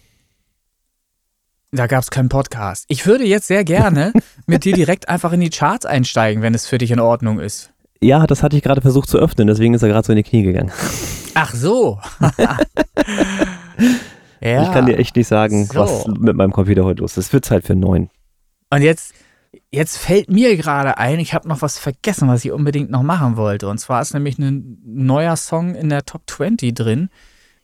Da 1.71 1.87
gab 1.87 2.01
es 2.03 2.11
keinen 2.11 2.29
Podcast. 2.29 2.85
Ich 2.89 3.05
würde 3.07 3.23
jetzt 3.25 3.47
sehr 3.47 3.63
gerne 3.63 4.13
mit 4.45 4.65
dir 4.65 4.73
direkt 4.73 5.09
einfach 5.09 5.33
in 5.33 5.39
die 5.39 5.49
Charts 5.49 5.85
einsteigen, 5.87 6.43
wenn 6.43 6.53
es 6.53 6.67
für 6.67 6.77
dich 6.77 6.91
in 6.91 6.99
Ordnung 6.99 7.39
ist. 7.39 7.71
ja, 8.01 8.27
das 8.27 8.43
hatte 8.43 8.55
ich 8.57 8.61
gerade 8.63 8.81
versucht 8.81 9.09
zu 9.09 9.17
öffnen, 9.17 9.47
deswegen 9.47 9.73
ist 9.73 9.81
er 9.81 9.89
gerade 9.89 10.05
so 10.05 10.13
in 10.13 10.17
die 10.17 10.23
Knie 10.23 10.43
gegangen. 10.43 10.71
Ach 11.33 11.53
so. 11.55 11.99
ja. 14.41 14.63
Ich 14.63 14.71
kann 14.71 14.85
dir 14.85 14.97
echt 14.97 15.15
nicht 15.15 15.27
sagen, 15.27 15.65
So. 15.65 15.79
was 15.79 16.07
mit 16.07 16.35
meinem 16.35 16.51
Computer 16.51 16.83
heute 16.83 17.01
los 17.01 17.17
ist. 17.17 17.27
Es 17.27 17.33
wird 17.33 17.45
Zeit 17.45 17.65
für 17.65 17.75
neun. 17.75 18.09
Und 18.69 18.81
jetzt, 18.81 19.13
jetzt 19.71 19.97
fällt 19.97 20.29
mir 20.29 20.55
gerade 20.57 20.97
ein, 20.97 21.19
ich 21.19 21.33
habe 21.33 21.47
noch 21.47 21.61
was 21.61 21.77
vergessen, 21.79 22.27
was 22.27 22.45
ich 22.45 22.51
unbedingt 22.51 22.91
noch 22.91 23.03
machen 23.03 23.37
wollte. 23.37 23.67
Und 23.67 23.79
zwar 23.79 24.01
ist 24.01 24.13
nämlich 24.13 24.37
ein 24.37 24.79
neuer 24.85 25.35
Song 25.35 25.75
in 25.75 25.89
der 25.89 26.05
Top 26.05 26.23
20 26.27 26.73
drin, 26.75 27.09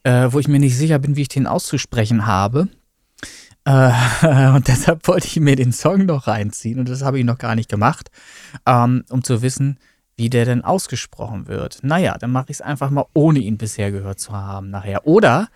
äh, 0.04 0.28
wo 0.32 0.40
ich 0.40 0.48
mir 0.48 0.60
nicht 0.60 0.78
sicher 0.78 1.00
bin, 1.00 1.16
wie 1.16 1.24
ich 1.24 1.30
den 1.30 1.48
auszusprechen 1.48 2.26
habe. 2.26 2.68
Äh, 3.66 3.92
und 4.56 4.68
deshalb 4.68 5.08
wollte 5.08 5.28
ich 5.28 5.40
mir 5.40 5.56
den 5.56 5.72
Song 5.72 6.06
noch 6.06 6.28
reinziehen 6.28 6.80
und 6.80 6.90
das 6.90 7.04
habe 7.04 7.20
ich 7.20 7.26
noch 7.26 7.38
gar 7.38 7.56
nicht 7.56 7.70
gemacht, 7.70 8.10
ähm, 8.66 9.04
um 9.10 9.24
zu 9.24 9.42
wissen, 9.42 9.80
wie 10.18 10.30
der 10.30 10.46
denn 10.46 10.64
ausgesprochen 10.64 11.48
wird. 11.48 11.80
Naja, 11.82 12.18
dann 12.18 12.32
mache 12.32 12.46
ich 12.50 12.58
es 12.58 12.62
einfach 12.62 12.90
mal, 12.90 13.06
ohne 13.14 13.40
ihn 13.40 13.58
bisher 13.58 13.92
gehört 13.92 14.20
zu 14.20 14.32
haben 14.32 14.70
nachher. 14.70 15.06
Oder 15.06 15.50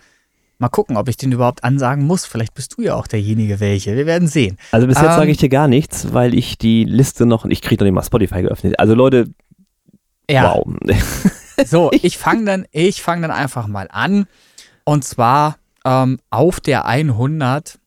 mal 0.59 0.69
gucken, 0.69 0.97
ob 0.97 1.07
ich 1.09 1.17
den 1.17 1.31
überhaupt 1.31 1.63
ansagen 1.63 2.05
muss. 2.05 2.25
Vielleicht 2.25 2.53
bist 2.53 2.77
du 2.77 2.83
ja 2.83 2.95
auch 2.95 3.07
derjenige, 3.07 3.59
welche. 3.59 3.95
Wir 3.95 4.05
werden 4.05 4.27
sehen. 4.27 4.57
Also 4.71 4.87
bis 4.87 4.97
jetzt 4.97 5.05
Ähm, 5.05 5.15
sage 5.15 5.31
ich 5.31 5.37
dir 5.37 5.49
gar 5.49 5.67
nichts, 5.67 6.13
weil 6.13 6.33
ich 6.33 6.57
die 6.57 6.83
Liste 6.83 7.25
noch, 7.25 7.45
ich 7.45 7.61
kriege 7.61 7.83
noch 7.83 7.85
nicht 7.85 7.95
mal 7.95 8.03
Spotify 8.03 8.41
geöffnet. 8.43 8.77
Also 8.79 8.93
Leute, 8.93 9.29
Ja, 10.29 10.53
wow. 10.53 10.67
so, 11.65 11.89
ich 11.91 12.17
fange 12.17 12.45
dann, 12.45 12.65
ich 12.71 13.01
fang 13.01 13.21
dann 13.21 13.31
einfach 13.31 13.67
mal 13.67 13.87
an. 13.91 14.27
Und 14.83 15.03
zwar 15.03 15.57
ähm, 15.85 16.19
auf 16.29 16.59
der 16.59 16.85
100 16.85 17.79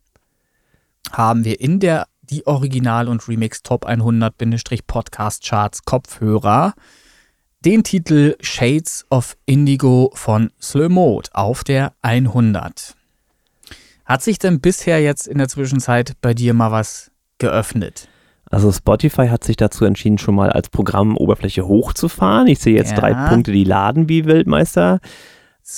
haben 1.12 1.44
wir 1.44 1.60
in 1.60 1.78
der 1.78 2.06
die 2.22 2.46
Original- 2.46 3.08
und 3.08 3.28
Remix 3.28 3.62
Top 3.62 3.86
100-Podcast 3.86 5.44
Charts 5.44 5.84
Kopfhörer 5.84 6.72
den 7.64 7.84
Titel 7.84 8.36
Shades 8.40 9.06
of 9.10 9.36
Indigo 9.46 10.10
von 10.14 10.50
Slow 10.60 10.88
Mode 10.88 11.28
auf 11.32 11.64
der 11.64 11.92
100. 12.02 12.94
Hat 14.04 14.22
sich 14.22 14.38
denn 14.38 14.60
bisher 14.60 15.00
jetzt 15.00 15.28
in 15.28 15.38
der 15.38 15.48
Zwischenzeit 15.48 16.14
bei 16.20 16.34
dir 16.34 16.54
mal 16.54 16.72
was 16.72 17.10
geöffnet? 17.38 18.08
Also 18.50 18.70
Spotify 18.70 19.28
hat 19.28 19.44
sich 19.44 19.56
dazu 19.56 19.84
entschieden, 19.84 20.18
schon 20.18 20.34
mal 20.34 20.50
als 20.50 20.68
Programmoberfläche 20.68 21.66
hochzufahren. 21.66 22.48
Ich 22.48 22.58
sehe 22.58 22.74
jetzt 22.76 22.90
Ja. 22.90 22.98
drei 22.98 23.14
Punkte, 23.28 23.52
die 23.52 23.64
laden 23.64 24.08
wie 24.08 24.26
Weltmeister. 24.26 25.00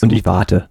Und 0.03 0.13
ich 0.13 0.21
Super. 0.21 0.33
warte. 0.33 0.69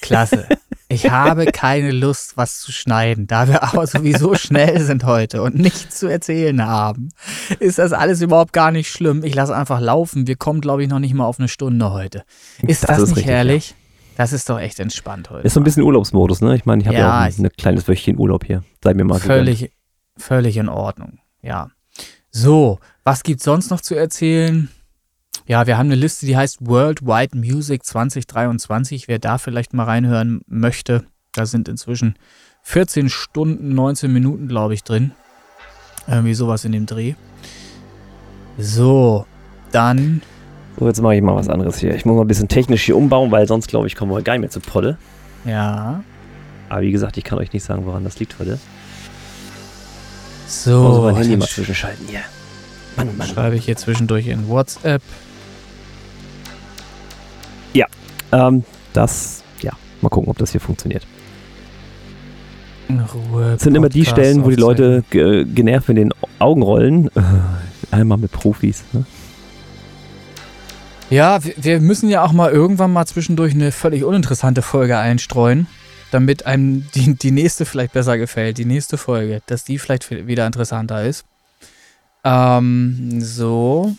Klasse. 0.00 0.48
Ich 0.88 1.10
habe 1.10 1.46
keine 1.46 1.90
Lust, 1.90 2.36
was 2.36 2.60
zu 2.60 2.70
schneiden. 2.70 3.26
Da 3.26 3.48
wir 3.48 3.62
aber 3.64 3.86
sowieso 3.86 4.34
schnell 4.36 4.80
sind 4.80 5.04
heute 5.04 5.42
und 5.42 5.56
nichts 5.56 5.98
zu 5.98 6.06
erzählen 6.06 6.64
haben, 6.64 7.08
ist 7.58 7.78
das 7.78 7.92
alles 7.92 8.22
überhaupt 8.22 8.52
gar 8.52 8.70
nicht 8.70 8.90
schlimm. 8.90 9.24
Ich 9.24 9.34
lasse 9.34 9.56
einfach 9.56 9.80
laufen. 9.80 10.26
Wir 10.26 10.36
kommen, 10.36 10.60
glaube 10.60 10.82
ich, 10.84 10.88
noch 10.88 11.00
nicht 11.00 11.14
mal 11.14 11.24
auf 11.24 11.38
eine 11.40 11.48
Stunde 11.48 11.90
heute. 11.92 12.22
Ist 12.62 12.84
das, 12.84 12.88
Das 12.90 12.98
ist 13.00 13.08
nicht 13.08 13.16
richtig, 13.18 13.32
herrlich? 13.32 13.74
Das 14.16 14.32
ist 14.32 14.48
doch 14.48 14.58
echt 14.60 14.78
entspannt 14.80 15.28
heute. 15.30 15.46
Ist 15.46 15.54
so 15.54 15.60
ein 15.60 15.64
bisschen 15.64 15.82
Urlaubsmodus, 15.82 16.40
ne? 16.40 16.54
Ich 16.54 16.64
meine, 16.64 16.80
ich 16.82 16.86
habe 16.88 16.96
ja, 16.96 17.02
Ja, 17.02 17.20
auch 17.28 17.38
ein, 17.38 17.44
ein 17.46 17.50
kleines 17.58 17.86
Wöchchen 17.88 18.18
Urlaub 18.18 18.44
hier. 18.44 18.62
Sei 18.82 18.94
mir 18.94 19.04
mal 19.04 19.18
gegönnt. 19.18 19.26
völlig, 19.46 19.72
völlig 20.16 20.56
in 20.56 20.68
Ordnung. 20.68 21.18
Ja. 21.42 21.68
So, 22.30 22.78
was 23.04 23.24
gibt's 23.24 23.44
sonst 23.44 23.70
noch 23.70 23.80
zu 23.80 23.94
erzählen? 23.94 24.68
Ja, 25.46 25.66
wir 25.66 25.78
haben 25.78 25.86
eine 25.86 25.94
Liste, 25.94 26.26
die 26.26 26.36
heißt 26.36 26.66
Worldwide 26.66 27.36
Music 27.36 27.84
2023. 27.84 29.08
Wer 29.08 29.18
da 29.18 29.38
vielleicht 29.38 29.74
mal 29.74 29.84
reinhören 29.84 30.40
möchte, 30.46 31.04
da 31.32 31.46
sind 31.46 31.68
inzwischen 31.68 32.16
14 32.62 33.08
Stunden, 33.08 33.74
19 33.74 34.12
Minuten, 34.12 34.48
glaube 34.48 34.74
ich, 34.74 34.82
drin. 34.82 35.12
Irgendwie 36.08 36.34
sowas 36.34 36.64
in 36.64 36.72
dem 36.72 36.86
Dreh. 36.86 37.14
So, 38.58 39.26
dann, 39.72 40.22
So, 40.78 40.86
jetzt 40.86 41.00
mache 41.02 41.16
ich 41.16 41.22
mal 41.22 41.34
was 41.36 41.48
anderes 41.48 41.78
hier. 41.78 41.94
Ich 41.94 42.04
muss 42.04 42.16
mal 42.16 42.22
ein 42.22 42.28
bisschen 42.28 42.48
technisch 42.48 42.82
hier 42.84 42.96
umbauen, 42.96 43.30
weil 43.30 43.46
sonst, 43.46 43.68
glaube 43.68 43.86
ich, 43.86 43.94
kommen 43.96 44.10
wir 44.12 44.22
gar 44.22 44.32
nicht 44.34 44.40
mehr 44.40 44.50
zu 44.50 44.60
Polle. 44.60 44.98
ja. 45.44 46.02
Aber 46.68 46.80
wie 46.80 46.90
gesagt, 46.90 47.16
ich 47.16 47.22
kann 47.22 47.38
euch 47.38 47.52
nicht 47.52 47.62
sagen, 47.62 47.86
woran 47.86 48.02
das 48.02 48.18
liegt 48.18 48.40
heute. 48.40 48.58
So, 50.48 50.70
Ich 50.70 50.88
muss 50.88 51.00
mein 51.00 51.14
Handy 51.14 51.36
mal 51.36 51.46
zwischenschalten 51.46 52.08
hier. 52.08 52.22
Mann, 52.96 53.16
Mann. 53.16 53.28
schreibe 53.28 53.54
ich 53.54 53.66
hier 53.66 53.76
zwischendurch 53.76 54.26
in 54.26 54.48
WhatsApp. 54.48 55.00
Ähm, 58.32 58.64
das, 58.92 59.42
ja, 59.60 59.72
mal 60.00 60.08
gucken, 60.08 60.30
ob 60.30 60.38
das 60.38 60.52
hier 60.52 60.60
funktioniert. 60.60 61.06
In 62.88 63.00
Ruhe. 63.00 63.52
Das 63.52 63.62
sind 63.62 63.74
immer 63.74 63.88
die 63.88 64.00
Podcast 64.00 64.20
Stellen, 64.20 64.44
wo 64.44 64.50
die. 64.50 64.56
Leute 64.56 65.04
ge 65.10 65.44
genervt 65.44 65.88
mit 65.88 65.96
den 65.96 66.12
Augen 66.38 66.62
rollen. 66.62 67.10
Einmal 67.90 68.18
mit 68.18 68.32
Profis. 68.32 68.84
Ne? 68.92 69.04
Ja, 71.10 71.44
wir, 71.44 71.54
wir 71.56 71.80
müssen 71.80 72.08
ja 72.08 72.24
auch 72.24 72.32
mal 72.32 72.50
irgendwann 72.50 72.92
mal 72.92 73.06
zwischendurch 73.06 73.54
eine 73.54 73.72
völlig 73.72 74.04
uninteressante 74.04 74.62
Folge 74.62 74.98
einstreuen. 74.98 75.66
damit 76.10 76.46
einem 76.46 76.86
die, 76.94 77.14
die 77.14 77.30
nächste 77.30 77.64
vielleicht 77.64 77.92
besser 77.92 78.16
gefällt, 78.18 78.58
die 78.58 78.64
nächste 78.64 78.96
Folge, 78.96 79.42
dass 79.46 79.64
die 79.64 79.78
vielleicht 79.78 80.10
wieder 80.10 80.46
interessanter 80.46 81.04
ist. 81.04 81.24
Ähm, 82.24 83.20
so. 83.20 83.94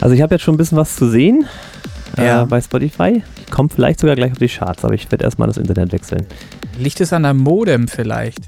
Also 0.00 0.14
ich 0.14 0.22
habe 0.22 0.34
jetzt 0.34 0.42
schon 0.42 0.54
ein 0.54 0.58
bisschen 0.58 0.78
was 0.78 0.94
zu 0.96 1.08
sehen 1.10 1.46
Ja. 2.16 2.42
äh, 2.42 2.46
bei 2.46 2.60
Spotify. 2.60 3.22
Ich 3.46 3.50
komme 3.50 3.68
vielleicht 3.68 4.00
sogar 4.00 4.14
gleich 4.16 4.32
auf 4.32 4.38
die 4.38 4.48
Charts, 4.48 4.84
aber 4.84 4.94
ich 4.94 5.10
werde 5.10 5.24
erstmal 5.24 5.48
das 5.48 5.56
Internet 5.56 5.92
wechseln. 5.92 6.26
Liegt 6.78 7.00
es 7.00 7.12
an 7.12 7.24
der 7.24 7.34
Modem 7.34 7.88
vielleicht? 7.88 8.38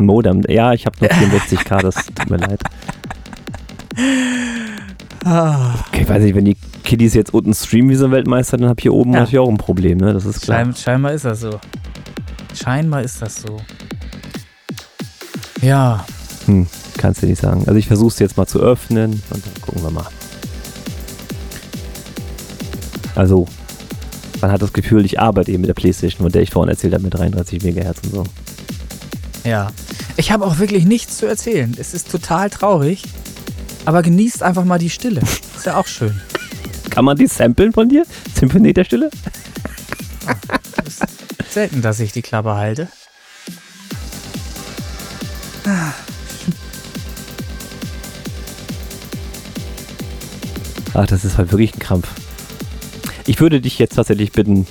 Modem, 0.00 0.42
ja, 0.48 0.72
ich 0.72 0.86
habe 0.86 0.96
nur 1.00 1.10
64k, 1.10 1.80
das 1.82 1.94
tut 1.94 2.30
mir 2.30 2.38
leid. 2.38 2.60
Ah, 5.24 5.74
Okay, 5.88 6.02
ich 6.02 6.08
weiß 6.08 6.22
nicht, 6.22 6.34
wenn 6.34 6.44
die 6.44 6.56
Kiddies 6.82 7.14
jetzt 7.14 7.32
unten 7.32 7.54
streamen 7.54 7.90
wie 7.90 7.94
so 7.94 8.06
ein 8.06 8.10
Weltmeister, 8.10 8.56
dann 8.56 8.68
habe 8.68 8.80
ich 8.80 8.82
hier 8.82 8.92
oben 8.92 9.12
Ja. 9.12 9.20
natürlich 9.20 9.38
auch 9.38 9.48
ein 9.48 9.56
Problem, 9.56 9.98
ne? 9.98 10.12
Das 10.12 10.24
ist 10.26 10.42
klar. 10.42 10.58
Schein, 10.64 10.74
scheinbar 10.74 11.12
ist 11.12 11.24
das 11.24 11.40
so. 11.40 11.60
Scheinbar 12.54 13.02
ist 13.02 13.22
das 13.22 13.36
so. 13.36 13.56
Ja, 15.62 16.04
Hm, 16.46 16.66
kannst 16.98 17.22
du 17.22 17.26
nicht 17.26 17.40
sagen. 17.40 17.60
Also 17.66 17.76
ich 17.78 17.86
versuche 17.86 18.08
es 18.08 18.18
jetzt 18.18 18.36
mal 18.36 18.46
zu 18.46 18.60
öffnen 18.60 19.12
und 19.12 19.22
dann 19.30 19.42
gucken 19.62 19.82
wir 19.82 19.90
mal. 19.90 20.04
Also, 23.14 23.46
man 24.40 24.50
hat 24.50 24.62
das 24.62 24.72
Gefühl, 24.72 25.04
ich 25.04 25.20
arbeite 25.20 25.50
eben 25.52 25.62
mit 25.62 25.68
der 25.68 25.74
Playstation, 25.74 26.24
von 26.24 26.32
der 26.32 26.42
ich 26.42 26.50
vorhin 26.50 26.70
erzählt 26.70 26.94
habe, 26.94 27.04
mit 27.04 27.14
33 27.14 27.62
MHz 27.62 27.98
und 28.04 28.12
so. 28.12 28.24
ja. 29.44 29.70
Ich 30.16 30.30
habe 30.30 30.44
auch 30.44 30.58
wirklich 30.58 30.84
nichts 30.84 31.16
zu 31.16 31.26
erzählen. 31.26 31.74
Es 31.76 31.92
ist 31.92 32.08
total 32.10 32.48
traurig. 32.48 33.02
Aber 33.84 34.02
genießt 34.02 34.42
einfach 34.42 34.64
mal 34.64 34.78
die 34.78 34.90
Stille. 34.90 35.20
Ist 35.56 35.66
ja 35.66 35.76
auch 35.76 35.86
schön. 35.86 36.20
Kann 36.90 37.04
man 37.04 37.16
die 37.16 37.26
samplen 37.26 37.72
von 37.72 37.88
dir? 37.88 38.04
Symphonie 38.38 38.72
der 38.72 38.84
Stille? 38.84 39.10
Selten, 41.50 41.82
dass 41.82 41.98
ich 42.00 42.12
die 42.12 42.22
Klappe 42.22 42.54
halte. 42.54 42.88
Ach, 50.94 51.06
das 51.06 51.24
ist 51.24 51.38
halt 51.38 51.50
wirklich 51.50 51.74
ein 51.74 51.80
Krampf. 51.80 52.08
Ich 53.26 53.40
würde 53.40 53.60
dich 53.60 53.78
jetzt 53.78 53.94
tatsächlich 53.96 54.32
bitten, 54.32 54.66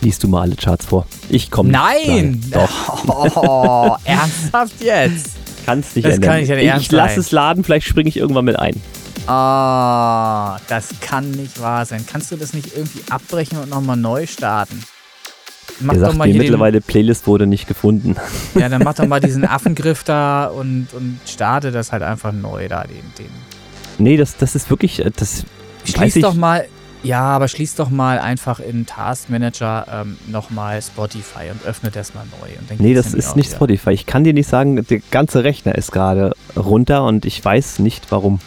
liest 0.00 0.22
du 0.22 0.28
mal 0.28 0.42
alle 0.42 0.56
Charts 0.56 0.86
vor. 0.86 1.06
Ich 1.28 1.50
komme 1.50 1.70
Nein! 1.70 2.42
Doch, 2.52 3.04
Oh, 3.08 3.96
ernsthaft 4.04 4.80
jetzt? 4.80 5.36
kannst 5.64 5.96
nicht 5.96 6.06
Das 6.06 6.14
ändern. 6.14 6.30
kann 6.30 6.40
nicht 6.40 6.50
ich 6.50 6.64
Ernst 6.68 6.92
lass 6.92 7.12
sein. 7.12 7.20
es 7.20 7.32
laden, 7.32 7.64
vielleicht 7.64 7.86
springe 7.88 8.08
ich 8.08 8.16
irgendwann 8.16 8.44
mit 8.44 8.56
ein. 8.58 8.80
Ah, 9.26 10.58
das 10.68 10.90
kann 11.00 11.30
nicht 11.32 11.60
wahr 11.60 11.84
sein. 11.84 12.04
Kannst 12.06 12.30
du 12.30 12.36
das 12.36 12.52
nicht 12.54 12.76
irgendwie 12.76 13.00
abbrechen 13.10 13.58
und 13.58 13.70
nochmal 13.70 13.96
neu 13.96 14.26
starten? 14.26 14.84
Mach 15.80 15.94
Er 15.94 16.00
doch 16.00 16.06
sagt 16.06 16.18
mal 16.18 16.28
hier 16.28 16.38
mittlerweile, 16.40 16.80
Playlist 16.80 17.26
wurde 17.26 17.46
nicht 17.46 17.66
gefunden. 17.66 18.14
den, 18.54 18.60
Ja, 18.62 18.68
dann 18.68 18.82
mach 18.84 18.94
doch 18.94 19.06
mal 19.06 19.20
diesen 19.20 19.44
Affengriff 19.48 20.04
da 20.04 20.46
und, 20.46 20.86
und 20.92 21.18
starte 21.26 21.72
das 21.72 21.90
halt 21.92 22.02
einfach 22.04 22.30
neu 22.32 22.68
da, 22.68 22.84
den, 22.84 23.02
den. 23.18 23.28
Nee, 23.98 24.16
das, 24.16 24.36
das 24.36 24.54
ist 24.54 24.70
wirklich, 24.70 25.04
äh, 25.04 25.10
das 25.14 25.44
Schließ 25.84 26.16
ich, 26.16 26.22
doch 26.22 26.34
mal, 26.34 26.66
ja, 27.06 27.20
aber 27.22 27.48
schließ 27.48 27.74
doch 27.76 27.90
mal 27.90 28.18
einfach 28.18 28.60
in 28.60 28.86
Task 28.86 29.30
Manager 29.30 29.86
ähm, 30.02 30.16
nochmal 30.26 30.80
Spotify 30.82 31.50
und 31.50 31.64
öffne 31.64 31.90
das 31.90 32.14
mal 32.14 32.24
neu. 32.40 32.48
Und 32.58 32.70
dann 32.70 32.78
Nee, 32.78 32.94
das 32.94 33.14
ist 33.14 33.36
nicht 33.36 33.48
wieder. 33.48 33.56
Spotify. 33.56 33.90
Ich 33.90 34.06
kann 34.06 34.24
dir 34.24 34.32
nicht 34.34 34.48
sagen, 34.48 34.84
der 34.86 35.00
ganze 35.10 35.44
Rechner 35.44 35.74
ist 35.74 35.92
gerade 35.92 36.32
runter 36.56 37.04
und 37.04 37.24
ich 37.24 37.44
weiß 37.44 37.78
nicht 37.78 38.10
warum. 38.10 38.40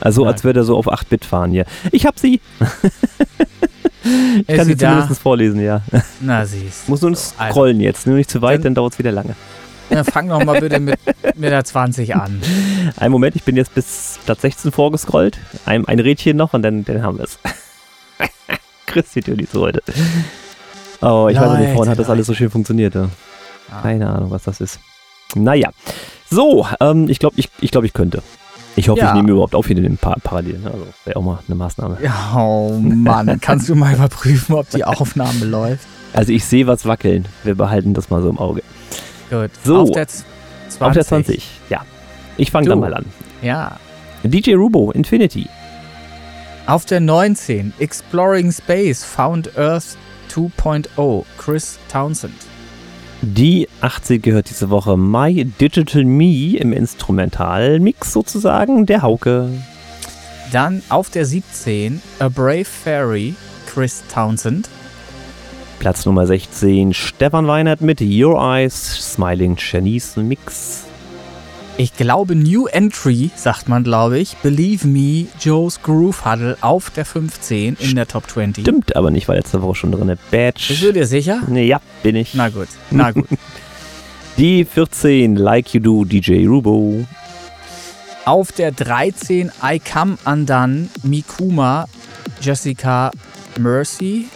Also, 0.00 0.24
Ja. 0.24 0.30
als 0.30 0.44
würde 0.44 0.60
er 0.60 0.64
so 0.64 0.76
auf 0.76 0.86
8-Bit 0.88 1.24
fahren 1.24 1.50
hier. 1.50 1.64
Ich 1.90 2.06
hab 2.06 2.18
sie. 2.18 2.40
ich 4.04 4.48
Ist 4.48 4.56
kann 4.56 4.66
sie 4.66 4.72
sie 4.72 4.76
da? 4.76 4.92
zumindest 4.92 5.20
vorlesen, 5.22 5.60
ja. 5.60 5.82
Na, 6.20 6.46
siehst 6.46 6.88
Muss 6.88 7.02
nur 7.02 7.14
So, 7.16 7.32
also. 7.36 7.52
scrollen 7.52 7.80
jetzt. 7.80 8.06
Nur 8.06 8.16
nicht 8.16 8.30
zu 8.30 8.40
weit, 8.42 8.58
Dann- 8.58 8.62
dann 8.64 8.74
dauert 8.76 8.92
es 8.92 8.98
wieder 8.98 9.12
lange. 9.12 9.34
Dann 9.90 10.04
fang 10.04 10.28
doch 10.28 10.44
mal 10.44 10.60
bitte 10.60 10.80
mit, 10.80 10.98
mit 11.34 11.50
der 11.50 11.64
20 11.64 12.14
an. 12.14 12.42
Einen 12.98 13.10
Moment, 13.10 13.36
ich 13.36 13.42
bin 13.44 13.56
jetzt 13.56 13.74
bis 13.74 14.18
Platz 14.26 14.42
16 14.42 14.70
vorgescrollt. 14.70 15.38
Ein, 15.64 15.88
ein 15.88 15.98
Rädchen 15.98 16.36
noch 16.36 16.52
und 16.52 16.60
dann, 16.62 16.84
dann 16.84 17.02
haben 17.02 17.16
wir 17.16 17.24
es. 17.24 17.38
Christi 18.86 19.22
zu 19.22 19.60
heute. 19.60 19.82
Oh, 21.00 21.28
ich 21.30 21.38
weiß 21.38 21.58
nicht, 21.58 21.72
vorhin 21.74 21.90
hat 21.90 21.98
das 21.98 22.06
Leute, 22.06 22.10
alles 22.12 22.26
so 22.26 22.34
schön 22.34 22.50
funktioniert. 22.50 22.94
Ja. 22.94 23.08
Ah. 23.70 23.82
Keine 23.82 24.08
Ahnung, 24.10 24.30
was 24.30 24.44
das 24.44 24.60
ist. 24.60 24.80
Naja. 25.34 25.70
So, 26.30 26.66
ähm, 26.80 27.08
ich 27.08 27.18
glaube, 27.18 27.34
ich, 27.38 27.48
ich, 27.60 27.70
glaub, 27.70 27.84
ich 27.84 27.92
könnte. 27.92 28.22
Ich 28.76 28.88
hoffe, 28.88 29.00
Ja. 29.00 29.08
ich 29.08 29.14
nehme 29.14 29.30
überhaupt 29.32 29.54
auf 29.54 29.66
hier 29.66 29.76
den 29.76 29.96
pa 29.98 30.16
parallel. 30.22 30.60
Also, 30.64 30.86
wäre 31.04 31.16
auch 31.18 31.22
mal 31.22 31.38
eine 31.46 31.54
Maßnahme. 31.54 31.98
Ja, 32.02 32.32
Oh 32.36 32.78
Mann, 32.80 33.38
kannst 33.40 33.68
du 33.68 33.74
mal 33.74 33.94
überprüfen, 33.94 34.54
ob 34.54 34.68
die 34.70 34.84
Aufnahme 34.84 35.44
läuft? 35.44 35.86
Also, 36.12 36.32
ich 36.32 36.44
sehe 36.44 36.66
was 36.66 36.86
wackeln. 36.86 37.26
Wir 37.44 37.54
behalten 37.54 37.92
das 37.94 38.08
mal 38.10 38.22
so 38.22 38.30
im 38.30 38.38
Auge. 38.38 38.62
Gut. 39.30 39.50
So. 39.64 39.80
Auf 39.82 39.90
der, 39.92 40.08
Z- 40.08 40.24
20. 40.70 40.80
Auf 40.86 40.92
der 40.94 41.04
20. 41.04 41.48
Ja. 41.70 41.84
Ich 42.36 42.50
fange 42.50 42.68
dann 42.68 42.80
mal 42.80 42.94
an. 42.94 43.04
Ja. 43.42 43.76
DJ 44.22 44.54
Rubo, 44.54 44.90
Infinity. 44.92 45.48
Auf 46.68 46.84
der 46.84 47.00
19. 47.00 47.72
Exploring 47.78 48.52
Space, 48.52 49.02
Found 49.02 49.56
Earth 49.56 49.96
2.0, 50.30 51.24
Chris 51.38 51.78
Townsend. 51.90 52.34
Die 53.22 53.66
80 53.80 54.22
gehört 54.22 54.50
diese 54.50 54.68
Woche 54.68 54.98
My 54.98 55.46
Digital 55.46 56.04
Me 56.04 56.58
im 56.58 56.74
Instrumentalmix 56.74 58.12
sozusagen, 58.12 58.84
der 58.84 59.00
Hauke. 59.00 59.48
Dann 60.52 60.82
auf 60.90 61.08
der 61.08 61.24
17. 61.24 62.02
A 62.18 62.28
Brave 62.28 62.66
Fairy, 62.66 63.34
Chris 63.66 64.02
Townsend. 64.12 64.68
Platz 65.78 66.04
Nummer 66.04 66.26
16, 66.26 66.92
Stefan 66.92 67.46
Weinert 67.46 67.80
mit 67.80 68.02
Your 68.02 68.38
Eyes, 68.42 69.14
Smiling 69.14 69.56
Chinese 69.56 70.20
Mix. 70.20 70.87
Ich 71.80 71.96
glaube 71.96 72.34
New 72.34 72.66
Entry, 72.66 73.30
sagt 73.36 73.68
man 73.68 73.84
glaube 73.84 74.18
ich. 74.18 74.36
Believe 74.38 74.84
Me, 74.88 75.26
Joe's 75.40 75.80
Groove 75.80 76.24
Huddle 76.24 76.58
auf 76.60 76.90
der 76.90 77.04
15 77.04 77.76
in 77.78 77.94
der 77.94 78.08
Top 78.08 78.28
20. 78.28 78.64
Stimmt 78.64 78.96
aber 78.96 79.12
nicht, 79.12 79.28
war 79.28 79.36
letzte 79.36 79.62
Woche 79.62 79.76
schon 79.76 79.92
drin. 79.92 80.18
Badge. 80.32 80.64
Bist 80.66 80.82
du 80.82 80.92
dir 80.92 81.06
sicher? 81.06 81.40
Nee, 81.46 81.66
ja, 81.68 81.80
bin 82.02 82.16
ich. 82.16 82.34
Na 82.34 82.48
gut, 82.48 82.66
na 82.90 83.10
gut. 83.12 83.28
Die 84.38 84.64
14, 84.64 85.36
Like 85.36 85.72
You 85.72 85.80
Do, 85.80 86.04
DJ 86.04 86.46
Rubo. 86.48 87.06
Auf 88.24 88.50
der 88.50 88.72
13 88.72 89.52
I 89.62 89.78
Come 89.78 90.18
Undone, 90.24 90.88
Mikuma, 91.04 91.86
Jessica 92.40 93.12
Mercy. 93.56 94.26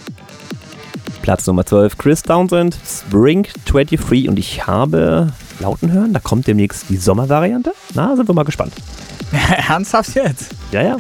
Platz 1.23 1.49
Nummer 1.49 1.67
12, 1.67 1.99
Chris 1.99 2.23
Townsend, 2.23 2.77
Spring 2.87 3.49
23. 3.67 4.29
Und 4.29 4.39
ich 4.39 4.65
habe 4.69 5.33
lauten 5.63 5.91
hören, 5.93 6.13
da 6.13 6.21
kommt 6.21 6.47
demnächst 6.47 6.85
die 6.89 6.97
Sommervariante. 6.97 7.73
Na, 7.95 8.15
sind 8.17 8.29
wir 8.29 8.35
mal 8.35 8.45
gespannt. 8.45 8.73
Ernsthaft 9.69 10.15
jetzt? 10.15 10.51
Ja, 10.73 10.83
ja. 10.83 10.97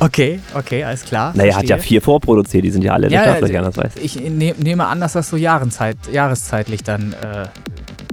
Okay, 0.00 0.40
okay, 0.54 0.84
alles 0.84 1.04
klar. 1.04 1.32
Naja, 1.34 1.56
hat 1.56 1.64
ja 1.64 1.76
verstehe. 1.76 1.88
vier 1.88 2.02
vorproduziert, 2.02 2.64
die 2.64 2.70
sind 2.70 2.84
ja 2.84 2.92
alle 2.92 3.10
Ja, 3.10 3.24
ja, 3.24 3.44
ich 3.44 3.58
anders 3.58 3.76
weiß. 3.76 3.92
Ich 4.00 4.20
ne 4.20 4.54
nehme 4.58 4.86
an, 4.86 5.00
dass 5.00 5.14
das 5.14 5.28
so 5.28 5.36
Jahrenzeit, 5.36 5.96
jahreszeitlich 6.12 6.84
dann 6.84 7.14
äh, 7.14 7.46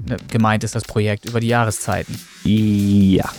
ne, 0.08 0.18
gemeint 0.32 0.64
ist, 0.64 0.74
das 0.74 0.84
Projekt, 0.84 1.26
über 1.26 1.40
die 1.40 1.48
Jahreszeiten. 1.48 2.20
Ja. 2.44 3.30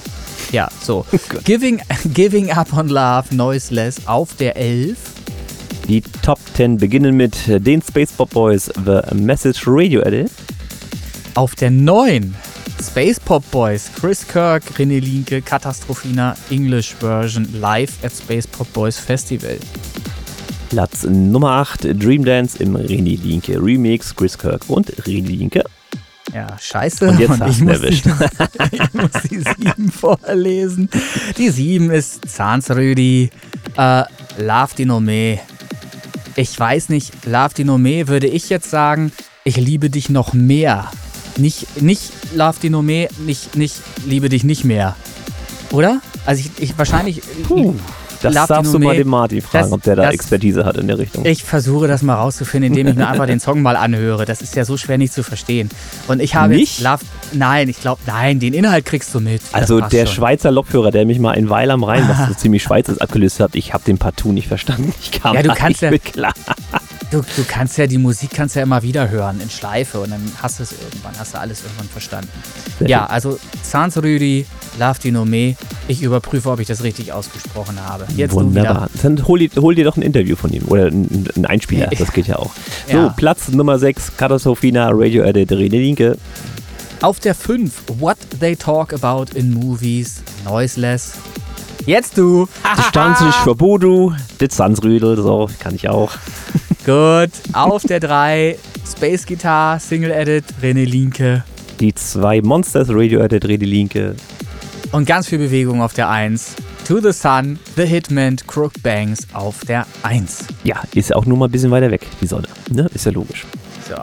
Ja, 0.52 0.68
so. 0.80 1.04
Giving, 1.44 1.80
Giving 2.14 2.52
Up 2.52 2.72
on 2.72 2.88
Love, 2.88 3.34
Noiseless 3.34 4.07
auf 4.07 4.36
der 4.36 4.57
11. 4.57 4.96
Die 5.88 6.02
Top 6.22 6.38
10 6.54 6.78
beginnen 6.78 7.16
mit 7.16 7.48
äh, 7.48 7.61
den 7.61 7.82
Space 7.82 8.12
Pop 8.12 8.30
Boys 8.30 8.70
The 8.84 9.14
Message 9.14 9.64
Radio 9.66 10.02
Edit. 10.02 10.30
Auf 11.34 11.54
der 11.57 11.70
9 11.70 12.34
Space 12.81 13.18
Pop 13.18 13.43
Boys, 13.51 13.91
Chris 13.99 14.27
Kirk, 14.27 14.62
René 14.79 15.01
Linke, 15.01 15.43
Katastrophina, 15.43 16.37
English 16.51 16.95
Version 16.95 17.49
live 17.61 17.93
at 18.05 18.12
Space 18.12 18.47
Pop 18.47 18.70
Boys 18.72 18.99
Festival. 18.99 19.59
Platz 20.68 21.05
Nummer 21.05 21.51
8 21.53 21.95
Dream 21.95 22.24
Dance 22.24 22.62
im 22.62 22.77
René 22.77 23.18
Linke 23.22 23.61
Remix, 23.62 24.14
Chris 24.14 24.37
Kirk 24.37 24.68
und 24.68 24.91
René 25.05 25.37
Linke. 25.37 25.64
Ja, 26.35 26.59
scheiße. 26.59 27.09
Und 27.09 27.18
jetzt 27.18 27.35
ich, 27.37 27.41
hast 27.41 27.61
du 27.61 27.64
muss 27.64 27.74
erwischt. 27.74 28.05
die, 28.07 28.77
ich 28.77 28.95
muss 28.95 29.22
die 29.31 29.39
7 29.39 29.91
vorlesen. 29.93 30.89
Die 31.39 31.49
7 31.49 31.91
ist 31.91 32.29
Zahnsrüdi, 32.29 33.31
äh, 33.77 34.03
Love 34.39 34.74
Dinome. 34.77 35.39
Ich 36.35 36.59
weiß 36.59 36.91
nicht, 36.91 37.24
Love 37.24 37.55
Dinome 37.55 38.09
würde 38.09 38.27
ich 38.27 38.51
jetzt 38.51 38.68
sagen, 38.68 39.12
ich 39.45 39.57
liebe 39.57 39.89
dich 39.89 40.11
noch 40.11 40.35
mehr. 40.35 40.91
Nicht, 41.37 41.82
nicht 41.82 42.12
Love 42.34 42.59
Dinome, 42.62 43.09
nicht, 43.24 43.57
nicht 43.57 43.76
liebe 44.07 44.28
dich 44.28 44.45
nicht 44.45 44.64
mehr. 44.64 44.97
Oder? 45.70 46.01
Also 46.24 46.41
ich, 46.57 46.62
ich 46.70 46.78
wahrscheinlich. 46.78 47.20
Puh, 47.47 47.74
das 48.22 48.34
Love 48.34 48.47
darfst 48.49 48.72
du 48.72 48.78
mal 48.78 48.97
den 48.97 49.09
Martin 49.09 49.43
fragen, 49.43 49.64
das- 49.64 49.72
ob 49.72 49.82
der 49.82 49.97
da 49.97 50.03
das- 50.05 50.14
Expertise 50.14 50.64
hat 50.64 50.76
in 50.78 50.87
der 50.87 50.99
Richtung. 50.99 51.26
Ich 51.26 51.45
versuche 51.45 51.87
das 51.89 52.03
mal 52.03 52.14
rauszufinden, 52.14 52.70
indem 52.72 52.87
ich 52.89 52.95
mir 52.95 53.07
einfach 53.09 53.26
den 53.26 53.41
Song 53.41 53.61
mal 53.61 53.76
anhöre. 53.76 54.24
Das 54.24 54.41
ist 54.41 54.57
ja 54.57 54.64
so 54.64 54.76
schwer 54.78 54.97
nicht 54.97 55.12
zu 55.12 55.22
verstehen. 55.22 55.68
Und 56.09 56.20
ich 56.22 56.34
habe 56.34 56.55
Nicht? 56.55 56.80
Love. 56.80 57.05
Nein, 57.32 57.68
ich 57.68 57.80
glaube, 57.80 58.01
nein, 58.07 58.39
den 58.41 58.55
Inhalt 58.55 58.84
kriegst 58.87 59.14
du 59.14 59.20
mit. 59.20 59.43
Also 59.53 59.80
der 59.80 60.07
schon. 60.07 60.14
Schweizer 60.16 60.51
Lokführer, 60.51 60.91
der 60.93 61.05
mich 61.05 61.18
mal 61.18 61.34
in 61.34 61.51
Weil 61.51 61.70
am 61.70 61.82
Rhein, 61.84 62.09
was 62.09 62.28
so 62.28 62.34
ziemlich 62.34 62.62
Schweiz 62.62 62.89
ist, 62.89 63.03
abgelöst 63.03 63.41
hat, 63.41 63.55
ich 63.55 63.74
habe 63.74 63.84
den 63.84 63.99
partout 63.99 64.32
nicht 64.32 64.49
verstanden. 64.49 64.95
Ich 65.03 65.11
kam 65.12 65.34
Ja, 65.37 65.43
du 65.43 65.49
kannst 65.51 65.68
nicht 65.68 65.82
ja- 65.82 65.91
mit 65.91 66.05
klar. 66.05 66.32
Du, 67.11 67.20
du 67.20 67.44
kannst 67.46 67.78
ja 67.78 67.86
die 67.86 67.98
Musik 67.98 68.30
kannst 68.34 68.57
ja 68.57 68.62
immer 68.62 68.82
wieder 68.82 69.09
hören 69.09 69.40
in 69.40 69.48
Schleife 69.48 70.00
und 70.00 70.11
dann 70.11 70.20
hast 70.42 70.59
du 70.59 70.64
es 70.64 70.72
irgendwann, 70.72 71.12
hast 71.18 71.34
du 71.34 71.38
alles 71.38 71.62
irgendwann 71.62 71.88
verstanden. 71.88 72.28
Sehr 72.80 72.88
ja, 72.88 73.07
also 73.07 73.38
Sans 73.62 73.96
Rüdi, 73.96 74.44
Love 74.80 74.98
di 75.00 75.12
Nome. 75.12 75.54
Ich 75.86 76.02
überprüfe, 76.02 76.50
ob 76.50 76.59
ich 76.59 76.66
das 76.66 76.82
richtig 76.82 77.12
ausgesprochen 77.12 77.78
habe. 77.80 78.07
Jetzt 78.16 78.32
Wunderbar. 78.32 78.88
Dann 79.02 79.24
hol, 79.28 79.38
dir- 79.38 79.50
hol 79.62 79.74
dir 79.76 79.84
doch 79.84 79.96
ein 79.96 80.02
Interview 80.02 80.34
von 80.34 80.52
ihm 80.52 80.64
oder 80.66 80.86
ein, 80.86 81.28
ein 81.36 81.46
Einspieler, 81.46 81.86
das 81.96 82.12
geht 82.12 82.26
ja 82.26 82.36
auch. 82.36 82.50
So, 82.90 82.96
Ja. 82.96 83.09
Platz 83.16 83.48
Nummer 83.48 83.78
6, 83.78 84.16
Katastrophina, 84.16 84.88
Radio 84.92 85.22
Edit, 85.22 85.52
Rene 85.52 85.78
Linke. 85.78 86.18
Auf 87.02 87.20
der 87.20 87.34
5, 87.36 87.72
What 87.98 88.16
They 88.40 88.57
Talk 88.57 88.92
About 88.92 89.26
in 89.34 89.52
Movies, 89.54 90.22
Noiseless. 90.44 91.12
Jetzt 91.84 92.18
du. 92.18 92.48
Stanzig 92.88 93.32
für 93.44 93.54
Bodu, 93.54 94.12
das 94.38 94.57
Sansrüdel, 94.57 95.16
so, 95.16 95.48
kann 95.61 95.74
ich 95.76 95.88
auch. 95.88 96.11
Gut. 96.87 97.30
Auf 97.53 97.82
der 97.82 97.99
3, 97.99 98.57
Space 98.89 99.26
Guitar, 99.26 99.80
Single 99.80 100.12
Edit, 100.12 100.45
René 100.62 100.84
Linke. 100.84 101.43
Die 101.80 101.93
zwei 101.93 102.41
Monsters, 102.41 102.87
Radio 102.91 103.22
Edit, 103.22 103.45
Rene 103.45 103.64
Linke. 103.64 104.14
Und 104.93 105.05
ganz 105.05 105.26
viel 105.26 105.39
Bewegung 105.39 105.82
auf 105.82 105.95
der 105.95 106.09
1. 106.09 106.55
To 106.87 107.01
the 107.01 107.11
Sun, 107.11 107.59
The 107.74 107.82
Hitman, 107.82 108.37
Crook 108.47 108.80
Bangs 108.84 109.26
auf 109.32 109.64
der 109.64 109.84
1. 110.05 110.45
Ja, 110.62 110.80
ist 110.95 111.12
auch 111.12 111.26
nur 111.26 111.37
mal 111.37 111.47
ein 111.47 111.51
bisschen 111.51 111.72
weiter 111.72 111.91
weg, 111.91 112.07
die 112.20 112.28
Sonne. 112.28 112.47
Ne? 112.70 112.89
Ist 112.95 113.05
ja 113.05 113.11
logisch. 113.11 113.45
So. 113.89 113.97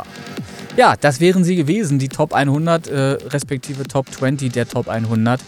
Ja, 0.75 0.95
das 0.99 1.21
wären 1.21 1.45
sie 1.45 1.55
gewesen, 1.55 1.99
die 1.99 2.09
Top 2.09 2.33
100, 2.33 2.87
äh, 2.87 3.17
respektive 3.29 3.85
Top 3.85 4.11
20 4.11 4.51
der 4.51 4.67
Top 4.67 4.89
100, 4.89 5.39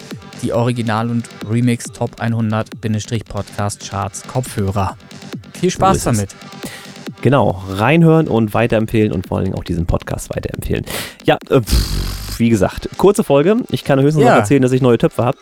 die 0.42 0.54
Original- 0.54 1.10
und 1.10 1.28
Remix 1.50 1.88
Top 1.88 2.22
100-Podcast-Charts 2.22 4.24
Kopfhörer. 4.26 4.96
Viel 5.60 5.70
So 5.70 5.76
Spaß 5.76 5.98
ist 5.98 6.06
es. 6.06 6.28
Genau, 7.22 7.64
reinhören 7.70 8.28
und 8.28 8.54
weiterempfehlen 8.54 9.12
und 9.12 9.28
vor 9.28 9.38
allen 9.38 9.46
Dingen 9.46 9.58
auch 9.58 9.64
diesen 9.64 9.86
Podcast 9.86 10.30
weiterempfehlen. 10.36 10.86
Ja, 11.24 11.38
äh, 11.50 11.62
pff, 11.62 12.40
wie 12.40 12.50
gesagt, 12.50 12.90
kurze 12.98 13.24
Folge. 13.24 13.58
Ich 13.70 13.84
kann 13.84 14.00
höchstens 14.02 14.24
Ja. 14.24 14.32
noch 14.32 14.38
erzählen, 14.40 14.62
dass 14.62 14.72
ich 14.72 14.82
neue 14.82 14.98
Töpfe 14.98 15.24
habe. 15.24 15.38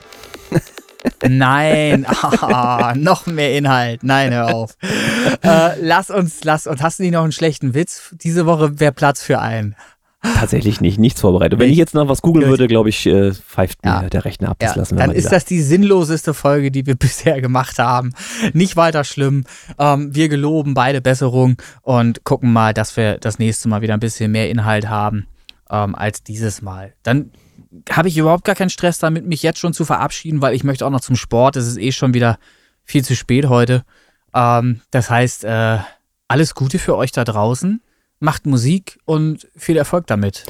Nein, 1.27 2.05
ah, 2.41 2.93
noch 2.95 3.25
mehr 3.25 3.57
Inhalt. 3.57 4.03
Nein, 4.03 4.31
hör 4.33 4.53
auf. 4.53 4.77
äh, 5.43 5.71
lass 5.81 6.09
uns, 6.09 6.43
lass 6.43 6.65
uns. 6.67 6.81
Hast 6.81 6.99
du 6.99 7.03
nicht 7.03 7.11
noch 7.13 7.23
einen 7.23 7.31
schlechten 7.33 7.73
Witz? 7.73 8.13
Diese 8.23 8.45
Woche 8.45 8.79
wäre 8.79 8.93
Platz 8.93 9.21
für 9.21 9.39
einen. 9.39 9.75
Tatsächlich 10.23 10.79
nicht, 10.79 10.99
nichts 10.99 11.19
vorbereitet. 11.19 11.59
Wenn 11.59 11.69
ich 11.69 11.75
jetzt 11.77 11.93
noch 11.93 12.07
was 12.07 12.21
googeln 12.21 12.47
würde, 12.47 12.67
glaube 12.67 12.87
ich, 12.87 13.05
äh, 13.05 13.33
pfeift 13.33 13.79
Ja. 13.85 14.01
mir 14.01 14.09
der 14.09 14.23
Rechner 14.23 14.51
ab. 14.51 14.57
Das 14.59 14.71
Ja, 14.71 14.77
lassen 14.77 14.95
wir 14.95 14.99
dann 14.99 15.09
mal 15.09 15.15
ist 15.17 15.31
das 15.33 15.43
die 15.43 15.61
sinnloseste 15.61 16.33
Folge, 16.33 16.71
die 16.71 16.85
wir 16.85 16.95
bisher 16.99 17.41
gemacht 17.41 17.77
haben. 17.77 18.13
Nicht 18.53 18.77
weiter 18.77 19.03
schlimm. 19.03 19.43
Ähm, 19.77 20.15
wir 20.15 20.29
geloben 20.29 20.73
beide 20.73 21.01
Besserung 21.01 21.57
und 21.81 22.23
gucken 22.23 22.53
mal, 22.53 22.73
dass 22.73 22.95
wir 22.95 23.17
das 23.17 23.37
nächste 23.37 23.67
Mal 23.67 23.81
wieder 23.81 23.93
ein 23.95 23.99
bisschen 23.99 24.31
mehr 24.31 24.49
Inhalt 24.49 24.87
haben 24.87 25.27
ähm, 25.69 25.93
als 25.93 26.23
dieses 26.23 26.61
Mal. 26.61 26.93
Dann 27.03 27.31
habe 27.91 28.07
ich 28.07 28.17
überhaupt 28.17 28.45
gar 28.45 28.55
keinen 28.55 28.69
Stress 28.69 28.99
damit, 28.99 29.25
mich 29.25 29.43
jetzt 29.43 29.59
schon 29.59 29.73
zu 29.73 29.83
verabschieden, 29.83 30.41
weil 30.41 30.55
ich 30.55 30.63
möchte 30.63 30.85
auch 30.85 30.89
noch 30.91 31.01
zum 31.01 31.17
Sport. 31.17 31.57
Es 31.57 31.67
ist 31.67 31.77
eh 31.77 31.91
schon 31.91 32.13
wieder 32.13 32.37
viel 32.85 33.03
zu 33.03 33.15
spät 33.15 33.47
heute. 33.49 33.83
Ähm, 34.33 34.79
das 34.91 35.09
heißt, 35.09 35.43
äh, 35.43 35.79
alles 36.29 36.55
Gute 36.55 36.79
für 36.79 36.95
euch 36.95 37.11
da 37.11 37.25
draußen. 37.25 37.81
Macht 38.23 38.45
Musik 38.45 38.99
und 39.03 39.49
viel 39.55 39.75
Erfolg 39.75 40.07
damit. 40.07 40.45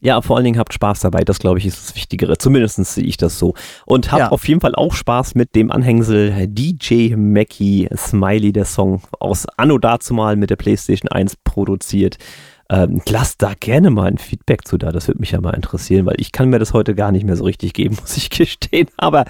Ja, 0.00 0.20
vor 0.20 0.36
allen 0.36 0.44
Dingen 0.44 0.58
habt 0.58 0.74
Spaß 0.74 1.00
dabei. 1.00 1.24
Das, 1.24 1.38
glaube 1.38 1.58
ich, 1.58 1.64
ist 1.64 1.78
das 1.78 1.96
Wichtigere. 1.96 2.36
Zumindest 2.36 2.76
sehe 2.84 3.04
ich 3.04 3.16
das 3.16 3.38
so. 3.38 3.54
Und 3.86 4.12
habt 4.12 4.20
Ja. 4.20 4.28
auf 4.28 4.46
jeden 4.46 4.60
Fall 4.60 4.74
auch 4.74 4.92
Spaß 4.92 5.34
mit 5.34 5.54
dem 5.54 5.72
Anhängsel 5.72 6.46
DJ 6.46 7.16
Mackie 7.16 7.88
Smiley, 7.96 8.52
der 8.52 8.66
Song 8.66 9.00
aus 9.18 9.46
Anno 9.56 9.78
dazumal 9.78 10.36
mit 10.36 10.50
der 10.50 10.56
PlayStation 10.56 11.08
1 11.10 11.36
produziert. 11.42 12.18
Ähm, 12.68 13.00
lasst 13.08 13.40
da 13.40 13.54
gerne 13.58 13.88
mal 13.88 14.08
ein 14.08 14.18
Feedback 14.18 14.68
zu 14.68 14.76
da. 14.76 14.92
Das 14.92 15.08
würde 15.08 15.20
mich 15.20 15.30
ja 15.30 15.40
mal 15.40 15.54
interessieren, 15.54 16.04
weil 16.04 16.16
ich 16.20 16.32
kann 16.32 16.50
mir 16.50 16.58
das 16.58 16.74
heute 16.74 16.94
gar 16.94 17.12
nicht 17.12 17.24
mehr 17.24 17.36
so 17.36 17.44
richtig 17.44 17.72
geben, 17.72 17.96
muss 18.00 18.18
ich 18.18 18.28
gestehen. 18.28 18.88
Aber 18.98 19.24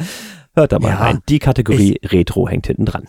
hört 0.57 0.73
da 0.73 0.81
mal 0.81 0.89
Ja, 0.89 0.97
rein. 0.97 1.21
Die 1.29 1.39
Kategorie 1.39 2.01
Retro 2.05 2.49
hängt 2.49 2.67
hinten 2.67 2.87
dran. 2.87 3.05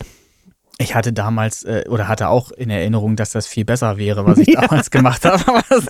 Ich 0.79 0.93
hatte 0.95 1.11
damals 1.11 1.63
äh, 1.63 1.85
oder 1.89 2.07
hatte 2.07 2.29
auch 2.29 2.51
in 2.51 2.69
Erinnerung, 2.69 3.15
dass 3.15 3.31
das 3.31 3.47
viel 3.47 3.65
besser 3.65 3.97
wäre, 3.97 4.25
was 4.25 4.37
ich 4.37 4.47
damals 4.55 4.91
gemacht 4.91 5.25
habe. 5.25 5.41
Aber 5.47 5.63
ist, 5.75 5.89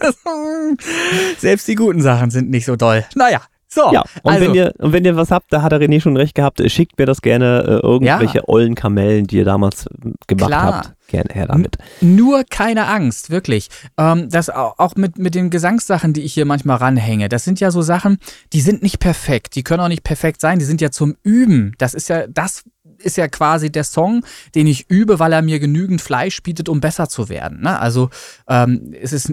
selbst 1.39 1.67
die 1.67 1.75
guten 1.75 2.01
Sachen 2.01 2.29
sind 2.31 2.49
nicht 2.49 2.65
so 2.65 2.75
doll. 2.75 3.05
Naja, 3.15 3.41
so. 3.67 3.91
Ja, 3.91 4.03
und, 4.23 4.31
also, 4.31 4.45
wenn 4.45 4.55
ihr, 4.55 4.73
und 4.77 4.93
wenn 4.93 5.03
ihr 5.03 5.17
was 5.17 5.29
habt, 5.29 5.51
da 5.51 5.61
hat 5.61 5.73
der 5.73 5.81
René 5.81 5.99
schon 5.99 6.15
recht 6.15 6.35
gehabt, 6.35 6.61
schickt 6.71 6.97
mir 6.97 7.05
das 7.05 7.21
gerne, 7.21 7.63
äh, 7.67 7.85
irgendwelche 7.85 8.47
ollen 8.47 8.75
Kamellen, 8.75 9.27
die 9.27 9.37
ihr 9.37 9.45
damals 9.45 9.87
äh, 9.87 10.11
gemacht 10.27 10.47
Klar. 10.47 10.63
habt. 10.77 10.93
Gerne 11.09 11.29
her 11.33 11.47
damit. 11.47 11.77
nur 12.01 12.43
keine 12.49 12.87
Angst, 12.87 13.29
wirklich. 13.29 13.69
Ähm, 13.97 14.29
das 14.29 14.49
au- 14.49 14.73
auch 14.77 14.95
mit, 14.95 15.17
mit 15.17 15.35
den 15.35 15.49
Gesangssachen, 15.49 16.11
die 16.13 16.21
ich 16.23 16.33
hier 16.33 16.45
manchmal 16.45 16.77
ranhänge. 16.77 17.29
Das 17.29 17.43
sind 17.45 17.59
ja 17.61 17.71
so 17.71 17.81
Sachen, 17.81 18.17
die 18.51 18.59
sind 18.61 18.83
nicht 18.83 18.99
perfekt. 18.99 19.55
Die 19.55 19.63
können 19.63 19.81
auch 19.81 19.87
nicht 19.89 20.03
perfekt 20.03 20.41
sein. 20.41 20.59
Die 20.59 20.65
sind 20.65 20.81
ja 20.81 20.91
zum 20.91 21.15
Üben. 21.23 21.73
Das 21.77 21.93
ist 21.93 22.09
ja, 22.09 22.27
das 22.27 22.63
ist 22.99 23.17
ja 23.17 23.27
quasi 23.27 23.71
der 23.71 23.83
Song, 23.83 24.25
den 24.55 24.67
ich 24.67 24.89
übe, 24.89 25.19
weil 25.19 25.33
er 25.33 25.41
mir 25.41 25.59
genügend 25.59 26.01
Fleisch 26.01 26.41
bietet, 26.43 26.69
um 26.69 26.81
besser 26.81 27.09
zu 27.09 27.29
werden. 27.29 27.61
Ne? 27.61 27.79
Also 27.79 28.09
ähm, 28.47 28.93
es 28.99 29.13
ist 29.13 29.31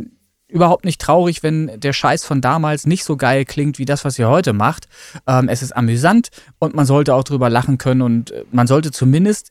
überhaupt 0.48 0.84
nicht 0.84 1.00
traurig, 1.00 1.42
wenn 1.42 1.80
der 1.80 1.92
Scheiß 1.92 2.24
von 2.24 2.40
damals 2.40 2.86
nicht 2.86 3.04
so 3.04 3.16
geil 3.16 3.44
klingt 3.44 3.78
wie 3.78 3.84
das, 3.84 4.04
was 4.04 4.18
ihr 4.18 4.28
heute 4.28 4.52
macht. 4.52 4.88
Ähm, 5.26 5.48
es 5.48 5.62
ist 5.62 5.72
amüsant 5.72 6.28
und 6.58 6.74
man 6.74 6.86
sollte 6.86 7.14
auch 7.14 7.24
drüber 7.24 7.50
lachen 7.50 7.78
können 7.78 8.02
und 8.02 8.30
äh, 8.30 8.44
man 8.52 8.66
sollte 8.66 8.92
zumindest 8.92 9.50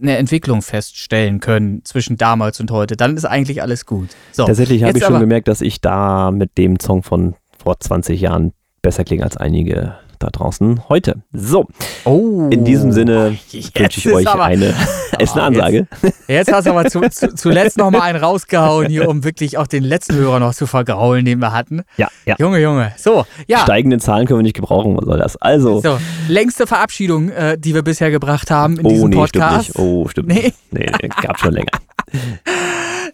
eine 0.00 0.16
Entwicklung 0.16 0.62
feststellen 0.62 1.40
können 1.40 1.84
zwischen 1.84 2.16
damals 2.16 2.60
und 2.60 2.70
heute. 2.70 2.96
Dann 2.96 3.16
ist 3.16 3.24
eigentlich 3.24 3.62
alles 3.62 3.86
gut. 3.86 4.10
So, 4.32 4.46
Tatsächlich 4.46 4.84
habe 4.84 4.98
ich 4.98 5.04
schon 5.04 5.20
gemerkt, 5.20 5.48
dass 5.48 5.60
ich 5.60 5.80
da 5.80 6.30
mit 6.30 6.56
dem 6.56 6.78
Song 6.80 7.02
von 7.02 7.34
vor 7.56 7.78
20 7.78 8.20
Jahren 8.20 8.52
besser 8.82 9.04
klinge 9.04 9.24
als 9.24 9.36
einige 9.36 9.96
da 10.18 10.28
draußen 10.28 10.88
heute. 10.88 11.22
So, 11.32 11.66
oh, 12.04 12.48
in 12.50 12.64
diesem 12.64 12.92
Sinne 12.92 13.36
jetzt 13.50 13.78
wünsche 13.78 14.00
ich 14.00 14.14
euch 14.14 14.28
aber- 14.28 14.44
eine, 14.44 14.74
ist 15.18 15.32
eine 15.34 15.42
Ah, 15.42 15.46
Ansage. 15.46 15.86
Jetzt 16.26 16.52
hast 16.52 16.66
du 16.66 16.70
aber 16.70 16.84
zu, 16.86 17.00
zu, 17.10 17.34
zuletzt 17.34 17.78
noch 17.78 17.90
mal 17.90 18.02
einen 18.02 18.22
rausgehauen 18.22 18.86
hier, 18.88 19.08
um 19.08 19.24
wirklich 19.24 19.58
auch 19.58 19.66
den 19.66 19.84
letzten 19.84 20.14
Hörer 20.16 20.38
noch 20.40 20.54
zu 20.54 20.66
vergraulen, 20.66 21.24
den 21.24 21.38
wir 21.40 21.52
hatten. 21.52 21.82
Ja, 21.96 22.08
ja. 22.26 22.36
Junge, 22.38 22.58
Junge. 22.60 22.92
So, 22.96 23.24
ja. 23.46 23.58
Steigenden 23.60 24.00
Zahlen 24.00 24.26
können 24.26 24.40
wir 24.40 24.42
nicht 24.44 24.56
gebrauchen, 24.56 24.96
was 24.96 25.04
soll 25.06 25.18
das? 25.18 25.36
Also, 25.36 25.80
So, 25.80 25.98
längste 26.28 26.66
Verabschiedung, 26.66 27.30
äh, 27.30 27.56
die 27.58 27.74
wir 27.74 27.82
bisher 27.82 28.10
gebracht 28.10 28.50
haben 28.50 28.78
in 28.78 28.86
oh 28.86 28.88
diesem 28.90 29.10
nee, 29.10 29.16
Podcast. 29.16 29.64
stimmt 29.70 29.78
nicht. 29.78 29.78
Oh, 29.78 30.08
stimmt 30.08 30.28
Nee. 30.28 30.42
nicht. 30.42 30.56
Nee, 30.70 31.08
gab 31.22 31.38
schon 31.38 31.52
länger. 31.54 31.70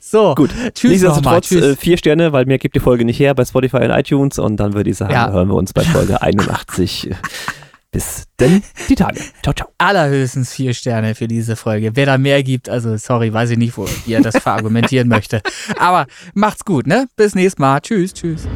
So, 0.00 0.34
Gut, 0.34 0.50
tschüss 0.74 1.02
nochmal. 1.02 1.36
nichtsdestotrotz 1.36 1.48
Tschüss. 1.48 1.64
äh, 1.64 1.76
vier 1.76 1.96
Sterne, 1.96 2.32
weil 2.32 2.44
mehr 2.46 2.58
gibt 2.58 2.74
die 2.76 2.80
Folge 2.80 3.04
nicht 3.04 3.18
her 3.18 3.34
bei 3.34 3.44
Spotify 3.44 3.78
und 3.78 3.90
iTunes 3.90 4.38
und 4.38 4.56
dann 4.58 4.74
würde 4.74 4.90
ich 4.90 4.96
sagen, 4.96 5.12
Ja. 5.12 5.30
hören 5.30 5.48
wir 5.48 5.54
uns 5.54 5.72
bei 5.72 5.82
Folge 5.82 6.20
81. 6.22 6.93
Bis 7.94 8.24
denn 8.40 8.60
die 8.88 8.96
Tage. 8.96 9.20
Ciao, 9.42 9.54
ciao. 9.54 9.68
allerhöchstens 9.78 10.52
vier 10.52 10.74
Sterne 10.74 11.14
für 11.14 11.28
diese 11.28 11.54
Folge. 11.54 11.94
Wer 11.94 12.06
da 12.06 12.18
mehr 12.18 12.42
gibt, 12.42 12.68
also 12.68 12.96
sorry, 12.96 13.32
weiß 13.32 13.50
ich 13.50 13.58
nicht, 13.58 13.76
wo 13.76 13.86
ihr 14.06 14.20
das 14.20 14.36
verargumentieren 14.38 15.06
möchte. 15.06 15.40
Aber 15.78 16.06
macht's 16.34 16.64
gut, 16.64 16.88
ne? 16.88 17.06
Bis 17.14 17.36
nächstes 17.36 17.60
Mal. 17.60 17.80
Tschüss, 17.80 18.12
tschüss. 18.12 18.48